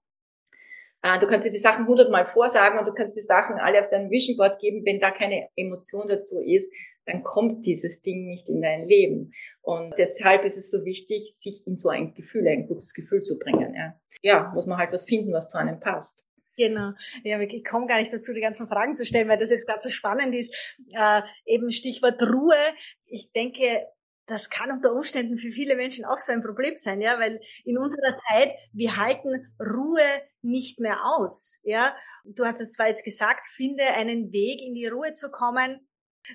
äh, 1.03 1.19
du 1.19 1.27
kannst 1.27 1.47
dir 1.47 1.51
die 1.51 1.59
Sachen 1.59 1.87
hundertmal 1.87 2.27
vorsagen 2.27 2.79
und 2.79 2.87
du 2.87 2.93
kannst 2.93 3.17
die 3.17 3.23
Sachen 3.23 3.57
alle 3.57 3.81
auf 3.81 3.89
dein 3.89 4.11
Vision 4.11 4.37
Board 4.37 4.59
geben. 4.59 4.83
Wenn 4.85 5.01
da 5.01 5.11
keine 5.11 5.49
Emotion 5.57 6.09
dazu 6.09 6.41
ist, 6.45 6.71
dann 7.07 7.23
kommt 7.23 7.65
dieses 7.65 8.03
Ding 8.03 8.27
nicht 8.27 8.49
in 8.49 8.61
dein 8.61 8.87
Leben. 8.87 9.33
Und 9.63 9.95
deshalb 9.99 10.45
ist 10.45 10.59
es 10.59 10.71
so 10.71 10.85
wichtig, 10.85 11.35
sich 11.39 11.67
in 11.67 11.79
so 11.79 11.89
ein 11.89 12.15
Gefühl, 12.15 12.47
ein 12.47 12.69
gutes 12.69 12.93
Gefühl 12.93 13.23
zu 13.23 13.39
bringen. 13.39 13.75
Ja, 13.75 14.01
ja 14.23 14.53
muss 14.55 14.67
man 14.67 14.79
halt 14.79 14.93
was 14.93 15.07
finden, 15.07 15.33
was 15.33 15.49
zu 15.49 15.59
einem 15.59 15.81
passt. 15.81 16.25
Genau. 16.61 16.93
Ja, 17.25 17.41
ich 17.41 17.65
komme 17.65 17.87
gar 17.87 17.99
nicht 18.01 18.13
dazu, 18.13 18.35
die 18.35 18.43
ganzen 18.43 18.69
Fragen 18.69 18.93
zu 18.93 19.07
stellen, 19.07 19.31
weil 19.31 19.39
das 19.39 19.49
jetzt 19.49 19.67
gerade 19.67 19.81
so 19.81 19.89
spannend 19.89 20.35
ist. 20.35 20.77
Äh, 20.93 21.23
eben 21.47 21.71
Stichwort 21.71 22.23
Ruhe. 22.23 22.59
Ich 23.07 23.33
denke, 23.33 23.87
das 24.27 24.51
kann 24.51 24.71
unter 24.71 24.93
Umständen 24.93 25.39
für 25.39 25.53
viele 25.53 25.75
Menschen 25.75 26.05
auch 26.05 26.19
so 26.19 26.33
ein 26.33 26.43
Problem 26.43 26.77
sein, 26.77 27.01
ja, 27.01 27.19
weil 27.19 27.41
in 27.65 27.79
unserer 27.79 28.19
Zeit, 28.29 28.53
wir 28.75 28.99
halten 28.99 29.55
Ruhe 29.59 30.05
nicht 30.43 30.81
mehr 30.81 30.99
aus, 31.17 31.59
ja. 31.63 31.97
Du 32.25 32.45
hast 32.45 32.61
es 32.61 32.73
zwar 32.73 32.89
jetzt 32.89 33.07
gesagt, 33.07 33.47
finde 33.47 33.85
einen 33.85 34.31
Weg 34.33 34.61
in 34.61 34.75
die 34.75 34.87
Ruhe 34.87 35.15
zu 35.15 35.31
kommen, 35.31 35.81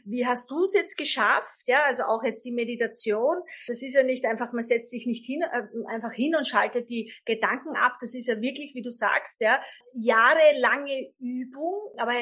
wie 0.03 0.25
hast 0.25 0.49
du 0.51 0.63
es 0.63 0.73
jetzt 0.73 0.97
geschafft? 0.97 1.63
Ja, 1.65 1.83
also 1.85 2.03
auch 2.03 2.23
jetzt 2.23 2.43
die 2.45 2.51
Meditation. 2.51 3.37
Das 3.67 3.81
ist 3.81 3.93
ja 3.93 4.03
nicht 4.03 4.25
einfach, 4.25 4.51
man 4.53 4.63
setzt 4.63 4.89
sich 4.89 5.05
nicht 5.05 5.25
hin, 5.25 5.41
äh, 5.41 5.63
einfach 5.87 6.11
hin 6.11 6.35
und 6.35 6.47
schaltet 6.47 6.89
die 6.89 7.11
Gedanken 7.25 7.75
ab. 7.75 7.93
Das 8.01 8.15
ist 8.15 8.27
ja 8.27 8.41
wirklich, 8.41 8.73
wie 8.75 8.81
du 8.81 8.91
sagst, 8.91 9.41
ja, 9.41 9.61
jahrelange 9.93 11.13
Übung. 11.19 11.93
Aber 11.97 12.13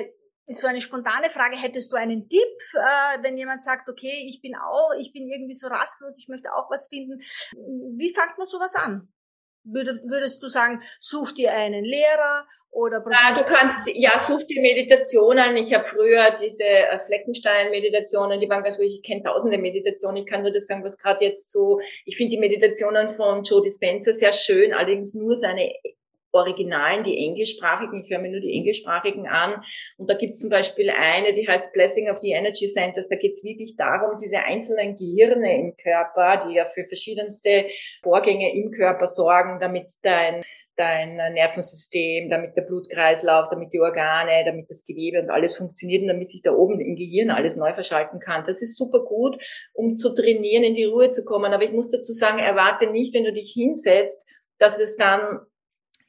ist 0.46 0.60
so 0.60 0.68
eine 0.68 0.82
spontane 0.82 1.30
Frage, 1.30 1.56
hättest 1.56 1.92
du 1.92 1.96
einen 1.96 2.28
Tipp, 2.28 2.58
äh, 2.74 3.24
wenn 3.24 3.38
jemand 3.38 3.64
sagt, 3.64 3.88
okay, 3.90 4.26
ich 4.28 4.42
bin 4.42 4.56
auch, 4.56 4.92
ich 5.00 5.14
bin 5.14 5.28
irgendwie 5.30 5.54
so 5.54 5.68
rastlos, 5.68 6.20
ich 6.20 6.28
möchte 6.28 6.54
auch 6.54 6.70
was 6.70 6.88
finden. 6.90 7.20
Wie 7.98 8.14
fängt 8.14 8.38
man 8.38 8.48
sowas 8.48 8.76
an? 8.76 9.08
Würdest 9.64 10.44
du 10.44 10.48
sagen, 10.48 10.82
such 11.00 11.34
dir 11.34 11.54
einen 11.54 11.84
Lehrer 11.84 12.46
oder 12.74 13.04
ja, 13.12 13.38
du 13.38 13.44
kannst, 13.46 13.88
ja, 13.94 14.18
such 14.18 14.46
dir 14.46 14.60
Meditationen. 14.60 15.56
Ich 15.58 15.74
habe 15.76 15.84
früher 15.84 16.32
diese 16.32 16.64
äh, 16.64 17.00
Fleckenstein-Meditationen, 17.06 18.40
die 18.40 18.50
waren 18.50 18.64
ganz 18.64 18.80
ruhig. 18.80 18.96
Ich 18.96 19.04
kenne 19.04 19.22
tausende 19.22 19.60
Meditationen. 19.60 20.18
Ich 20.18 20.26
kann 20.26 20.42
nur 20.42 20.52
das 20.52 20.66
sagen, 20.66 20.84
was 20.84 20.98
gerade 20.98 21.24
jetzt 21.24 21.52
so, 21.52 21.80
ich 22.06 22.18
finde 22.18 22.32
die 22.32 22.40
Meditationen 22.40 23.10
von 23.10 23.44
Joe 23.44 23.62
Dispenza 23.62 24.12
sehr 24.14 24.34
schön, 24.34 24.74
allerdings 24.74 25.14
nur 25.14 25.36
seine 25.36 25.72
Originalen, 26.34 27.04
die 27.04 27.26
englischsprachigen, 27.26 28.04
ich 28.04 28.10
höre 28.10 28.20
mir 28.20 28.32
nur 28.32 28.42
die 28.42 28.54
englischsprachigen 28.54 29.28
an. 29.28 29.62
Und 29.98 30.10
da 30.10 30.16
gibt 30.16 30.32
es 30.32 30.40
zum 30.40 30.50
Beispiel 30.50 30.90
eine, 30.90 31.34
die 31.34 31.48
heißt 31.48 31.72
Blessing 31.72 32.10
of 32.10 32.18
the 32.20 32.32
Energy 32.32 32.68
Centers. 32.68 33.08
Da 33.08 33.16
geht 33.16 33.32
es 33.32 33.44
wirklich 33.44 33.76
darum, 33.78 34.18
diese 34.22 34.40
einzelnen 34.40 34.98
Gehirne 34.98 35.58
im 35.58 35.78
Körper, 35.78 36.48
die 36.48 36.56
ja 36.56 36.66
für 36.74 36.86
verschiedenste 36.86 37.68
Vorgänge 38.02 38.54
im 38.56 38.72
Körper 38.72 39.08
sorgen, 39.08 39.60
damit 39.62 39.92
dein 40.02 40.42
dein 40.76 41.18
Nervensystem, 41.34 42.30
damit 42.30 42.58
der 42.58 42.64
Blutkreislauf, 42.64 43.48
damit 43.50 43.72
die 43.74 43.80
Organe, 43.80 44.44
damit 44.44 44.70
das 44.70 44.84
Gewebe 44.86 45.22
und 45.22 45.30
alles 45.30 45.56
funktioniert 45.56 46.02
und 46.02 46.08
damit 46.08 46.28
sich 46.30 46.42
da 46.42 46.52
oben 46.52 46.80
im 46.80 46.96
Gehirn 46.96 47.30
alles 47.30 47.56
neu 47.56 47.74
verschalten 47.74 48.20
kann. 48.20 48.44
Das 48.46 48.62
ist 48.62 48.76
super 48.76 49.04
gut, 49.04 49.38
um 49.74 49.96
zu 49.96 50.16
trainieren, 50.16 50.64
in 50.64 50.74
die 50.74 50.86
Ruhe 50.86 51.12
zu 51.12 51.24
kommen. 51.26 51.54
Aber 51.54 51.64
ich 51.64 51.74
muss 51.74 51.90
dazu 51.90 52.12
sagen, 52.12 52.40
erwarte 52.40 52.90
nicht, 52.90 53.14
wenn 53.14 53.24
du 53.24 53.34
dich 53.34 53.52
hinsetzt, 53.54 54.20
dass 54.58 54.80
es 54.80 54.98
dann 54.98 55.42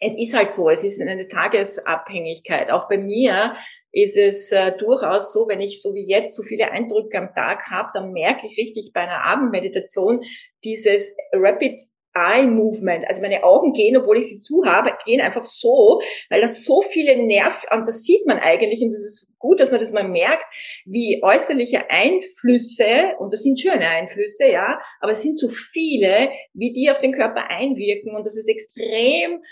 es 0.05 0.17
ist 0.19 0.37
halt 0.37 0.53
so, 0.53 0.69
es 0.69 0.85
ist 0.85 1.01
eine 1.01 1.29
Tagesabhängigkeit. 1.29 2.71
Auch 2.71 2.89
bei 2.89 2.99
mir 2.99 3.55
ist 3.93 4.17
es 4.17 4.51
äh, 4.53 4.77
durchaus 4.77 5.33
so, 5.33 5.47
wenn 5.49 5.61
ich 5.61 5.81
so 5.81 5.95
wie 5.95 6.07
jetzt 6.07 6.37
so 6.37 6.43
viele 6.43 6.71
Eindrücke 6.71 7.17
am 7.17 7.33
Tag 7.35 7.71
habe, 7.71 7.91
dann 7.95 8.13
merke 8.13 8.47
ich 8.47 8.59
richtig 8.59 8.93
bei 8.93 9.03
einer 9.03 9.25
Abendmeditation 9.25 10.21
dieses 10.63 11.17
Rapid 11.33 11.83
Eye 12.17 12.47
Movement, 12.47 13.05
also 13.09 13.21
meine 13.23 13.43
Augen 13.43 13.73
gehen, 13.73 13.97
obwohl 13.97 14.19
ich 14.19 14.29
sie 14.29 14.41
zu 14.41 14.63
habe, 14.65 14.97
gehen 15.05 15.21
einfach 15.21 15.43
so, 15.43 16.01
weil 16.31 16.41
das 16.41 16.65
so 16.65 16.81
viele 16.81 17.17
Nerv, 17.17 17.67
und 17.73 17.89
das 17.89 18.05
sieht 18.05 18.25
man 18.27 18.39
eigentlich, 18.39 18.81
und 18.83 18.93
das 18.93 19.01
ist 19.01 19.33
gut, 19.39 19.59
dass 19.59 19.73
man 19.73 19.81
das 19.81 19.93
mal 19.93 20.09
merkt, 20.09 20.45
wie 20.85 21.21
äußerliche 21.25 21.91
Einflüsse, 21.91 23.17
und 23.19 23.33
das 23.33 23.43
sind 23.43 23.59
schöne 23.59 23.89
Einflüsse, 23.89 24.47
ja, 24.47 24.79
aber 25.01 25.11
es 25.11 25.23
sind 25.23 25.37
so 25.37 25.49
viele, 25.49 26.31
wie 26.53 26.71
die 26.71 26.89
auf 26.89 27.01
den 27.01 27.13
Körper 27.13 27.51
einwirken, 27.51 28.15
und 28.15 28.25
das 28.25 28.37
ist 28.37 28.49
extrem 28.49 29.43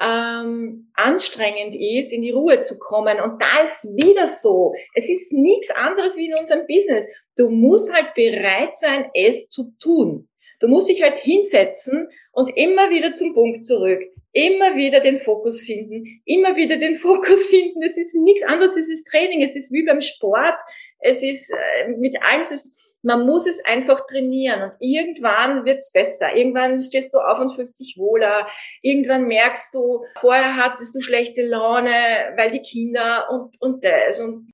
ähm, 0.00 0.90
anstrengend 0.94 1.74
ist, 1.74 2.12
in 2.12 2.22
die 2.22 2.32
Ruhe 2.32 2.62
zu 2.62 2.78
kommen. 2.78 3.20
Und 3.20 3.40
da 3.40 3.62
ist 3.62 3.84
wieder 3.84 4.26
so. 4.26 4.72
Es 4.94 5.08
ist 5.08 5.32
nichts 5.32 5.70
anderes 5.70 6.16
wie 6.16 6.26
in 6.26 6.34
unserem 6.34 6.66
Business. 6.66 7.06
Du 7.36 7.50
musst 7.50 7.92
halt 7.92 8.14
bereit 8.14 8.78
sein, 8.78 9.06
es 9.14 9.48
zu 9.48 9.72
tun. 9.80 10.28
Du 10.60 10.68
musst 10.68 10.88
dich 10.88 11.02
halt 11.02 11.18
hinsetzen 11.18 12.08
und 12.32 12.50
immer 12.56 12.90
wieder 12.90 13.12
zum 13.12 13.34
Punkt 13.34 13.66
zurück. 13.66 14.00
Immer 14.32 14.76
wieder 14.76 14.98
den 15.00 15.18
Fokus 15.18 15.62
finden, 15.62 16.22
immer 16.24 16.56
wieder 16.56 16.76
den 16.76 16.96
Fokus 16.96 17.46
finden. 17.46 17.82
Es 17.82 17.96
ist 17.96 18.14
nichts 18.14 18.42
anderes, 18.42 18.76
es 18.76 18.88
ist 18.88 19.06
Training, 19.06 19.42
es 19.42 19.54
ist 19.54 19.72
wie 19.72 19.84
beim 19.84 20.00
Sport, 20.00 20.56
es 20.98 21.22
ist 21.22 21.50
äh, 21.50 21.88
mit 21.88 22.16
ist 22.40 22.72
man 23.04 23.26
muss 23.26 23.46
es 23.46 23.64
einfach 23.64 24.06
trainieren 24.06 24.62
und 24.62 24.72
irgendwann 24.80 25.64
wird's 25.64 25.92
besser. 25.92 26.34
Irgendwann 26.34 26.80
stehst 26.80 27.12
du 27.12 27.18
auf 27.18 27.38
und 27.38 27.50
fühlst 27.50 27.78
dich 27.78 27.96
wohler. 27.98 28.46
Irgendwann 28.82 29.26
merkst 29.26 29.74
du, 29.74 30.04
vorher 30.18 30.56
hattest 30.56 30.94
du 30.94 31.00
schlechte 31.00 31.46
Laune, 31.46 31.90
weil 32.36 32.50
die 32.50 32.62
Kinder 32.62 33.28
und, 33.30 33.60
und 33.60 33.84
das 33.84 34.20
und 34.20 34.50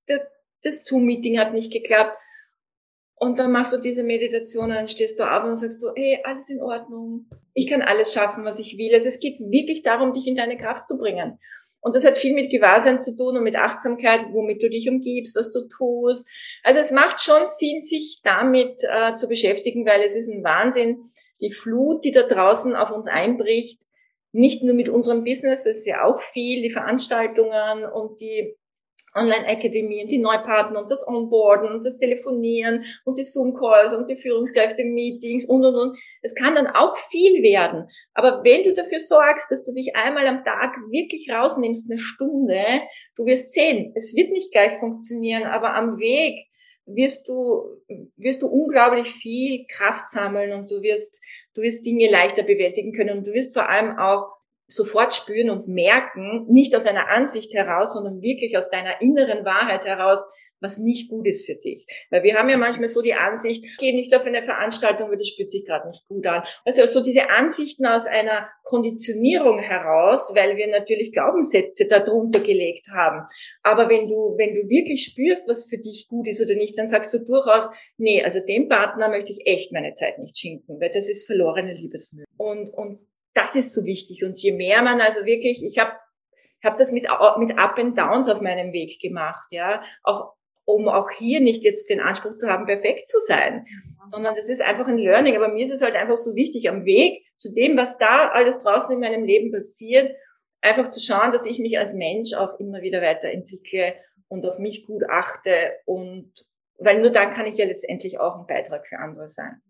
das 0.63 0.85
Zoom-Meeting 0.85 1.39
hat 1.39 1.53
nicht 1.53 1.73
geklappt. 1.73 2.17
Und 3.15 3.39
dann 3.39 3.53
machst 3.53 3.73
du 3.73 3.77
diese 3.77 4.03
Meditation, 4.03 4.71
dann 4.71 4.89
stehst 4.89 5.21
du 5.21 5.25
auf 5.25 5.45
und 5.45 5.55
sagst 5.55 5.79
so, 5.79 5.93
hey, 5.95 6.21
alles 6.25 6.49
in 6.49 6.63
Ordnung. 6.63 7.27
Ich 7.53 7.69
kann 7.69 7.83
alles 7.83 8.15
schaffen, 8.15 8.45
was 8.45 8.59
ich 8.59 8.79
will. 8.79 8.95
Also 8.95 9.09
es 9.09 9.21
geht 9.21 9.39
wirklich 9.39 9.83
darum, 9.83 10.15
dich 10.15 10.27
in 10.27 10.37
deine 10.37 10.57
Kraft 10.57 10.89
zu 10.89 10.97
bringen. 10.97 11.39
Und 11.81 11.95
das 11.95 12.05
hat 12.05 12.19
viel 12.19 12.35
mit 12.35 12.51
Gewahrsein 12.51 13.03
zu 13.03 13.17
tun 13.17 13.37
und 13.37 13.43
mit 13.43 13.57
Achtsamkeit, 13.57 14.27
womit 14.33 14.63
du 14.63 14.69
dich 14.69 14.89
umgibst, 14.89 15.37
was 15.37 15.51
du 15.51 15.67
tust. 15.67 16.27
Also 16.63 16.79
es 16.79 16.91
macht 16.91 17.21
schon 17.21 17.47
Sinn, 17.47 17.83
sich 17.83 18.21
damit 18.23 18.83
äh, 18.83 19.15
zu 19.15 19.29
beschäftigen, 19.29 19.87
weil 19.87 20.03
es 20.03 20.15
ist 20.15 20.29
ein 20.29 20.45
Wahnsinn, 20.45 21.11
die 21.41 21.53
Flut, 21.53 22.05
die 22.05 22.13
da 22.13 22.23
draußen 22.23 22.77
auf 22.77 22.91
uns 22.91 23.07
einbricht, 23.07 23.81
nicht 24.33 24.63
nur 24.63 24.75
mit 24.75 24.89
unserem 24.89 25.25
Business, 25.25 25.65
das 25.65 25.79
ist 25.79 25.87
ja 25.87 26.05
auch 26.05 26.21
viel, 26.21 26.63
die 26.63 26.71
Veranstaltungen 26.71 27.85
und 27.85 28.21
die 28.21 28.57
Online-Akademie 29.15 30.03
und 30.03 30.09
die 30.09 30.19
Neupartner 30.19 30.81
und 30.81 30.91
das 30.91 31.07
Onboarden 31.07 31.71
und 31.71 31.85
das 31.85 31.99
Telefonieren 31.99 32.85
und 33.05 33.19
die 33.19 33.25
Zoom-Calls 33.25 33.95
und 33.95 34.09
die 34.09 34.17
Führungskräfte-Meetings 34.17 35.47
und, 35.47 35.65
und, 35.65 35.75
und. 35.75 35.99
Es 36.23 36.35
kann 36.35 36.55
dann 36.55 36.67
auch 36.67 36.97
viel 36.97 37.43
werden. 37.43 37.89
Aber 38.15 38.43
wenn 38.45 38.65
du 38.65 38.75
dafür 38.75 39.01
sorgst, 39.01 39.51
dass 39.51 39.65
du 39.65 39.73
dich 39.73 39.97
einmal 39.97 40.27
am 40.27 40.45
Tag 40.45 40.77
wirklich 40.91 41.31
rausnimmst, 41.33 41.91
eine 41.91 41.99
Stunde, 41.99 42.63
du 43.17 43.27
wirst 43.27 43.53
sehen, 43.53 43.93
es 43.97 44.15
wird 44.15 44.31
nicht 44.31 44.53
gleich 44.53 44.79
funktionieren, 44.79 45.45
aber 45.45 45.75
am 45.75 45.99
Weg 45.99 46.47
wirst 46.87 47.29
du, 47.29 47.83
wirst 48.17 48.43
du 48.43 48.49
unglaublich 48.49 49.09
viel 49.09 49.67
Kraft 49.69 50.11
sammeln 50.11 50.53
und 50.53 50.71
du 50.71 50.83
wirst, 50.83 51.21
du 51.55 51.63
wirst 51.63 51.85
Dinge 51.85 52.11
leichter 52.11 52.43
bewältigen 52.43 52.93
können 52.93 53.19
und 53.19 53.27
du 53.27 53.33
wirst 53.33 53.55
vor 53.55 53.69
allem 53.69 53.99
auch 53.99 54.40
sofort 54.71 55.15
spüren 55.15 55.51
und 55.51 55.69
merken, 55.69 56.47
nicht 56.49 56.75
aus 56.75 56.87
einer 56.87 57.11
Ansicht 57.11 57.53
heraus, 57.55 57.93
sondern 57.93 58.23
wirklich 58.23 58.57
aus 58.57 58.71
deiner 58.71 59.01
inneren 59.01 59.45
Wahrheit 59.45 59.85
heraus, 59.85 60.25
was 60.61 60.79
nicht 60.79 61.09
gut 61.09 61.27
ist 61.27 61.47
für 61.47 61.55
dich. 61.55 61.87
Weil 62.11 62.23
wir 62.23 62.35
haben 62.35 62.49
ja 62.49 62.57
manchmal 62.57 62.89
so 62.89 63.03
die 63.03 63.15
Ansicht, 63.15 63.65
geh 63.79 63.93
nicht 63.93 64.15
auf 64.15 64.25
eine 64.25 64.43
Veranstaltung, 64.43 65.11
weil 65.11 65.17
das 65.17 65.29
spürt 65.29 65.49
sich 65.49 65.65
gerade 65.65 65.89
nicht 65.89 66.07
gut 66.07 66.27
an. 66.27 66.43
Also 66.65 66.87
so 66.87 67.03
diese 67.03 67.31
Ansichten 67.31 67.87
aus 67.87 68.07
einer 68.07 68.49
Konditionierung 68.65 69.59
heraus, 69.59 70.33
weil 70.35 70.57
wir 70.57 70.69
natürlich 70.69 71.13
Glaubenssätze 71.13 71.87
darunter 71.87 72.41
gelegt 72.41 72.87
haben. 72.89 73.27
Aber 73.63 73.89
wenn 73.89 74.09
du, 74.09 74.37
wenn 74.39 74.55
du 74.55 74.69
wirklich 74.69 75.05
spürst, 75.05 75.49
was 75.49 75.69
für 75.69 75.79
dich 75.79 76.07
gut 76.09 76.29
ist 76.29 76.41
oder 76.41 76.55
nicht, 76.55 76.79
dann 76.79 76.87
sagst 76.87 77.13
du 77.15 77.19
durchaus, 77.19 77.69
nee, 77.97 78.23
also 78.23 78.41
dem 78.41 78.69
Partner 78.69 79.09
möchte 79.09 79.33
ich 79.33 79.47
echt 79.47 79.73
meine 79.73 79.93
Zeit 79.93 80.19
nicht 80.19 80.39
schinken, 80.39 80.81
weil 80.81 80.91
das 80.91 81.09
ist 81.09 81.27
verlorene 81.27 81.75
Liebesmühe. 81.75 82.27
Und, 82.37 82.71
und 82.71 83.01
das 83.35 83.57
ist 83.57 83.73
so 83.73 83.85
wichtig. 83.85 84.25
Und 84.25 84.39
je 84.39 84.53
mehr 84.53 84.83
man 84.83 85.01
also 85.01 85.25
wirklich, 85.25 85.63
ich 85.65 85.79
habe 85.79 85.93
hab 86.63 86.77
das 86.77 86.93
mit, 86.93 87.07
mit 87.39 87.59
Up 87.59 87.79
and 87.79 87.97
Downs 87.97 88.29
auf 88.29 88.41
meinem 88.41 88.73
Weg 88.73 89.01
gemacht, 89.01 89.45
ja, 89.51 89.83
auch 90.03 90.35
um 90.65 90.89
auch 90.89 91.11
hier 91.11 91.41
nicht 91.41 91.65
jetzt 91.65 91.91
den 91.91 92.01
Anspruch 92.01 92.37
zu 92.37 92.49
haben, 92.49 92.67
perfekt 92.67 93.09
zu 93.09 93.19
sein, 93.19 93.67
sondern 94.13 94.37
das 94.37 94.49
ist 94.49 94.61
einfach 94.61 94.87
ein 94.87 94.99
Learning. 94.99 95.37
Aber 95.37 95.49
mir 95.49 95.65
ist 95.65 95.73
es 95.73 95.83
halt 95.83 95.97
einfach 95.97 96.17
so 96.17 96.35
wichtig, 96.37 96.69
am 96.69 96.85
Weg 96.85 97.25
zu 97.37 97.53
dem, 97.53 97.77
was 97.77 97.99
da 97.99 98.29
alles 98.29 98.59
draußen 98.59 98.95
in 98.95 99.01
meinem 99.01 99.25
Leben 99.25 99.51
passiert, 99.51 100.15
einfach 100.61 100.89
zu 100.91 101.01
schauen, 101.01 101.33
dass 101.33 101.47
ich 101.47 101.59
mich 101.59 101.79
als 101.79 101.95
Mensch 101.95 102.35
auch 102.35 102.59
immer 102.61 102.83
wieder 102.83 103.03
weiterentwickle 103.03 103.95
und 104.29 104.47
auf 104.47 104.59
mich 104.59 104.87
gut 104.87 105.03
achte 105.09 105.73
und 105.87 106.33
weil 106.79 107.01
nur 107.01 107.11
dann 107.11 107.35
kann 107.35 107.47
ich 107.47 107.57
ja 107.57 107.67
letztendlich 107.67 108.19
auch 108.21 108.39
ein 108.39 108.47
Beitrag 108.47 108.87
für 108.87 108.99
andere 108.99 109.29
sein. 109.29 109.61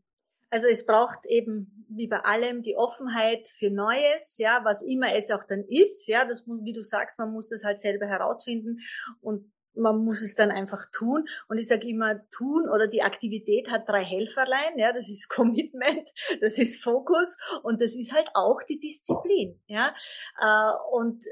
Also 0.51 0.69
es 0.69 0.85
braucht 0.85 1.27
eben 1.27 1.87
wie 1.89 2.09
bei 2.09 2.21
allem 2.21 2.63
die 2.63 2.77
Offenheit 2.77 3.49
für 3.49 3.71
Neues, 3.71 4.37
ja, 4.39 4.61
was 4.65 4.83
immer 4.83 5.15
es 5.15 5.31
auch 5.31 5.45
dann 5.45 5.65
ist, 5.69 6.07
ja, 6.09 6.25
das 6.25 6.47
wie 6.47 6.73
du 6.73 6.83
sagst, 6.83 7.19
man 7.19 7.33
muss 7.33 7.49
das 7.49 7.65
halt 7.65 7.79
selber 7.79 8.07
herausfinden 8.07 8.81
und 9.21 9.53
man 9.75 10.05
muss 10.05 10.23
es 10.23 10.35
dann 10.35 10.51
einfach 10.51 10.87
tun. 10.93 11.27
Und 11.49 11.59
ich 11.59 11.69
sage 11.69 11.89
immer, 11.89 12.21
tun 12.31 12.69
oder 12.69 12.87
die 12.87 13.03
Aktivität 13.03 13.71
hat 13.71 13.89
drei 13.89 14.05
Helferlein. 14.05 14.77
Ja, 14.77 14.93
das 14.93 15.09
ist 15.09 15.29
Commitment, 15.35 16.09
das 16.41 16.59
ist 16.59 16.83
Fokus 16.83 17.39
und 17.63 17.81
das 17.81 17.95
ist 17.95 18.13
halt 18.13 18.29
auch 18.35 18.63
die 18.63 18.81
Disziplin. 18.81 19.61
Ja, 19.67 19.95
äh, 20.41 20.73
und 20.93 21.25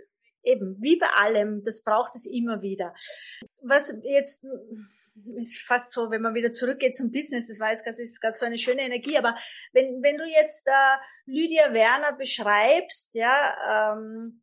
eben 0.43 0.77
wie 0.81 0.97
bei 0.97 1.09
allem, 1.09 1.63
das 1.65 1.83
braucht 1.83 2.15
es 2.15 2.27
immer 2.27 2.63
wieder. 2.63 2.95
Was 3.63 3.99
jetzt 4.03 4.47
ist 5.37 5.63
fast 5.63 5.93
so, 5.93 6.11
wenn 6.11 6.23
man 6.23 6.35
wieder 6.35 6.51
zurückgeht 6.51 6.97
zum 6.97 7.11
Business, 7.11 7.49
das 7.49 7.61
weiß, 7.61 7.85
das 7.85 7.99
ist 7.99 8.21
ganz 8.21 8.39
so 8.39 8.47
eine 8.47 8.59
schöne 8.59 8.83
Energie, 8.83 9.19
aber 9.19 9.37
wenn, 9.73 10.03
wenn 10.03 10.17
du 10.17 10.25
jetzt 10.25 10.67
äh, 10.67 10.97
Lydia 11.27 11.73
Werner 11.73 12.13
beschreibst, 12.17 13.15
ja, 13.15 13.95
ähm, 14.01 14.43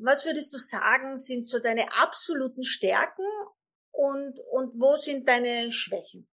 was 0.00 0.24
würdest 0.24 0.52
du 0.52 0.58
sagen, 0.58 1.16
sind 1.16 1.46
so 1.46 1.58
deine 1.58 1.92
absoluten 1.92 2.64
Stärken 2.64 3.26
und, 3.92 4.38
und 4.50 4.80
wo 4.80 4.96
sind 4.96 5.28
deine 5.28 5.70
Schwächen? 5.72 6.28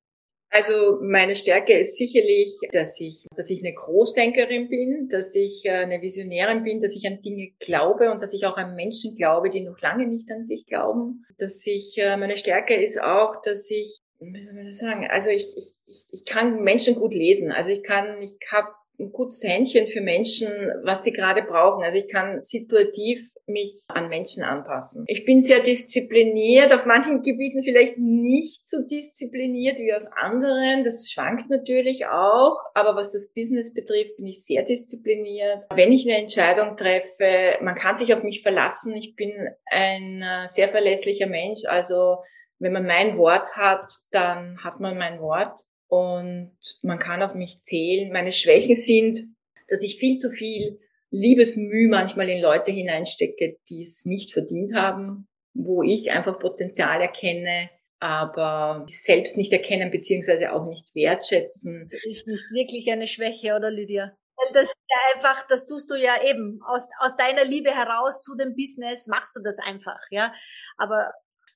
Also 0.54 1.00
meine 1.02 1.36
Stärke 1.36 1.74
ist 1.74 1.98
sicherlich, 1.98 2.60
dass 2.72 3.00
ich, 3.00 3.26
dass 3.36 3.50
ich 3.50 3.64
eine 3.64 3.74
Großdenkerin 3.74 4.70
bin, 4.70 5.10
dass 5.10 5.34
ich 5.34 5.66
äh, 5.66 5.72
eine 5.72 6.00
Visionärin 6.00 6.64
bin, 6.64 6.80
dass 6.80 6.96
ich 6.96 7.08
an 7.08 7.22
Dinge 7.22 7.54
glaube 7.60 8.12
und 8.12 8.22
dass 8.22 8.34
ich 8.34 8.46
auch 8.46 8.56
an 8.56 8.76
Menschen 8.76 9.16
glaube, 9.16 9.50
die 9.50 9.62
noch 9.62 9.82
lange 9.82 10.06
nicht 10.06 10.30
an 10.30 10.44
sich 10.44 10.68
glauben. 10.68 11.26
Dass 11.40 11.66
ich, 11.66 11.98
äh, 11.98 12.18
meine 12.18 12.38
Stärke 12.38 12.76
ist 12.76 13.02
auch, 13.02 13.42
dass 13.42 13.72
ich, 13.72 13.98
wie 14.20 14.44
soll 14.44 14.54
man 14.54 14.68
das 14.68 14.78
sagen? 14.78 15.08
Also 15.10 15.32
ich, 15.32 15.48
ich, 15.58 16.06
ich 16.12 16.24
kann 16.24 16.62
Menschen 16.62 16.94
gut 16.94 17.16
lesen. 17.16 17.52
Also 17.52 17.72
ich 17.72 17.82
kann, 17.82 18.22
ich 18.22 18.36
habe 18.52 18.68
ein 19.00 19.12
gutes 19.12 19.44
Händchen 19.44 19.88
für 19.88 20.02
Menschen, 20.02 20.50
was 20.84 21.04
sie 21.04 21.12
gerade 21.12 21.44
brauchen. 21.44 21.84
Also 21.84 22.00
ich 22.00 22.08
kann 22.08 22.42
situativ 22.42 23.30
mich 23.46 23.84
an 23.90 24.08
Menschen 24.08 24.44
anpassen. 24.44 25.04
Ich 25.08 25.26
bin 25.26 25.44
sehr 25.44 25.60
diszipliniert, 25.60 26.74
auf 26.74 26.86
manchen 26.86 27.22
Gebieten 27.22 27.64
vielleicht 27.64 27.98
nicht 27.98 28.68
so 28.68 28.78
diszipliniert 28.82 29.80
wie 29.80 29.94
auf 29.94 30.04
anderen. 30.16 30.84
Das 30.84 31.12
schwankt 31.12 31.50
natürlich 31.50 32.06
auch, 32.06 32.58
aber 32.74 32.96
was 32.96 33.12
das 33.12 33.34
Business 33.34 33.74
betrifft, 33.74 34.16
bin 34.18 34.28
ich 34.28 34.46
sehr 34.46 34.64
diszipliniert. 34.64 35.66
Wenn 35.76 35.92
ich 35.92 36.08
eine 36.08 36.20
Entscheidung 36.20 36.78
treffe, 36.78 37.58
man 37.62 37.76
kann 37.76 37.98
sich 37.98 38.14
auf 38.14 38.24
mich 38.24 38.42
verlassen. 38.42 38.96
Ich 38.96 39.16
bin 39.16 39.32
ein 39.66 40.22
äh, 40.22 40.48
sehr 40.48 40.70
verlässlicher 40.70 41.28
Mensch. 41.28 41.62
Also 41.66 42.18
wenn 42.60 42.72
man 42.72 42.86
mein 42.86 43.18
Wort 43.18 43.58
hat, 43.58 43.92
dann 44.12 44.64
hat 44.64 44.80
man 44.80 44.98
mein 44.98 45.20
Wort 45.20 45.60
und 45.94 46.58
man 46.82 46.98
kann 46.98 47.22
auf 47.22 47.36
mich 47.36 47.60
zählen. 47.60 48.12
Meine 48.12 48.32
Schwächen 48.32 48.76
sind, 48.76 49.28
dass 49.68 49.84
ich 49.84 50.00
viel 50.00 50.18
zu 50.18 50.32
viel 50.32 50.80
Liebesmüh 51.12 51.88
manchmal 51.88 52.30
in 52.30 52.42
Leute 52.42 52.72
hineinstecke, 52.72 53.60
die 53.70 53.84
es 53.84 54.04
nicht 54.04 54.34
verdient 54.34 54.74
haben, 54.74 55.28
wo 55.54 55.84
ich 55.84 56.12
einfach 56.12 56.40
Potenzial 56.40 57.00
erkenne, 57.00 57.70
aber 58.00 58.84
selbst 58.88 59.38
nicht 59.38 59.54
erkennen 59.54 59.92
beziehungsweise 59.92 60.54
auch 60.54 60.66
nicht 60.66 60.96
wertschätzen. 60.96 61.88
Das 61.92 62.04
ist 62.06 62.26
nicht 62.26 62.44
wirklich 62.52 62.92
eine 62.92 63.06
Schwäche, 63.06 63.54
oder 63.56 63.70
Lydia? 63.70 64.18
Das 64.52 64.64
ist 64.64 64.76
ja 64.90 65.16
einfach, 65.16 65.48
das 65.48 65.68
tust 65.68 65.92
du 65.92 65.96
ja 65.96 66.24
eben 66.24 66.60
aus, 66.68 66.88
aus 67.02 67.16
deiner 67.18 67.46
Liebe 67.46 67.70
heraus 67.70 68.20
zu 68.20 68.36
dem 68.36 68.56
Business 68.56 69.06
machst 69.06 69.36
du 69.36 69.42
das 69.44 69.60
einfach, 69.60 70.00
ja. 70.10 70.34
Aber 70.78 71.12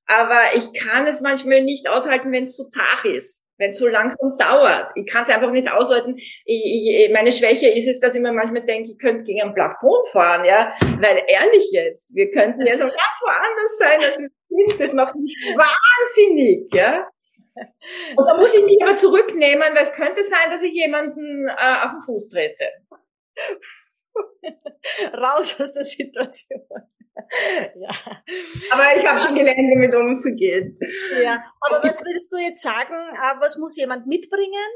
aber 0.06 0.40
ich 0.56 0.72
kann 0.80 1.06
es 1.08 1.22
manchmal 1.22 1.64
nicht 1.64 1.90
aushalten, 1.90 2.32
wenn 2.32 2.44
es 2.44 2.56
so 2.56 2.66
zart 2.70 3.04
ist 3.04 3.47
wenn 3.58 3.70
es 3.70 3.80
so 3.80 3.88
langsam 3.88 4.38
dauert. 4.38 4.92
Ich 4.96 5.06
kann 5.06 5.24
es 5.24 5.30
einfach 5.30 5.52
nicht 5.52 5.72
aushalten. 5.72 6.16
Ich, 6.18 6.36
ich, 6.46 7.12
meine 7.12 7.32
Schwäche 7.32 7.70
ist 7.70 7.88
es, 7.88 8.00
dass 8.00 8.16
ich 8.16 8.22
mir 8.22 8.32
manchmal 8.32 8.66
denke, 8.66 8.92
ich 8.92 9.00
könnte 9.00 9.24
gegen 9.24 9.42
ein 9.42 9.54
Plafond 9.54 10.08
fahren, 10.12 10.46
ja. 10.46 10.74
Weil 11.00 11.24
ehrlich 11.28 11.70
jetzt, 11.72 12.14
wir 12.14 12.30
könnten 12.32 12.62
ja 12.62 12.78
schon 12.78 12.90
ganz 12.90 13.18
woanders 13.22 13.78
sein, 13.80 14.04
als 14.04 14.20
wir 14.20 14.30
sind. 14.50 14.80
Das 14.80 14.94
macht 14.94 15.16
mich 15.16 15.36
wahnsinnig, 15.56 16.74
ja. 16.74 17.08
Und 18.16 18.26
da 18.26 18.38
muss 18.38 18.54
ich 18.54 18.64
mich 18.64 18.78
aber 18.84 18.96
zurücknehmen, 18.96 19.74
weil 19.74 19.84
es 19.84 19.94
könnte 19.94 20.24
sein, 20.24 20.52
dass 20.52 20.62
ich 20.62 20.74
jemanden 20.74 21.48
äh, 21.48 21.52
auf 21.52 21.92
den 21.92 22.02
Fuß 22.06 22.30
trete. 22.30 22.66
Raus 25.14 25.60
aus 25.60 25.74
der 25.74 25.84
Situation. 25.84 26.62
ja. 27.76 27.90
Aber 28.72 28.98
ich 28.98 29.06
habe 29.06 29.22
schon 29.22 29.36
gelernt, 29.36 29.72
damit 29.74 29.96
umzugehen. 29.96 30.80
Ja, 31.24 31.44
aber 31.62 31.84
was 31.84 32.04
würdest 32.04 32.32
du 32.32 32.38
jetzt 32.38 32.62
sagen, 32.62 32.94
äh, 32.94 33.40
was 33.40 33.58
muss 33.58 33.78
jemand 33.78 34.08
mitbringen, 34.08 34.70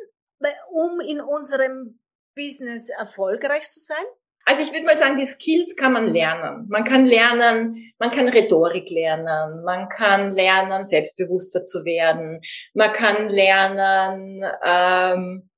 um 0.72 1.00
in 1.00 1.22
unserem 1.22 2.00
Business 2.36 2.90
erfolgreich 2.90 3.70
zu 3.70 3.80
sein? 3.80 4.06
Also 4.46 4.64
ich 4.64 4.72
würde 4.72 4.86
mal 4.86 4.96
sagen, 4.96 5.18
die 5.18 5.26
Skills 5.26 5.76
kann 5.76 5.94
man 5.94 6.08
lernen. 6.08 6.66
Man 6.70 6.84
kann 6.84 7.06
lernen, 7.06 7.94
man 8.00 8.10
kann 8.10 8.28
Rhetorik 8.28 8.90
lernen, 8.90 9.64
man 9.64 9.88
kann 9.88 10.32
lernen, 10.32 10.84
selbstbewusster 10.84 11.66
zu 11.66 11.86
werden, 11.86 12.42
man 12.74 12.92
kann 12.92 13.30
lernen, 13.30 14.44
ähm, 14.66 15.50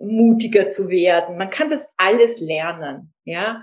mutiger 0.00 0.68
zu 0.68 0.88
werden. 0.88 1.36
Man 1.36 1.50
kann 1.50 1.68
das 1.68 1.92
alles 1.96 2.40
lernen, 2.40 3.12
ja. 3.24 3.62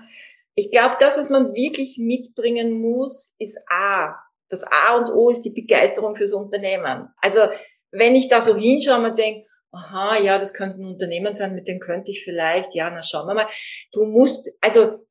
Ich 0.55 0.71
glaube, 0.71 0.97
das, 0.99 1.17
was 1.17 1.29
man 1.29 1.53
wirklich 1.53 1.97
mitbringen 1.97 2.81
muss, 2.81 3.35
ist 3.39 3.57
A. 3.69 4.15
Das 4.49 4.63
A 4.63 4.95
und 4.97 5.09
O 5.09 5.29
ist 5.29 5.41
die 5.41 5.51
Begeisterung 5.51 6.15
fürs 6.15 6.33
Unternehmen. 6.33 7.07
Also 7.21 7.47
wenn 7.91 8.15
ich 8.15 8.27
da 8.27 8.41
so 8.41 8.55
hinschaue 8.55 9.09
und 9.09 9.17
denke, 9.17 9.47
aha, 9.71 10.17
ja, 10.17 10.37
das 10.37 10.53
könnte 10.53 10.81
ein 10.81 10.85
Unternehmen 10.85 11.33
sein, 11.33 11.55
mit 11.55 11.67
dem 11.67 11.79
könnte 11.79 12.11
ich 12.11 12.23
vielleicht, 12.23 12.73
ja, 12.75 12.89
na 12.89 13.01
schauen 13.01 13.27
wir 13.27 13.33
mal. 13.33 13.47
Du 13.93 14.05
musst, 14.05 14.51
also 14.59 15.05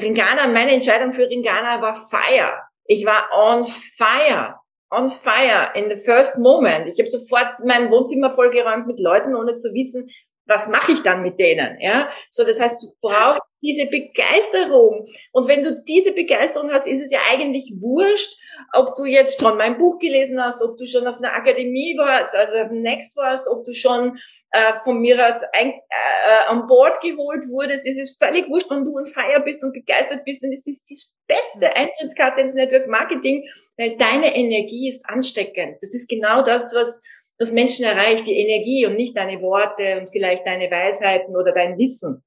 Ringana, 0.00 0.46
meine 0.48 0.72
Entscheidung 0.72 1.12
für 1.12 1.28
Ringana 1.28 1.80
war 1.80 1.94
Fire. 1.94 2.62
Ich 2.86 3.04
war 3.04 3.28
on 3.32 3.64
fire. 3.64 4.56
On 4.90 5.10
fire 5.10 5.72
in 5.74 5.88
the 5.90 6.04
first 6.04 6.38
moment. 6.38 6.86
Ich 6.86 6.98
habe 6.98 7.08
sofort 7.08 7.58
mein 7.64 7.90
Wohnzimmer 7.90 8.30
vollgeräumt 8.30 8.86
mit 8.86 9.00
Leuten, 9.00 9.34
ohne 9.34 9.56
zu 9.56 9.72
wissen, 9.72 10.06
was 10.46 10.68
mache 10.68 10.92
ich 10.92 11.02
dann 11.02 11.22
mit 11.22 11.38
denen? 11.38 11.78
Ja, 11.80 12.08
so 12.30 12.44
das 12.44 12.60
heißt, 12.60 12.82
du 12.82 12.88
brauchst 13.00 13.42
diese 13.62 13.86
Begeisterung. 13.86 15.06
Und 15.32 15.48
wenn 15.48 15.62
du 15.62 15.74
diese 15.74 16.12
Begeisterung 16.12 16.70
hast, 16.70 16.86
ist 16.86 17.02
es 17.02 17.10
ja 17.10 17.20
eigentlich 17.32 17.72
wurscht, 17.80 18.36
ob 18.74 18.94
du 18.94 19.04
jetzt 19.06 19.40
schon 19.40 19.56
mein 19.56 19.78
Buch 19.78 19.98
gelesen 19.98 20.42
hast, 20.42 20.60
ob 20.60 20.76
du 20.76 20.86
schon 20.86 21.06
auf 21.06 21.16
einer 21.16 21.32
Akademie 21.32 21.96
warst, 21.96 22.34
also 22.34 22.52
auf 22.58 22.70
Next 22.70 23.16
warst, 23.16 23.48
ob 23.48 23.64
du 23.64 23.72
schon 23.72 24.18
äh, 24.50 24.74
von 24.84 25.00
mir 25.00 25.26
aus 25.26 25.40
ein, 25.52 25.70
äh, 25.70 26.46
an 26.48 26.66
Bord 26.66 27.00
geholt 27.00 27.48
wurdest. 27.48 27.86
Es 27.86 27.98
ist 27.98 28.22
völlig 28.22 28.48
wurscht, 28.48 28.70
wenn 28.70 28.84
du 28.84 28.96
ein 28.98 29.06
Feier 29.06 29.40
bist 29.40 29.62
und 29.64 29.72
begeistert 29.72 30.24
bist. 30.24 30.42
Und 30.42 30.52
es 30.52 30.66
ist 30.66 30.88
die 30.90 31.00
beste 31.26 31.74
Eintrittskarte 31.74 32.42
ins 32.42 32.54
Network 32.54 32.86
Marketing, 32.86 33.44
weil 33.78 33.96
deine 33.96 34.36
Energie 34.36 34.88
ist 34.88 35.08
ansteckend. 35.08 35.76
Das 35.80 35.94
ist 35.94 36.08
genau 36.08 36.42
das, 36.42 36.74
was 36.74 37.00
das 37.38 37.52
Menschen 37.52 37.84
erreicht, 37.84 38.26
die 38.26 38.36
Energie 38.36 38.86
und 38.86 38.96
nicht 38.96 39.16
deine 39.16 39.40
Worte 39.42 40.00
und 40.00 40.10
vielleicht 40.10 40.46
deine 40.46 40.70
Weisheiten 40.70 41.36
oder 41.36 41.52
dein 41.52 41.78
Wissen. 41.78 42.22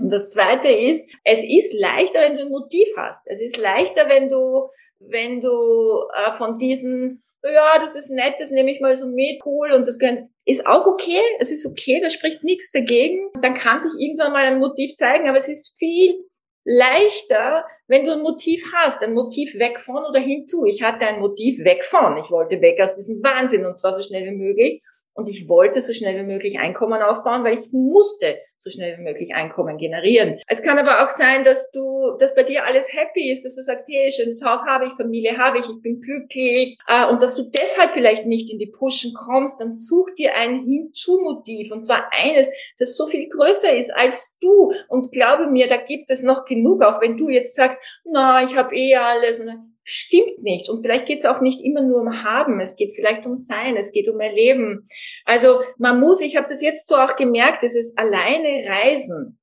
Und 0.00 0.10
das 0.10 0.30
zweite 0.30 0.68
ist, 0.68 1.08
es 1.24 1.42
ist 1.42 1.74
leichter, 1.74 2.20
wenn 2.20 2.36
du 2.36 2.42
ein 2.42 2.50
Motiv 2.50 2.88
hast. 2.96 3.22
Es 3.26 3.40
ist 3.40 3.56
leichter, 3.56 4.08
wenn 4.08 4.28
du, 4.28 4.68
wenn 5.00 5.40
du 5.40 6.04
äh, 6.14 6.32
von 6.32 6.56
diesen, 6.56 7.22
ja, 7.42 7.78
das 7.80 7.96
ist 7.96 8.10
nett, 8.10 8.34
das 8.38 8.50
nehme 8.50 8.70
ich 8.70 8.80
mal 8.80 8.96
so 8.96 9.06
mit, 9.06 9.40
cool, 9.44 9.72
und 9.72 9.86
das 9.86 9.98
können, 9.98 10.32
ist 10.44 10.66
auch 10.66 10.86
okay. 10.86 11.20
Es 11.40 11.50
ist 11.50 11.66
okay, 11.66 12.00
da 12.00 12.10
spricht 12.10 12.44
nichts 12.44 12.70
dagegen. 12.70 13.30
Dann 13.42 13.54
kann 13.54 13.80
sich 13.80 13.92
irgendwann 13.98 14.32
mal 14.32 14.44
ein 14.44 14.58
Motiv 14.58 14.94
zeigen, 14.96 15.28
aber 15.28 15.38
es 15.38 15.48
ist 15.48 15.76
viel 15.78 16.27
leichter, 16.68 17.64
wenn 17.86 18.04
du 18.04 18.12
ein 18.12 18.20
Motiv 18.20 18.62
hast, 18.74 19.02
ein 19.02 19.14
Motiv 19.14 19.54
weg 19.54 19.80
von 19.80 20.04
oder 20.04 20.20
hinzu. 20.20 20.66
Ich 20.66 20.82
hatte 20.82 21.06
ein 21.06 21.20
Motiv 21.20 21.64
weg 21.64 21.82
von. 21.82 22.18
Ich 22.18 22.30
wollte 22.30 22.60
weg 22.60 22.78
aus 22.82 22.94
diesem 22.94 23.22
Wahnsinn 23.22 23.64
und 23.64 23.78
zwar 23.78 23.94
so 23.94 24.02
schnell 24.02 24.26
wie 24.26 24.36
möglich 24.36 24.82
und 25.18 25.28
ich 25.28 25.48
wollte 25.48 25.82
so 25.82 25.92
schnell 25.92 26.16
wie 26.16 26.32
möglich 26.32 26.60
Einkommen 26.60 27.02
aufbauen, 27.02 27.42
weil 27.42 27.54
ich 27.54 27.72
musste 27.72 28.38
so 28.56 28.70
schnell 28.70 28.96
wie 28.98 29.02
möglich 29.02 29.34
Einkommen 29.34 29.76
generieren. 29.76 30.36
Es 30.46 30.62
kann 30.62 30.78
aber 30.78 31.04
auch 31.04 31.08
sein, 31.08 31.42
dass 31.42 31.72
du, 31.72 32.16
dass 32.20 32.36
bei 32.36 32.44
dir 32.44 32.64
alles 32.64 32.86
happy 32.92 33.32
ist, 33.32 33.44
dass 33.44 33.56
du 33.56 33.62
sagst, 33.64 33.86
hey, 33.88 34.12
schönes 34.12 34.44
Haus 34.44 34.64
habe 34.64 34.86
ich, 34.86 34.92
Familie 34.92 35.36
habe 35.36 35.58
ich, 35.58 35.64
ich 35.68 35.82
bin 35.82 36.00
glücklich. 36.00 36.78
Äh, 36.86 37.06
und 37.10 37.20
dass 37.20 37.34
du 37.34 37.42
deshalb 37.50 37.92
vielleicht 37.92 38.26
nicht 38.26 38.48
in 38.48 38.60
die 38.60 38.70
Pushen 38.70 39.12
kommst, 39.12 39.60
dann 39.60 39.72
such 39.72 40.08
dir 40.16 40.36
ein 40.36 40.64
Hinzu-Motiv. 40.64 41.72
Und 41.72 41.84
zwar 41.84 42.08
eines, 42.12 42.48
das 42.78 42.96
so 42.96 43.06
viel 43.06 43.28
größer 43.28 43.74
ist 43.74 43.92
als 43.92 44.36
du. 44.40 44.72
Und 44.88 45.10
glaube 45.10 45.48
mir, 45.48 45.66
da 45.66 45.78
gibt 45.78 46.10
es 46.10 46.22
noch 46.22 46.44
genug, 46.44 46.84
auch 46.84 47.00
wenn 47.00 47.16
du 47.16 47.28
jetzt 47.28 47.56
sagst, 47.56 47.80
na, 48.04 48.44
ich 48.44 48.56
habe 48.56 48.72
eh 48.72 48.94
alles. 48.94 49.40
Und 49.40 49.67
stimmt 49.88 50.42
nicht. 50.42 50.68
Und 50.68 50.82
vielleicht 50.82 51.06
geht 51.06 51.20
es 51.20 51.24
auch 51.24 51.40
nicht 51.40 51.64
immer 51.64 51.82
nur 51.82 52.02
um 52.02 52.22
Haben, 52.22 52.60
es 52.60 52.76
geht 52.76 52.94
vielleicht 52.94 53.24
um 53.24 53.34
Sein, 53.34 53.76
es 53.76 53.90
geht 53.90 54.08
um 54.08 54.20
Erleben. 54.20 54.86
Also 55.24 55.62
man 55.78 55.98
muss, 55.98 56.20
ich 56.20 56.36
habe 56.36 56.46
das 56.48 56.60
jetzt 56.60 56.88
so 56.88 56.96
auch 56.96 57.16
gemerkt, 57.16 57.62
es 57.62 57.74
ist 57.74 57.98
alleine 57.98 58.68
Reisen. 58.68 59.40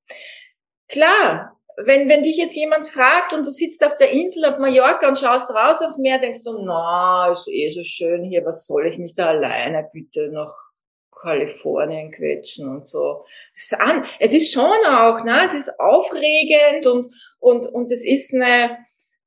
Klar, 0.88 1.58
wenn, 1.84 2.08
wenn 2.10 2.22
dich 2.22 2.38
jetzt 2.38 2.56
jemand 2.56 2.88
fragt 2.88 3.34
und 3.34 3.46
du 3.46 3.52
sitzt 3.52 3.84
auf 3.84 3.98
der 3.98 4.12
Insel 4.12 4.46
auf 4.46 4.60
Mallorca 4.60 5.08
und 5.08 5.18
schaust 5.18 5.50
raus 5.50 5.82
aufs 5.82 5.98
Meer, 5.98 6.20
denkst 6.20 6.44
du, 6.44 6.52
na, 6.64 7.32
ist 7.32 7.50
eh 7.50 7.70
so 7.70 7.82
schön 7.84 8.24
hier, 8.24 8.46
was 8.46 8.68
soll 8.68 8.86
ich 8.86 9.00
mich 9.00 9.14
da 9.16 9.30
alleine 9.30 9.90
bitte 9.92 10.30
nach 10.32 10.54
Kalifornien 11.12 12.12
quetschen 12.12 12.70
und 12.70 12.88
so. 12.88 13.26
Es 13.52 13.72
ist, 13.72 13.82
an, 13.82 14.06
es 14.20 14.32
ist 14.32 14.54
schon 14.54 14.64
auch, 14.64 15.24
ne, 15.24 15.40
es 15.44 15.56
ist 15.56 15.80
aufregend 15.80 16.86
und, 16.86 17.12
und, 17.40 17.66
und 17.66 17.92
es 17.92 18.06
ist 18.06 18.32
eine, 18.34 18.78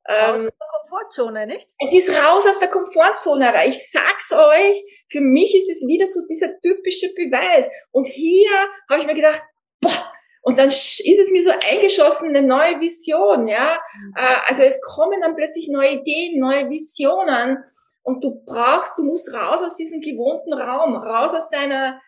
der 0.09 0.51
Komfortzone, 0.89 1.47
nicht? 1.47 1.69
Es 1.79 1.93
ist 1.93 2.11
raus 2.11 2.47
aus 2.47 2.59
der 2.59 2.69
Komfortzone, 2.69 3.49
aber 3.49 3.67
ich 3.67 3.91
sag's 3.91 4.33
euch, 4.33 4.85
für 5.11 5.21
mich 5.21 5.55
ist 5.55 5.71
es 5.71 5.87
wieder 5.87 6.07
so 6.07 6.21
dieser 6.29 6.59
typische 6.61 7.13
Beweis. 7.15 7.69
Und 7.91 8.09
hier 8.09 8.51
habe 8.91 9.01
ich 9.01 9.07
mir 9.07 9.15
gedacht, 9.15 9.43
boah, 9.81 10.13
und 10.43 10.59
dann 10.59 10.69
ist 10.69 11.01
es 11.01 11.31
mir 11.31 11.45
so 11.45 11.51
eingeschossen, 11.51 12.29
eine 12.29 12.47
neue 12.47 12.81
Vision, 12.81 13.47
ja. 13.47 13.79
Mhm. 13.95 14.15
Äh, 14.17 14.37
also 14.47 14.63
es 14.63 14.81
kommen 14.81 15.21
dann 15.21 15.37
plötzlich 15.37 15.69
neue 15.69 15.93
Ideen, 15.93 16.41
neue 16.41 16.71
Visionen. 16.71 17.59
Und 18.03 18.25
du 18.25 18.43
brauchst, 18.47 18.99
du 18.99 19.05
musst 19.05 19.33
raus 19.35 19.63
aus 19.63 19.77
diesem 19.77 20.01
gewohnten 20.01 20.55
Raum, 20.55 20.97
raus 20.97 21.35
aus 21.35 21.51
deiner 21.51 22.01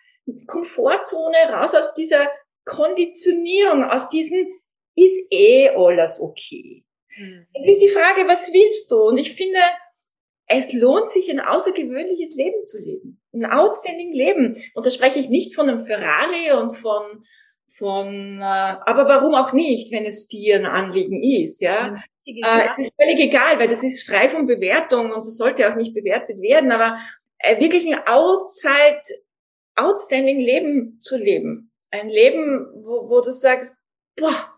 Komfortzone, 0.46 1.36
raus 1.52 1.74
aus 1.74 1.92
dieser 1.94 2.30
Konditionierung, 2.64 3.84
aus 3.84 4.08
diesem, 4.08 4.46
ist 4.96 5.26
eh 5.30 5.70
alles 5.70 6.20
okay. 6.20 6.84
Mhm. 7.20 7.46
Es 7.52 7.66
ist 7.72 7.82
die 7.82 7.88
Frage, 7.88 8.26
was 8.26 8.52
willst 8.52 8.90
du? 8.90 8.96
Und 8.96 9.18
ich 9.18 9.34
finde, 9.34 9.60
es 10.46 10.72
lohnt 10.72 11.08
sich, 11.10 11.30
ein 11.30 11.40
außergewöhnliches 11.40 12.34
Leben 12.34 12.66
zu 12.66 12.78
leben. 12.78 13.20
Ein 13.32 13.44
outstanding 13.44 14.12
Leben. 14.12 14.56
Und 14.74 14.86
da 14.86 14.90
spreche 14.90 15.20
ich 15.20 15.28
nicht 15.28 15.54
von 15.54 15.68
einem 15.68 15.84
Ferrari 15.84 16.52
und 16.58 16.72
von, 16.72 17.22
von, 17.78 18.38
äh, 18.38 18.42
aber 18.42 19.06
warum 19.06 19.34
auch 19.34 19.52
nicht, 19.52 19.92
wenn 19.92 20.04
es 20.04 20.26
dir 20.26 20.56
ein 20.56 20.66
Anliegen 20.66 21.22
ist, 21.22 21.60
ja. 21.60 21.94
Äh, 22.26 22.32
es 22.32 22.86
ist 22.86 22.92
völlig 23.00 23.20
egal, 23.20 23.58
weil 23.58 23.68
das 23.68 23.82
ist 23.82 24.08
frei 24.08 24.28
von 24.28 24.46
Bewertung 24.46 25.12
und 25.12 25.26
das 25.26 25.36
sollte 25.36 25.70
auch 25.70 25.76
nicht 25.76 25.94
bewertet 25.94 26.40
werden, 26.40 26.72
aber 26.72 26.98
äh, 27.38 27.60
wirklich 27.60 27.86
ein 27.86 28.00
outside, 28.06 29.02
outstanding 29.76 30.38
Leben 30.40 31.00
zu 31.00 31.16
leben. 31.16 31.72
Ein 31.90 32.08
Leben, 32.08 32.66
wo, 32.84 33.08
wo 33.08 33.20
du 33.20 33.30
sagst, 33.32 33.74
boah, 34.16 34.49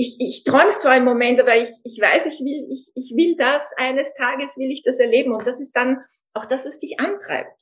ich, 0.00 0.16
ich 0.18 0.44
träume 0.44 0.70
zwar 0.70 0.96
im 0.96 1.04
Moment, 1.04 1.38
aber 1.40 1.54
ich, 1.54 1.68
ich 1.84 2.00
weiß, 2.00 2.26
ich 2.26 2.40
will, 2.40 2.66
ich, 2.72 2.90
ich 2.94 3.12
will 3.16 3.36
das, 3.36 3.72
eines 3.76 4.14
Tages 4.14 4.56
will 4.56 4.70
ich 4.70 4.82
das 4.82 4.98
erleben 4.98 5.32
und 5.32 5.46
das 5.46 5.60
ist 5.60 5.76
dann 5.76 5.98
auch 6.32 6.46
das, 6.46 6.66
was 6.66 6.78
dich 6.78 6.98
antreibt. 6.98 7.52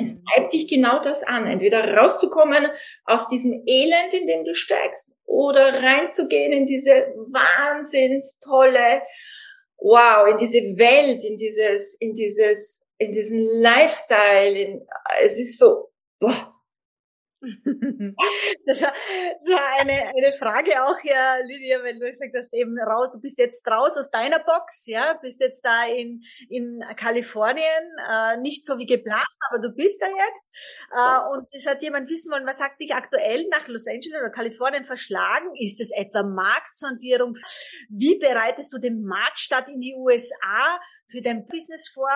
Es 0.00 0.14
mhm. 0.14 0.24
treibt 0.24 0.52
dich 0.52 0.66
genau 0.66 1.02
das 1.02 1.22
an, 1.22 1.46
entweder 1.46 1.94
rauszukommen 1.94 2.68
aus 3.04 3.28
diesem 3.28 3.62
Elend, 3.66 4.14
in 4.14 4.26
dem 4.26 4.44
du 4.44 4.54
steigst, 4.54 5.12
oder 5.24 5.82
reinzugehen 5.82 6.52
in 6.52 6.66
diese 6.66 7.12
wahnsinns 7.32 8.38
tolle, 8.38 9.02
wow, 9.78 10.28
in 10.28 10.38
diese 10.38 10.58
Welt, 10.58 11.22
in 11.22 11.36
dieses, 11.36 11.94
in 12.00 12.14
dieses, 12.14 12.82
in 12.98 13.12
diesen 13.12 13.40
Lifestyle. 13.62 14.58
In, 14.58 14.86
es 15.20 15.38
ist 15.38 15.58
so, 15.58 15.90
boah, 16.18 16.57
Das 18.66 18.82
war, 18.82 18.92
das 18.92 19.46
war 19.48 19.80
eine, 19.80 20.08
eine 20.08 20.32
Frage 20.32 20.84
auch, 20.84 20.98
ja, 21.02 21.36
Lydia, 21.38 21.82
weil 21.82 21.98
du 21.98 22.10
gesagt 22.10 22.34
hast, 22.36 22.52
eben 22.52 22.78
raus, 22.78 23.10
du 23.12 23.20
bist 23.20 23.38
jetzt 23.38 23.66
raus 23.66 23.96
aus 23.96 24.10
deiner 24.10 24.40
Box, 24.40 24.84
ja, 24.86 25.14
bist 25.22 25.40
jetzt 25.40 25.64
da 25.64 25.86
in, 25.86 26.22
in 26.50 26.82
Kalifornien, 26.96 27.64
äh, 28.10 28.36
nicht 28.38 28.64
so 28.64 28.78
wie 28.78 28.86
geplant, 28.86 29.26
aber 29.48 29.60
du 29.60 29.74
bist 29.74 30.02
da 30.02 30.06
jetzt. 30.06 30.50
Äh, 30.92 31.38
und 31.38 31.48
es 31.52 31.66
hat 31.66 31.82
jemand 31.82 32.10
wissen 32.10 32.30
wollen, 32.32 32.46
was 32.46 32.58
sagt 32.58 32.80
dich 32.80 32.92
aktuell 32.94 33.46
nach 33.50 33.66
Los 33.68 33.86
Angeles 33.86 34.20
oder 34.20 34.30
Kalifornien 34.30 34.84
verschlagen? 34.84 35.48
Ist 35.58 35.80
es 35.80 35.90
etwa 35.90 36.22
Marktsondierung? 36.22 37.34
Wie 37.88 38.18
bereitest 38.18 38.72
du 38.72 38.78
den 38.78 39.02
Markt 39.02 39.38
statt 39.38 39.68
in 39.68 39.80
die 39.80 39.94
USA? 39.94 40.78
Für 41.08 41.22
dein 41.22 41.46
Business 41.46 41.88
vor 41.88 42.08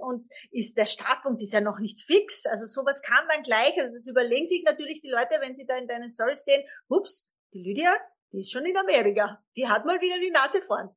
und 0.00 0.30
ist 0.50 0.76
der 0.76 0.84
Startpunkt 0.84 1.40
ist 1.42 1.52
ja 1.52 1.60
noch 1.60 1.78
nicht 1.78 2.00
fix. 2.00 2.46
Also 2.46 2.66
sowas 2.66 3.02
kam 3.02 3.26
dann 3.28 3.42
gleich. 3.42 3.72
Also 3.78 3.94
das 3.94 4.06
überlegen 4.06 4.46
sich 4.46 4.62
natürlich 4.64 5.00
die 5.00 5.10
Leute, 5.10 5.36
wenn 5.40 5.54
sie 5.54 5.66
da 5.66 5.76
in 5.76 5.88
deinen 5.88 6.10
Stories 6.10 6.44
sehen, 6.44 6.62
hups, 6.90 7.28
die 7.52 7.62
Lydia, 7.62 7.94
die 8.32 8.40
ist 8.40 8.52
schon 8.52 8.66
in 8.66 8.76
Amerika. 8.76 9.42
Die 9.56 9.66
hat 9.66 9.86
mal 9.86 10.00
wieder 10.00 10.18
die 10.20 10.30
Nase 10.30 10.60
vorn. 10.60 10.90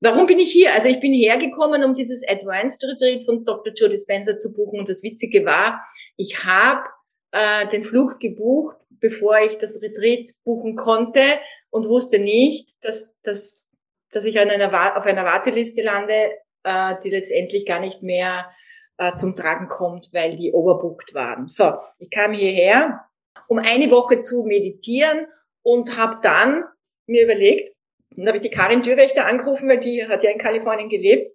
Warum 0.00 0.26
bin 0.26 0.38
ich 0.38 0.52
hier? 0.52 0.72
Also 0.72 0.88
ich 0.88 1.00
bin 1.00 1.12
hergekommen, 1.12 1.84
um 1.84 1.94
dieses 1.94 2.26
Advanced 2.26 2.82
Retreat 2.84 3.24
von 3.24 3.44
Dr. 3.44 3.72
Joe 3.74 3.88
Dispenza 3.88 4.36
zu 4.36 4.52
buchen. 4.52 4.78
Und 4.78 4.88
das 4.88 5.02
Witzige 5.02 5.44
war, 5.44 5.82
ich 6.16 6.44
habe 6.44 6.84
äh, 7.32 7.66
den 7.68 7.84
Flug 7.84 8.18
gebucht, 8.20 8.76
bevor 8.88 9.38
ich 9.40 9.58
das 9.58 9.82
Retreat 9.82 10.30
buchen 10.44 10.76
konnte 10.76 11.22
und 11.70 11.88
wusste 11.88 12.18
nicht, 12.18 12.74
dass, 12.80 13.18
dass, 13.22 13.62
dass 14.10 14.24
ich 14.24 14.38
an 14.40 14.50
einer, 14.50 14.68
auf 14.96 15.04
einer 15.04 15.24
Warteliste 15.24 15.82
lande, 15.82 16.30
äh, 16.64 16.94
die 17.02 17.10
letztendlich 17.10 17.66
gar 17.66 17.80
nicht 17.80 18.02
mehr 18.02 18.50
äh, 18.98 19.14
zum 19.14 19.34
Tragen 19.34 19.68
kommt, 19.68 20.10
weil 20.12 20.36
die 20.36 20.52
overbooked 20.52 21.14
waren. 21.14 21.48
So, 21.48 21.72
ich 21.98 22.10
kam 22.10 22.32
hierher, 22.32 23.00
um 23.48 23.58
eine 23.58 23.90
Woche 23.90 24.20
zu 24.20 24.44
meditieren 24.44 25.26
und 25.62 25.96
habe 25.96 26.18
dann 26.22 26.64
mir 27.06 27.24
überlegt, 27.24 27.74
dann 28.16 28.26
habe 28.26 28.38
ich 28.38 28.42
die 28.42 28.50
Karin 28.50 28.82
Dürwächter 28.82 29.26
angerufen, 29.26 29.68
weil 29.68 29.78
die 29.78 30.06
hat 30.06 30.22
ja 30.22 30.30
in 30.30 30.38
Kalifornien 30.38 30.88
gelebt. 30.88 31.34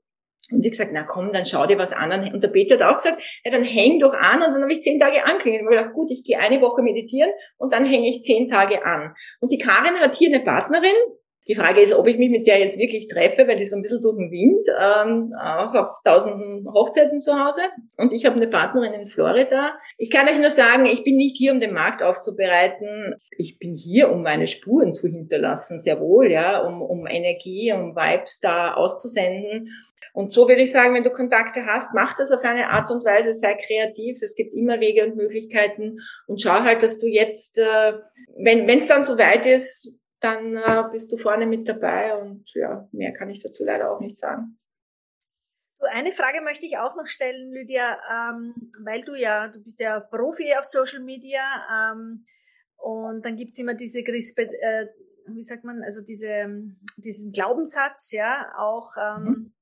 Und 0.52 0.64
ich 0.64 0.72
gesagt, 0.72 0.92
na 0.94 1.02
komm, 1.02 1.32
dann 1.34 1.46
schau 1.46 1.66
dir 1.66 1.80
was 1.80 1.92
an. 1.92 2.32
Und 2.32 2.44
der 2.44 2.50
Peter 2.50 2.76
hat 2.76 2.84
auch 2.84 2.98
gesagt, 2.98 3.42
ja, 3.44 3.52
dann 3.52 3.64
häng 3.64 4.00
doch 4.00 4.14
an. 4.14 4.44
Und 4.44 4.54
dann 4.54 4.62
habe 4.62 4.74
ich 4.74 4.82
zehn 4.82 5.00
Tage 5.00 5.26
angehängt. 5.26 5.62
Und 5.62 5.72
ich 5.72 5.78
gedacht, 5.78 5.94
gut, 5.94 6.12
ich 6.12 6.24
gehe 6.24 6.38
eine 6.38 6.62
Woche 6.62 6.84
meditieren 6.84 7.32
und 7.58 7.74
dann 7.74 7.84
hänge 7.84 8.10
ich 8.10 8.22
zehn 8.22 8.48
Tage 8.48 8.86
an. 8.86 9.16
Und 9.40 9.52
die 9.52 9.58
Karin 9.58 10.00
hat 10.00 10.14
hier 10.14 10.34
eine 10.34 10.44
Partnerin, 10.44 10.96
die 11.48 11.56
Frage 11.56 11.82
ist, 11.82 11.94
ob 11.94 12.08
ich 12.08 12.18
mich 12.18 12.30
mit 12.30 12.48
der 12.48 12.60
jetzt 12.60 12.80
wirklich 12.80 13.08
treffe, 13.08 13.48
weil 13.48 13.58
die 13.58 13.66
so 13.66 13.76
ein 13.76 13.84
bisschen 13.84 14.02
durch 14.02 14.18
den 14.18 14.32
Wind, 14.32 14.68
ähm, 14.80 15.34
auch 15.40 15.76
auf 15.76 15.96
tausenden 16.04 16.68
Hochzeiten 16.74 17.22
zu 17.22 17.34
Hause. 17.34 17.62
Und 17.98 18.14
ich 18.14 18.26
habe 18.26 18.36
eine 18.36 18.48
Partnerin 18.48 18.94
in 18.94 19.08
Florida. 19.08 19.78
Ich 19.98 20.10
kann 20.10 20.28
euch 20.28 20.40
nur 20.40 20.50
sagen, 20.50 20.86
ich 20.86 21.04
bin 21.04 21.18
nicht 21.18 21.38
hier, 21.38 21.52
um 21.52 21.60
den 21.60 21.74
Markt 21.74 22.02
aufzubereiten. 22.02 23.16
Ich 23.38 23.60
bin 23.60 23.76
hier, 23.76 24.12
um 24.12 24.24
meine 24.24 24.48
Spuren 24.48 24.96
zu 24.96 25.08
hinterlassen, 25.08 25.80
sehr 25.80 26.00
wohl, 26.00 26.32
ja, 26.32 26.62
um, 26.62 26.82
um 26.82 27.06
Energie, 27.06 27.72
um 27.74 27.96
Vibes 27.96 28.40
da 28.40 28.74
auszusenden. 28.74 29.70
Und 30.14 30.34
so 30.34 30.48
würde 30.48 30.62
ich 30.62 30.72
sagen, 30.72 30.96
wenn 30.96 31.04
du 31.04 31.12
Kontakte 31.12 31.66
hast, 31.66 31.94
mach 31.94 32.16
das 32.18 32.32
auf 32.32 32.42
eine 32.44 32.70
Art 32.70 32.90
und 32.90 33.06
Weise, 33.06 33.34
sei 33.34 33.54
kreativ. 33.54 34.20
Es 34.22 34.36
gibt 34.36 34.54
immer 34.54 34.80
Wege 34.80 35.06
und 35.06 35.16
Möglichkeiten 35.16 35.98
und 36.26 36.42
schau 36.42 36.62
halt, 36.62 36.82
dass 36.82 37.00
du 37.00 37.06
jetzt, 37.06 37.58
äh, 37.58 37.94
wenn 38.38 38.68
es 38.70 38.88
dann 38.88 39.04
soweit 39.04 39.46
ist, 39.46 39.94
dann 40.26 40.56
äh, 40.56 40.90
bist 40.92 41.12
du 41.12 41.18
vorne 41.18 41.46
mit 41.46 41.68
dabei 41.68 42.16
und 42.18 42.52
ja, 42.54 42.88
mehr 42.92 43.14
kann 43.14 43.30
ich 43.30 43.44
dazu 43.44 43.64
leider 43.64 43.92
auch 43.92 44.00
nicht 44.00 44.18
sagen. 44.18 44.58
Eine 45.80 46.14
Frage 46.14 46.42
möchte 46.42 46.66
ich 46.66 46.78
auch 46.78 46.96
noch 46.96 47.06
stellen, 47.06 47.52
Lydia, 47.52 48.00
ähm, 48.12 48.72
weil 48.84 49.04
du 49.04 49.14
ja, 49.14 49.50
du 49.50 49.62
bist 49.62 49.80
ja 49.80 50.00
Profi 50.00 50.56
auf 50.58 50.66
Social 50.66 51.02
Media 51.02 51.44
ähm, 51.72 52.26
und 52.78 53.24
dann 53.24 53.36
gibt's 53.36 53.60
immer 53.60 53.76
diese, 53.76 54.00
äh, 54.00 54.88
wie 55.28 55.44
sagt 55.44 55.64
man, 55.64 55.84
also 55.84 56.02
diese, 56.02 56.48
diesen 56.98 57.32
Glaubenssatz, 57.32 58.12
ja, 58.12 58.52
auch 58.58 58.94
ähm, 58.98 59.24
mhm. 59.24 59.54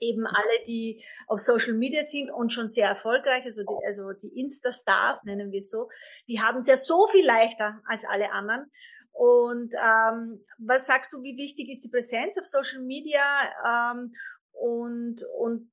eben 0.00 0.26
alle, 0.26 0.66
die 0.66 1.04
auf 1.28 1.38
Social 1.38 1.74
Media 1.74 2.02
sind 2.02 2.32
und 2.32 2.52
schon 2.52 2.66
sehr 2.66 2.88
erfolgreich, 2.88 3.44
also 3.44 3.62
die, 3.62 3.86
also 3.86 4.12
die 4.12 4.40
Insta-Stars 4.40 5.22
nennen 5.24 5.52
wir 5.52 5.62
so, 5.62 5.88
die 6.26 6.40
haben 6.40 6.58
es 6.58 6.66
ja 6.66 6.76
so 6.76 7.06
viel 7.06 7.24
leichter 7.24 7.80
als 7.86 8.04
alle 8.04 8.32
anderen. 8.32 8.70
Und 9.14 9.72
ähm, 9.74 10.44
was 10.58 10.86
sagst 10.86 11.12
du, 11.12 11.22
wie 11.22 11.36
wichtig 11.36 11.70
ist 11.70 11.84
die 11.84 11.88
Präsenz 11.88 12.36
auf 12.36 12.44
Social 12.44 12.82
Media? 12.82 13.22
Ähm, 13.64 14.12
und, 14.50 15.22
und 15.38 15.70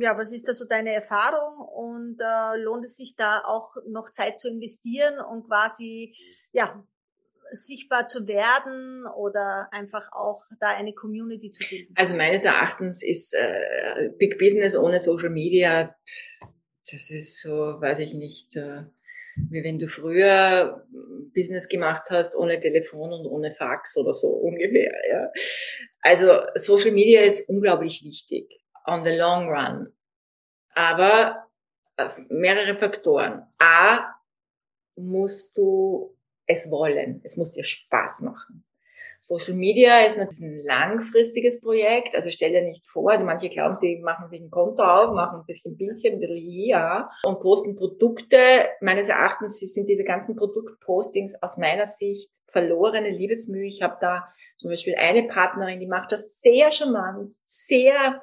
ja, 0.00 0.18
was 0.18 0.32
ist 0.32 0.48
da 0.48 0.52
so 0.52 0.64
deine 0.64 0.92
Erfahrung? 0.92 1.58
Und 1.58 2.18
äh, 2.20 2.56
lohnt 2.56 2.84
es 2.84 2.96
sich 2.96 3.14
da 3.16 3.42
auch 3.44 3.76
noch 3.88 4.10
Zeit 4.10 4.36
zu 4.36 4.48
investieren 4.48 5.20
und 5.20 5.46
quasi 5.46 6.14
ja 6.52 6.84
sichtbar 7.52 8.06
zu 8.06 8.26
werden 8.26 9.06
oder 9.06 9.68
einfach 9.72 10.10
auch 10.12 10.42
da 10.58 10.68
eine 10.68 10.92
Community 10.92 11.50
zu 11.50 11.68
bilden? 11.68 11.94
Also 11.96 12.16
meines 12.16 12.44
Erachtens 12.44 13.04
ist 13.04 13.34
äh, 13.34 14.10
Big 14.18 14.38
Business 14.38 14.76
ohne 14.76 14.98
Social 14.98 15.30
Media, 15.30 15.94
das 16.90 17.10
ist 17.10 17.40
so, 17.40 17.50
weiß 17.50 18.00
ich 18.00 18.14
nicht. 18.14 18.56
Äh, 18.56 18.84
wie 19.36 19.64
wenn 19.64 19.78
du 19.78 19.86
früher 19.86 20.86
Business 21.34 21.68
gemacht 21.68 22.04
hast 22.10 22.36
ohne 22.36 22.60
Telefon 22.60 23.12
und 23.12 23.26
ohne 23.26 23.54
Fax 23.54 23.96
oder 23.96 24.14
so 24.14 24.28
ungefähr. 24.28 24.92
Ja. 25.10 25.30
Also 26.00 26.30
Social 26.54 26.92
Media 26.92 27.22
ist 27.22 27.48
unglaublich 27.48 28.04
wichtig 28.04 28.48
on 28.86 29.04
the 29.04 29.16
long 29.16 29.48
run. 29.48 29.92
Aber 30.74 31.46
äh, 31.96 32.08
mehrere 32.28 32.74
Faktoren. 32.74 33.46
A, 33.58 34.14
musst 34.96 35.56
du 35.56 36.16
es 36.46 36.70
wollen. 36.70 37.20
Es 37.24 37.36
muss 37.36 37.52
dir 37.52 37.64
Spaß 37.64 38.22
machen. 38.22 38.64
Social 39.24 39.54
Media 39.54 40.00
ist 40.00 40.18
ein 40.18 40.58
langfristiges 40.64 41.60
Projekt, 41.60 42.12
also 42.16 42.28
stell 42.30 42.50
dir 42.50 42.62
nicht 42.62 42.84
vor, 42.84 43.12
also 43.12 43.24
manche 43.24 43.48
glauben, 43.50 43.76
sie 43.76 43.98
machen 43.98 44.28
sich 44.28 44.40
ein 44.40 44.50
Konto 44.50 44.82
auf, 44.82 45.14
machen 45.14 45.40
ein 45.40 45.46
bisschen 45.46 45.76
Bildchen, 45.76 46.14
ein 46.14 46.18
bisschen 46.18 46.38
hier 46.38 47.08
und 47.24 47.40
posten 47.40 47.76
Produkte. 47.76 48.36
Meines 48.80 49.08
Erachtens 49.08 49.60
sind 49.60 49.88
diese 49.88 50.02
ganzen 50.02 50.34
Produktpostings 50.34 51.40
aus 51.40 51.56
meiner 51.56 51.86
Sicht 51.86 52.32
verlorene 52.48 53.10
Liebesmühe. 53.10 53.68
Ich 53.68 53.80
habe 53.80 53.96
da 54.00 54.26
zum 54.58 54.70
Beispiel 54.70 54.96
eine 54.96 55.28
Partnerin, 55.28 55.78
die 55.78 55.86
macht 55.86 56.10
das 56.10 56.40
sehr 56.40 56.72
charmant, 56.72 57.32
sehr 57.44 58.22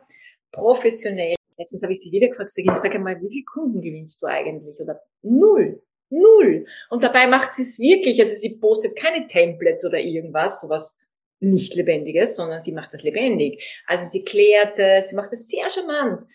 professionell. 0.51 1.35
Letztens 1.57 1.81
habe 1.81 1.93
ich 1.93 2.01
sie 2.01 2.11
wieder 2.11 2.27
gefragt, 2.27 2.51
ich 2.53 2.75
sage 2.75 2.99
mal, 2.99 3.21
wie 3.21 3.29
viele 3.29 3.45
Kunden 3.45 3.81
gewinnst 3.81 4.21
du 4.21 4.27
eigentlich? 4.27 4.77
Oder 4.81 5.01
null. 5.21 5.81
Null. 6.09 6.65
Und 6.89 7.03
dabei 7.03 7.27
macht 7.27 7.51
sie 7.51 7.63
es 7.63 7.79
wirklich, 7.79 8.19
also 8.19 8.35
sie 8.35 8.57
postet 8.57 8.95
keine 8.95 9.27
Templates 9.27 9.85
oder 9.85 9.99
irgendwas, 9.99 10.61
sowas 10.61 10.97
nicht 11.39 11.75
Lebendiges, 11.75 12.35
sondern 12.35 12.59
sie 12.59 12.73
macht 12.73 12.93
es 12.93 13.03
lebendig. 13.03 13.81
Also 13.87 14.05
sie 14.05 14.23
klärt 14.23 14.77
es, 14.77 15.09
sie 15.09 15.15
macht 15.15 15.31
es 15.33 15.47
sehr 15.47 15.69
charmant. 15.69 16.27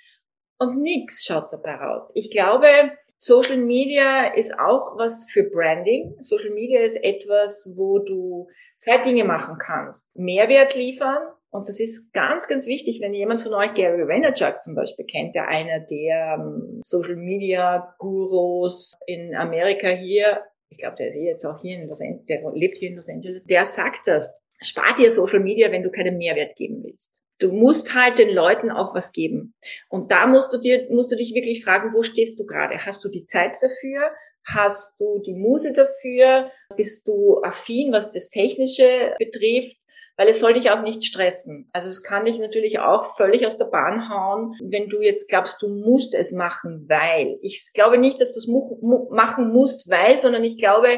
Und 0.58 0.80
nichts 0.80 1.24
schaut 1.24 1.52
dabei 1.52 1.74
raus. 1.74 2.10
Ich 2.14 2.30
glaube, 2.30 2.66
Social 3.18 3.56
Media 3.56 4.26
ist 4.34 4.58
auch 4.58 4.96
was 4.98 5.26
für 5.30 5.44
Branding. 5.44 6.14
Social 6.20 6.50
Media 6.50 6.80
ist 6.80 6.96
etwas, 7.02 7.72
wo 7.74 7.98
du 7.98 8.48
zwei 8.78 8.98
Dinge 8.98 9.24
machen 9.24 9.56
kannst. 9.58 10.16
Mehrwert 10.16 10.74
liefern. 10.74 11.32
Und 11.54 11.68
das 11.68 11.78
ist 11.78 12.12
ganz, 12.12 12.48
ganz 12.48 12.66
wichtig, 12.66 13.00
wenn 13.00 13.14
jemand 13.14 13.40
von 13.40 13.54
euch 13.54 13.74
Gary 13.74 14.08
Vaynerchuk 14.08 14.60
zum 14.60 14.74
Beispiel 14.74 15.04
kennt, 15.04 15.36
der 15.36 15.46
einer 15.46 15.78
der 15.78 16.36
um, 16.40 16.80
Social 16.84 17.14
Media 17.14 17.94
Gurus 18.00 18.94
in 19.06 19.36
Amerika 19.36 19.86
hier, 19.86 20.42
ich 20.68 20.78
glaube, 20.78 20.96
der 20.96 21.10
ist 21.10 21.14
eh 21.14 21.28
jetzt 21.28 21.44
auch 21.44 21.60
hier 21.62 21.76
in 21.76 21.86
Los 21.86 22.00
Angeles, 22.00 22.24
der 22.26 22.42
lebt 22.54 22.78
hier 22.78 22.88
in 22.88 22.96
Los 22.96 23.08
Angeles, 23.08 23.44
der 23.44 23.64
sagt 23.66 24.08
das. 24.08 24.32
Spar 24.60 24.96
dir 24.98 25.12
Social 25.12 25.38
Media, 25.38 25.70
wenn 25.70 25.84
du 25.84 25.92
keinen 25.92 26.16
Mehrwert 26.16 26.56
geben 26.56 26.82
willst. 26.82 27.14
Du 27.38 27.52
musst 27.52 27.94
halt 27.94 28.18
den 28.18 28.34
Leuten 28.34 28.72
auch 28.72 28.92
was 28.92 29.12
geben. 29.12 29.54
Und 29.88 30.10
da 30.10 30.26
musst 30.26 30.52
du 30.52 30.58
dir, 30.58 30.88
musst 30.90 31.12
du 31.12 31.16
dich 31.16 31.36
wirklich 31.36 31.62
fragen, 31.62 31.92
wo 31.94 32.02
stehst 32.02 32.40
du 32.40 32.46
gerade? 32.46 32.84
Hast 32.84 33.04
du 33.04 33.08
die 33.08 33.26
Zeit 33.26 33.56
dafür? 33.62 34.10
Hast 34.44 34.98
du 34.98 35.22
die 35.24 35.34
Muse 35.34 35.72
dafür? 35.72 36.50
Bist 36.76 37.06
du 37.06 37.40
affin, 37.44 37.92
was 37.92 38.10
das 38.10 38.30
Technische 38.30 39.14
betrifft? 39.20 39.76
Weil 40.16 40.28
es 40.28 40.38
soll 40.38 40.54
dich 40.54 40.70
auch 40.70 40.82
nicht 40.82 41.04
stressen. 41.04 41.68
Also 41.72 41.88
es 41.88 42.02
kann 42.02 42.24
dich 42.24 42.38
natürlich 42.38 42.78
auch 42.78 43.16
völlig 43.16 43.46
aus 43.46 43.56
der 43.56 43.64
Bahn 43.64 44.08
hauen, 44.08 44.54
wenn 44.62 44.88
du 44.88 45.00
jetzt 45.00 45.28
glaubst, 45.28 45.60
du 45.60 45.68
musst 45.68 46.14
es 46.14 46.32
machen, 46.32 46.86
weil. 46.88 47.38
Ich 47.42 47.70
glaube 47.74 47.98
nicht, 47.98 48.20
dass 48.20 48.32
du 48.32 48.38
es 48.38 48.48
machen 49.10 49.52
musst, 49.52 49.90
weil, 49.90 50.16
sondern 50.18 50.44
ich 50.44 50.56
glaube, 50.56 50.88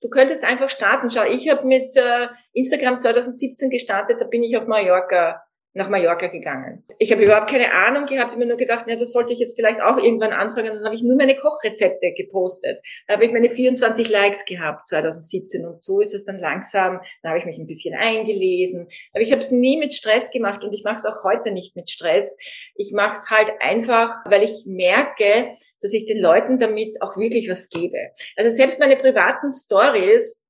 du 0.00 0.08
könntest 0.08 0.42
einfach 0.42 0.68
starten. 0.70 1.08
Schau, 1.08 1.24
ich 1.24 1.48
habe 1.48 1.66
mit 1.66 1.96
äh, 1.96 2.28
Instagram 2.52 2.98
2017 2.98 3.70
gestartet, 3.70 4.20
da 4.20 4.26
bin 4.26 4.42
ich 4.42 4.56
auf 4.56 4.66
Mallorca 4.66 5.42
nach 5.74 5.88
Mallorca 5.88 6.28
gegangen. 6.28 6.84
Ich 6.98 7.12
habe 7.12 7.24
überhaupt 7.24 7.50
keine 7.50 7.72
Ahnung 7.72 8.06
gehabt, 8.06 8.36
mir 8.36 8.46
nur 8.46 8.56
gedacht, 8.56 8.84
na, 8.86 8.96
das 8.96 9.12
sollte 9.12 9.32
ich 9.32 9.40
jetzt 9.40 9.56
vielleicht 9.56 9.82
auch 9.82 9.98
irgendwann 9.98 10.32
anfangen. 10.32 10.72
Dann 10.72 10.84
habe 10.84 10.94
ich 10.94 11.02
nur 11.02 11.16
meine 11.16 11.34
Kochrezepte 11.34 12.12
gepostet. 12.16 12.78
Da 13.06 13.14
habe 13.14 13.24
ich 13.24 13.32
meine 13.32 13.50
24 13.50 14.08
Likes 14.08 14.44
gehabt 14.44 14.86
2017 14.86 15.66
und 15.66 15.82
so 15.82 16.00
ist 16.00 16.14
es 16.14 16.24
dann 16.24 16.38
langsam. 16.38 17.00
Da 17.22 17.30
habe 17.30 17.40
ich 17.40 17.44
mich 17.44 17.58
ein 17.58 17.66
bisschen 17.66 17.94
eingelesen. 17.94 18.86
Aber 19.12 19.22
ich 19.22 19.32
habe 19.32 19.40
es 19.40 19.50
nie 19.50 19.76
mit 19.76 19.92
Stress 19.92 20.30
gemacht 20.30 20.62
und 20.62 20.72
ich 20.72 20.84
mache 20.84 20.96
es 20.96 21.04
auch 21.04 21.24
heute 21.24 21.50
nicht 21.50 21.74
mit 21.74 21.90
Stress. 21.90 22.36
Ich 22.76 22.92
mache 22.92 23.12
es 23.12 23.30
halt 23.30 23.50
einfach, 23.60 24.24
weil 24.26 24.44
ich 24.44 24.64
merke, 24.66 25.50
dass 25.80 25.92
ich 25.92 26.06
den 26.06 26.20
Leuten 26.20 26.58
damit 26.58 27.02
auch 27.02 27.16
wirklich 27.16 27.50
was 27.50 27.68
gebe. 27.68 27.98
Also 28.36 28.50
selbst 28.50 28.78
meine 28.78 28.96
privaten 28.96 29.50
Stories 29.50 30.40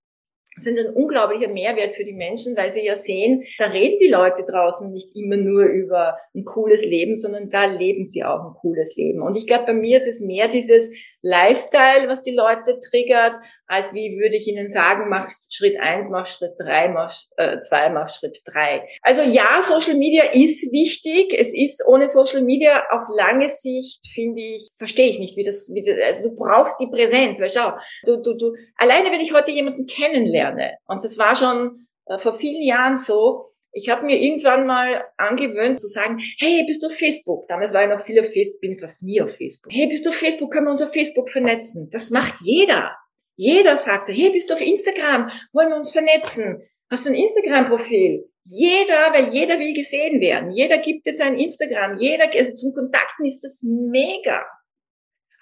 sind 0.57 0.79
ein 0.79 0.95
unglaublicher 0.95 1.49
Mehrwert 1.49 1.95
für 1.95 2.05
die 2.05 2.13
Menschen, 2.13 2.57
weil 2.57 2.71
sie 2.71 2.85
ja 2.85 2.97
sehen, 2.97 3.43
da 3.59 3.67
reden 3.67 3.99
die 4.01 4.11
Leute 4.11 4.45
draußen 4.45 4.91
nicht 4.91 5.17
immer 5.17 5.37
nur 5.37 5.65
über 5.65 6.17
ein 6.35 6.45
cooles 6.45 6.85
Leben, 6.85 7.17
sondern 7.17 7.51
da 7.51 7.65
leben 7.67 8.05
sie 8.05 8.25
auch 8.25 8.41
ein 8.45 8.55
cooles 8.61 8.97
Leben. 8.97 9.23
Und 9.23 9.37
ich 9.37 9.47
glaube, 9.47 9.67
bei 9.67 9.75
mir 9.75 9.99
ist 9.99 10.09
es 10.09 10.21
mehr 10.21 10.49
dieses 10.49 10.91
Lifestyle, 11.25 12.07
was 12.07 12.23
die 12.23 12.35
Leute 12.35 12.79
triggert, 12.91 13.43
als 13.67 13.95
wie 13.95 14.19
würde 14.21 14.37
ich 14.37 14.47
ihnen 14.47 14.69
sagen, 14.69 15.09
mach 15.09 15.31
Schritt 15.51 15.81
eins, 15.81 16.11
mach 16.11 16.27
Schritt 16.27 16.53
drei, 16.59 16.89
mach 16.89 17.15
äh, 17.39 17.61
zwei, 17.61 17.89
mach 17.89 18.11
Schritt 18.11 18.43
drei. 18.45 18.87
Also 19.01 19.23
ja, 19.23 19.63
Social 19.63 19.97
Media 19.97 20.25
ist 20.25 20.71
wichtig. 20.71 21.35
Es 21.37 21.55
ist 21.55 21.83
ohne 21.87 22.09
Social 22.09 22.43
Media 22.43 22.85
auf 22.91 23.09
lange 23.17 23.49
Sicht, 23.49 24.07
finde 24.13 24.43
ich, 24.43 24.69
verstehe 24.77 25.09
ich 25.09 25.19
nicht, 25.19 25.39
wie 25.39 25.45
das, 25.45 25.71
wie 25.73 25.83
das, 25.83 25.97
also 26.05 26.29
du 26.29 26.37
brauchst 26.37 26.79
die 26.79 26.91
Präsenz, 26.91 27.41
weil 27.41 27.49
schau, 27.49 27.73
du, 28.05 28.21
du, 28.21 28.37
du, 28.37 28.53
alleine 28.77 29.11
wenn 29.11 29.21
ich 29.23 29.33
heute 29.33 29.51
jemanden 29.51 29.87
kennenlerne, 29.87 30.75
und 30.87 31.03
das 31.03 31.17
war 31.17 31.35
schon 31.35 31.87
äh, 32.05 32.19
vor 32.19 32.35
vielen 32.35 32.63
Jahren 32.63 32.99
so, 32.99 33.54
ich 33.75 33.89
habe 33.89 34.07
mir 34.07 34.17
irgendwann 34.17 34.67
mal 34.67 35.05
angewöhnt 35.17 35.81
zu 35.81 35.89
sagen, 35.89 36.19
hey, 36.39 36.65
bist 36.67 36.83
du 36.83 36.87
auf 36.87 36.95
Facebook? 36.95 37.49
Damals 37.49 37.73
war 37.73 37.83
ich 37.83 37.91
noch 37.91 38.07
viel 38.07 38.21
auf 38.21 38.33
Facebook, 38.33 38.61
bin 38.61 38.79
fast 38.79 39.03
nie 39.03 39.21
auf 39.21 39.37
Facebook. 39.37 39.73
Hey, 39.73 39.89
bist 39.89 40.07
du 40.07 40.11
auf 40.11 40.17
Facebook? 40.17 40.53
Können 40.53 40.67
wir 40.67 40.71
uns 40.71 40.83
auf 40.83 40.93
Facebook 40.93 41.29
vernetzen? 41.29 41.91
Das 41.91 42.11
macht 42.11 42.35
jeder. 42.41 42.97
Jeder 43.37 43.77
sagte, 43.77 44.13
hey, 44.13 44.31
bist 44.31 44.49
du 44.49 44.55
auf 44.55 44.61
Instagram? 44.61 45.29
Wollen 45.53 45.71
wir 45.71 45.77
uns 45.77 45.91
vernetzen? 45.91 46.63
Hast 46.89 47.05
du 47.05 47.11
ein 47.11 47.17
Instagram-Profil? 47.17 48.31
Jeder, 48.45 49.13
weil 49.13 49.29
jeder 49.33 49.59
will 49.59 49.75
gesehen 49.75 50.21
werden. 50.21 50.53
Jeder 50.53 50.79
gibt 50.79 51.07
jetzt 51.07 51.21
ein 51.21 51.39
Instagram. 51.39 51.97
Jeder, 51.99 52.31
also 52.33 52.53
zum 52.53 52.75
Kontakten 52.75 53.25
ist 53.25 53.43
das 53.43 53.61
mega. 53.63 54.45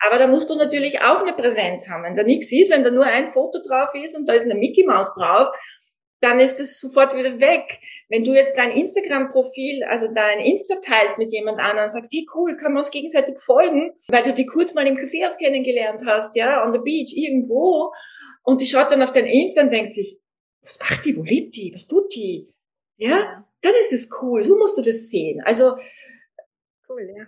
Aber 0.04 0.18
da 0.18 0.26
musst 0.26 0.48
du 0.48 0.56
natürlich 0.56 1.02
auch 1.02 1.20
eine 1.20 1.34
Präsenz 1.34 1.88
haben. 1.88 2.04
Wenn 2.04 2.16
da 2.16 2.22
nichts 2.22 2.50
ist, 2.50 2.70
wenn 2.70 2.82
da 2.82 2.90
nur 2.90 3.04
ein 3.04 3.30
Foto 3.30 3.58
drauf 3.62 3.90
ist 3.94 4.16
und 4.16 4.26
da 4.28 4.32
ist 4.32 4.44
eine 4.44 4.54
Mickey 4.54 4.84
Maus 4.84 5.12
drauf 5.14 5.48
dann 6.22 6.38
ist 6.38 6.60
es 6.60 6.80
sofort 6.80 7.14
wieder 7.16 7.40
weg. 7.40 7.80
Wenn 8.08 8.24
du 8.24 8.32
jetzt 8.32 8.56
dein 8.56 8.70
Instagram-Profil, 8.70 9.82
also 9.84 10.06
dein 10.14 10.38
Insta 10.40 10.76
teilst 10.76 11.18
mit 11.18 11.32
jemand 11.32 11.58
anderem, 11.58 11.88
sagst, 11.88 12.12
hey 12.12 12.26
cool, 12.34 12.56
können 12.56 12.74
wir 12.74 12.78
uns 12.78 12.90
gegenseitig 12.90 13.38
folgen, 13.40 13.92
weil 14.08 14.22
du 14.22 14.32
die 14.32 14.46
kurz 14.46 14.74
mal 14.74 14.86
im 14.86 14.96
Kaffeehaus 14.96 15.36
kennengelernt 15.36 16.02
hast, 16.06 16.36
ja, 16.36 16.64
on 16.64 16.72
the 16.72 16.78
beach, 16.78 17.12
irgendwo, 17.14 17.92
und 18.44 18.60
die 18.60 18.66
schaut 18.66 18.90
dann 18.90 19.02
auf 19.02 19.12
dein 19.12 19.26
Insta 19.26 19.62
und 19.62 19.72
denkt 19.72 19.92
sich, 19.92 20.20
was 20.62 20.78
macht 20.78 21.04
die, 21.04 21.16
wo 21.16 21.22
lebt 21.22 21.56
die, 21.56 21.72
was 21.74 21.86
tut 21.86 22.14
die? 22.14 22.48
Ja, 22.96 23.44
dann 23.60 23.74
ist 23.74 23.92
es 23.92 24.08
cool, 24.20 24.44
so 24.44 24.56
musst 24.56 24.78
du 24.78 24.82
das 24.82 25.08
sehen. 25.08 25.42
Also, 25.44 25.76
cool, 26.88 27.12
ja. 27.16 27.26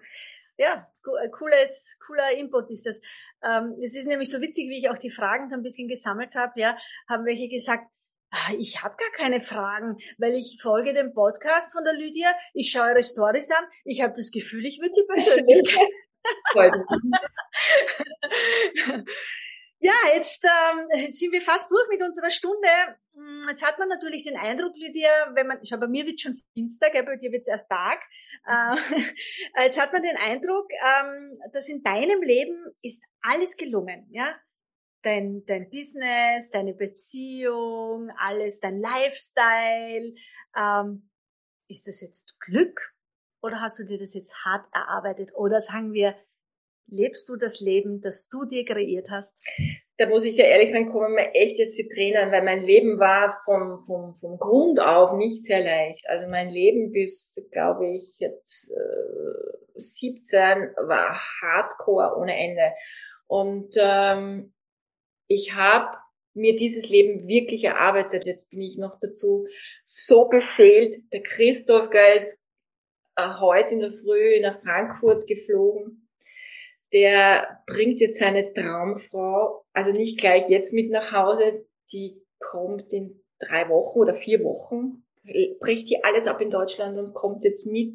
Ja, 0.57 0.89
äh, 1.05 1.29
cooles, 1.31 1.99
cooler 2.07 2.31
Input 2.37 2.71
ist 2.71 2.87
das. 2.87 3.01
Ähm, 3.43 3.77
es 3.83 3.97
ist 3.97 4.07
nämlich 4.07 4.31
so 4.31 4.41
witzig, 4.41 4.69
wie 4.69 4.79
ich 4.79 4.89
auch 4.89 4.99
die 4.99 5.11
Fragen 5.11 5.49
so 5.49 5.57
ein 5.57 5.63
bisschen 5.63 5.89
gesammelt 5.89 6.35
habe, 6.37 6.61
ja, 6.61 6.77
haben 7.09 7.25
welche 7.25 7.49
gesagt, 7.49 7.89
ich 8.59 8.83
habe 8.83 8.97
gar 8.97 9.11
keine 9.17 9.41
Fragen, 9.41 9.99
weil 10.19 10.35
ich 10.35 10.59
folge 10.61 10.93
dem 10.93 11.13
Podcast 11.13 11.73
von 11.73 11.85
der 11.85 11.95
Lydia, 11.95 12.29
ich 12.53 12.71
schaue 12.71 12.91
ihre 12.91 13.03
Stories 13.03 13.51
an, 13.51 13.65
ich 13.85 14.03
habe 14.03 14.13
das 14.17 14.31
Gefühl, 14.31 14.67
ich 14.67 14.81
würde 14.81 14.93
sie 14.93 15.07
persönlich. 15.07 15.79
ja, 19.79 19.93
jetzt 20.15 20.43
ähm, 20.45 20.89
sind 21.13 21.33
wir 21.33 21.43
fast 21.43 21.71
durch 21.71 21.89
mit 21.91 22.03
unserer 22.03 22.31
Stunde. 22.31 22.69
Hm, 23.15 23.47
jetzt 23.51 23.67
hat 23.67 23.79
man 23.79 23.89
natürlich 23.89 24.25
den 24.25 24.37
Eindruck, 24.37 24.75
Lydia, 24.77 25.11
wenn 25.35 25.47
man, 25.47 25.59
schau, 25.65 25.77
bei 25.77 25.87
mir 25.87 26.07
wird 26.07 26.21
schon 26.21 26.37
Dienstag, 26.57 26.93
bei 26.93 27.17
dir 27.17 27.31
wird 27.31 27.43
es 27.43 27.49
erst 27.49 27.69
Tag. 27.69 28.01
Äh, 28.47 28.77
jetzt 29.65 29.81
hat 29.81 29.93
man 29.93 30.03
den 30.03 30.17
Eindruck, 30.17 30.69
ähm, 30.73 31.39
dass 31.53 31.69
in 31.69 31.83
deinem 31.83 32.23
Leben 32.23 32.75
ist 32.81 33.05
alles 33.21 33.57
gelungen, 33.57 34.09
ja 34.11 34.35
dein, 35.05 35.45
dein 35.47 35.71
Business, 35.71 36.51
deine 36.51 36.75
Beziehung, 36.75 38.11
alles, 38.19 38.61
dein 38.61 38.81
Lifestyle. 38.81 40.15
Ähm, 40.57 41.11
ist 41.69 41.87
das 41.87 42.01
jetzt 42.01 42.39
Glück 42.41 42.95
oder 43.43 43.61
hast 43.61 43.79
du 43.79 43.85
dir 43.85 43.99
das 43.99 44.15
jetzt 44.15 44.35
hart 44.45 44.67
erarbeitet? 44.73 45.31
Oder 45.35 45.61
sagen 45.61 45.93
wir, 45.93 46.17
lebst 46.87 47.29
du 47.29 47.37
das 47.37 47.61
Leben, 47.61 48.01
das 48.01 48.29
du 48.29 48.45
dir 48.45 48.65
kreiert 48.65 49.09
hast? 49.11 49.37
Da 49.97 50.09
muss 50.09 50.25
ich 50.25 50.37
ja 50.37 50.47
ehrlich 50.47 50.71
sagen, 50.71 50.91
kommen 50.91 51.15
mir 51.15 51.35
echt 51.35 51.59
jetzt 51.59 51.79
die 51.79 51.89
Tränen, 51.89 52.33
weil 52.33 52.43
mein 52.43 52.61
Leben 52.61 52.99
war 52.99 53.39
vom, 53.45 53.85
vom, 53.87 54.15
vom 54.15 54.39
Grund 54.39 54.81
auf 54.81 55.13
nicht 55.17 55.45
sehr 55.45 55.63
leicht. 55.63 56.09
Also 56.09 56.27
mein 56.29 56.49
Leben 56.49 56.91
bis, 56.91 57.41
glaube 57.53 57.87
ich, 57.89 58.19
jetzt 58.19 58.71
äh, 58.71 59.79
17 59.79 60.75
war 60.77 61.21
hardcore 61.41 62.17
ohne 62.19 62.37
Ende. 62.37 62.73
Und 63.27 63.75
ähm, 63.79 64.53
ich 65.29 65.55
habe 65.55 65.97
mir 66.35 66.57
dieses 66.57 66.89
Leben 66.89 67.29
wirklich 67.29 67.65
erarbeitet. 67.65 68.27
Jetzt 68.27 68.51
bin 68.51 68.61
ich 68.61 68.77
noch 68.77 68.99
dazu 68.99 69.47
so 69.85 70.27
beseelt. 70.27 70.97
Der 71.13 71.23
Christoph 71.23 71.91
Geil 71.91 72.17
ist 72.17 72.43
äh, 73.17 73.29
heute 73.41 73.75
in 73.75 73.81
der 73.81 73.93
Früh 73.93 74.41
nach 74.41 74.61
Frankfurt 74.61 75.27
geflogen. 75.27 76.09
Der 76.93 77.63
bringt 77.67 78.01
jetzt 78.01 78.21
seine 78.21 78.53
Traumfrau, 78.53 79.65
also 79.73 79.93
nicht 79.93 80.19
gleich 80.19 80.49
jetzt 80.49 80.73
mit 80.73 80.91
nach 80.91 81.13
Hause, 81.13 81.67
die 81.91 82.23
kommt 82.39 82.93
in 82.93 83.21
drei 83.41 83.69
Wochen 83.69 83.99
oder 83.99 84.15
vier 84.15 84.45
Wochen, 84.45 85.05
bricht 85.59 85.89
hier 85.89 86.05
alles 86.05 86.29
ab 86.29 86.41
in 86.41 86.51
Deutschland 86.51 86.97
und 86.99 87.15
kommt 87.15 87.45
jetzt 87.45 87.67
mit 87.67 87.95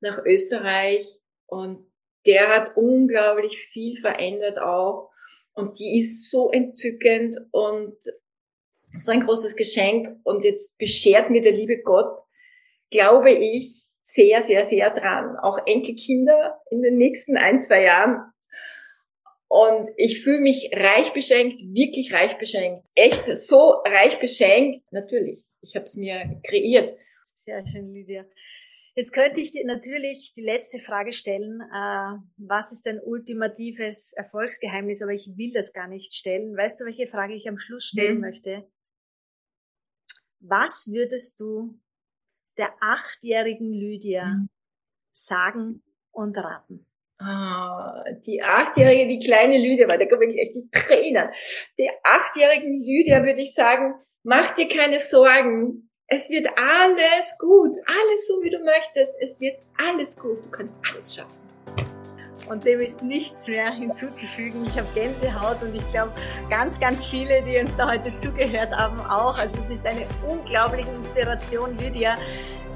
nach 0.00 0.22
Österreich. 0.24 1.20
Und 1.46 1.90
der 2.26 2.48
hat 2.48 2.76
unglaublich 2.76 3.58
viel 3.58 3.98
verändert 3.98 4.58
auch 4.58 5.12
und 5.56 5.78
die 5.78 5.98
ist 5.98 6.30
so 6.30 6.50
entzückend 6.50 7.38
und 7.50 7.96
so 8.96 9.10
ein 9.10 9.20
großes 9.20 9.56
Geschenk. 9.56 10.20
Und 10.22 10.44
jetzt 10.44 10.76
beschert 10.78 11.30
mir 11.30 11.40
der 11.40 11.52
liebe 11.52 11.80
Gott, 11.82 12.22
glaube 12.90 13.32
ich, 13.32 13.84
sehr, 14.02 14.42
sehr, 14.42 14.64
sehr 14.64 14.90
dran. 14.90 15.36
Auch 15.42 15.58
Enkelkinder 15.66 16.60
in 16.70 16.82
den 16.82 16.98
nächsten 16.98 17.36
ein, 17.38 17.62
zwei 17.62 17.82
Jahren. 17.82 18.30
Und 19.48 19.88
ich 19.96 20.22
fühle 20.22 20.40
mich 20.40 20.70
reich 20.74 21.12
beschenkt, 21.14 21.58
wirklich 21.60 22.12
reich 22.12 22.36
beschenkt. 22.36 22.86
Echt 22.94 23.24
so 23.24 23.82
reich 23.86 24.20
beschenkt. 24.20 24.82
Natürlich, 24.92 25.42
ich 25.62 25.74
habe 25.74 25.84
es 25.84 25.96
mir 25.96 26.38
kreiert. 26.44 26.98
Sehr 27.24 27.66
schön, 27.66 27.94
Lydia. 27.94 28.26
Jetzt 28.98 29.12
könnte 29.12 29.40
ich 29.40 29.52
dir 29.52 29.66
natürlich 29.66 30.32
die 30.34 30.42
letzte 30.42 30.78
Frage 30.78 31.12
stellen. 31.12 31.60
Äh, 31.60 32.18
was 32.38 32.72
ist 32.72 32.86
dein 32.86 32.98
ultimatives 32.98 34.14
Erfolgsgeheimnis? 34.14 35.02
Aber 35.02 35.12
ich 35.12 35.28
will 35.36 35.52
das 35.52 35.74
gar 35.74 35.86
nicht 35.86 36.14
stellen. 36.14 36.56
Weißt 36.56 36.80
du, 36.80 36.86
welche 36.86 37.06
Frage 37.06 37.34
ich 37.34 37.46
am 37.46 37.58
Schluss 37.58 37.84
stellen 37.84 38.16
mhm. 38.16 38.20
möchte? 38.22 38.66
Was 40.40 40.86
würdest 40.90 41.40
du 41.40 41.78
der 42.56 42.72
achtjährigen 42.80 43.70
Lydia 43.70 44.24
mhm. 44.24 44.48
sagen 45.12 45.82
und 46.10 46.34
raten? 46.38 46.86
Ah, 47.18 48.02
die 48.26 48.42
achtjährige, 48.42 49.08
die 49.08 49.18
kleine 49.18 49.58
Lydia, 49.58 49.88
weil 49.88 49.98
da 49.98 50.06
kommen 50.06 50.22
wirklich 50.22 50.40
echt 50.40 50.54
die 50.54 50.70
Tränen. 50.70 51.28
Die 51.78 51.90
achtjährigen 52.02 52.72
Lydia 52.72 53.22
würde 53.22 53.42
ich 53.42 53.52
sagen, 53.52 53.94
mach 54.22 54.52
dir 54.52 54.68
keine 54.68 55.00
Sorgen. 55.00 55.85
Es 56.08 56.30
wird 56.30 56.46
alles 56.56 57.36
gut. 57.38 57.76
Alles 57.86 58.28
so, 58.28 58.40
wie 58.42 58.50
du 58.50 58.58
möchtest. 58.60 59.14
Es 59.20 59.40
wird 59.40 59.58
alles 59.76 60.16
gut. 60.16 60.44
Du 60.44 60.50
kannst 60.50 60.78
alles 60.88 61.16
schaffen 61.16 61.46
und 62.48 62.64
dem 62.64 62.78
ist 62.78 63.02
nichts 63.02 63.48
mehr 63.48 63.72
hinzuzufügen. 63.72 64.64
Ich 64.66 64.78
habe 64.78 64.86
Gänsehaut 64.94 65.62
und 65.62 65.74
ich 65.74 65.90
glaube, 65.90 66.12
ganz, 66.48 66.78
ganz 66.78 67.04
viele, 67.04 67.42
die 67.42 67.58
uns 67.58 67.74
da 67.76 67.88
heute 67.88 68.14
zugehört 68.14 68.70
haben, 68.70 69.00
auch. 69.00 69.36
Also 69.36 69.56
du 69.56 69.64
bist 69.64 69.84
eine 69.84 70.06
unglaubliche 70.28 70.88
Inspiration, 70.90 71.76
Lydia. 71.78 72.14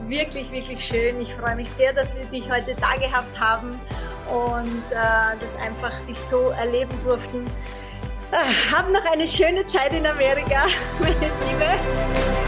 Wirklich, 0.08 0.50
wirklich 0.50 0.84
schön. 0.84 1.20
Ich 1.20 1.32
freue 1.34 1.54
mich 1.54 1.70
sehr, 1.70 1.92
dass 1.92 2.16
wir 2.16 2.24
dich 2.24 2.50
heute 2.50 2.74
da 2.80 2.96
gehabt 2.96 3.38
haben 3.38 3.80
und 4.28 4.82
äh, 4.90 5.36
das 5.38 5.54
einfach 5.64 5.92
dich 6.06 6.18
so 6.18 6.48
erleben 6.48 6.98
durften. 7.04 7.44
Äh, 8.32 8.74
haben 8.74 8.92
noch 8.92 9.04
eine 9.12 9.28
schöne 9.28 9.64
Zeit 9.66 9.92
in 9.92 10.06
Amerika, 10.06 10.64
meine 10.98 11.14
Liebe. 11.14 12.39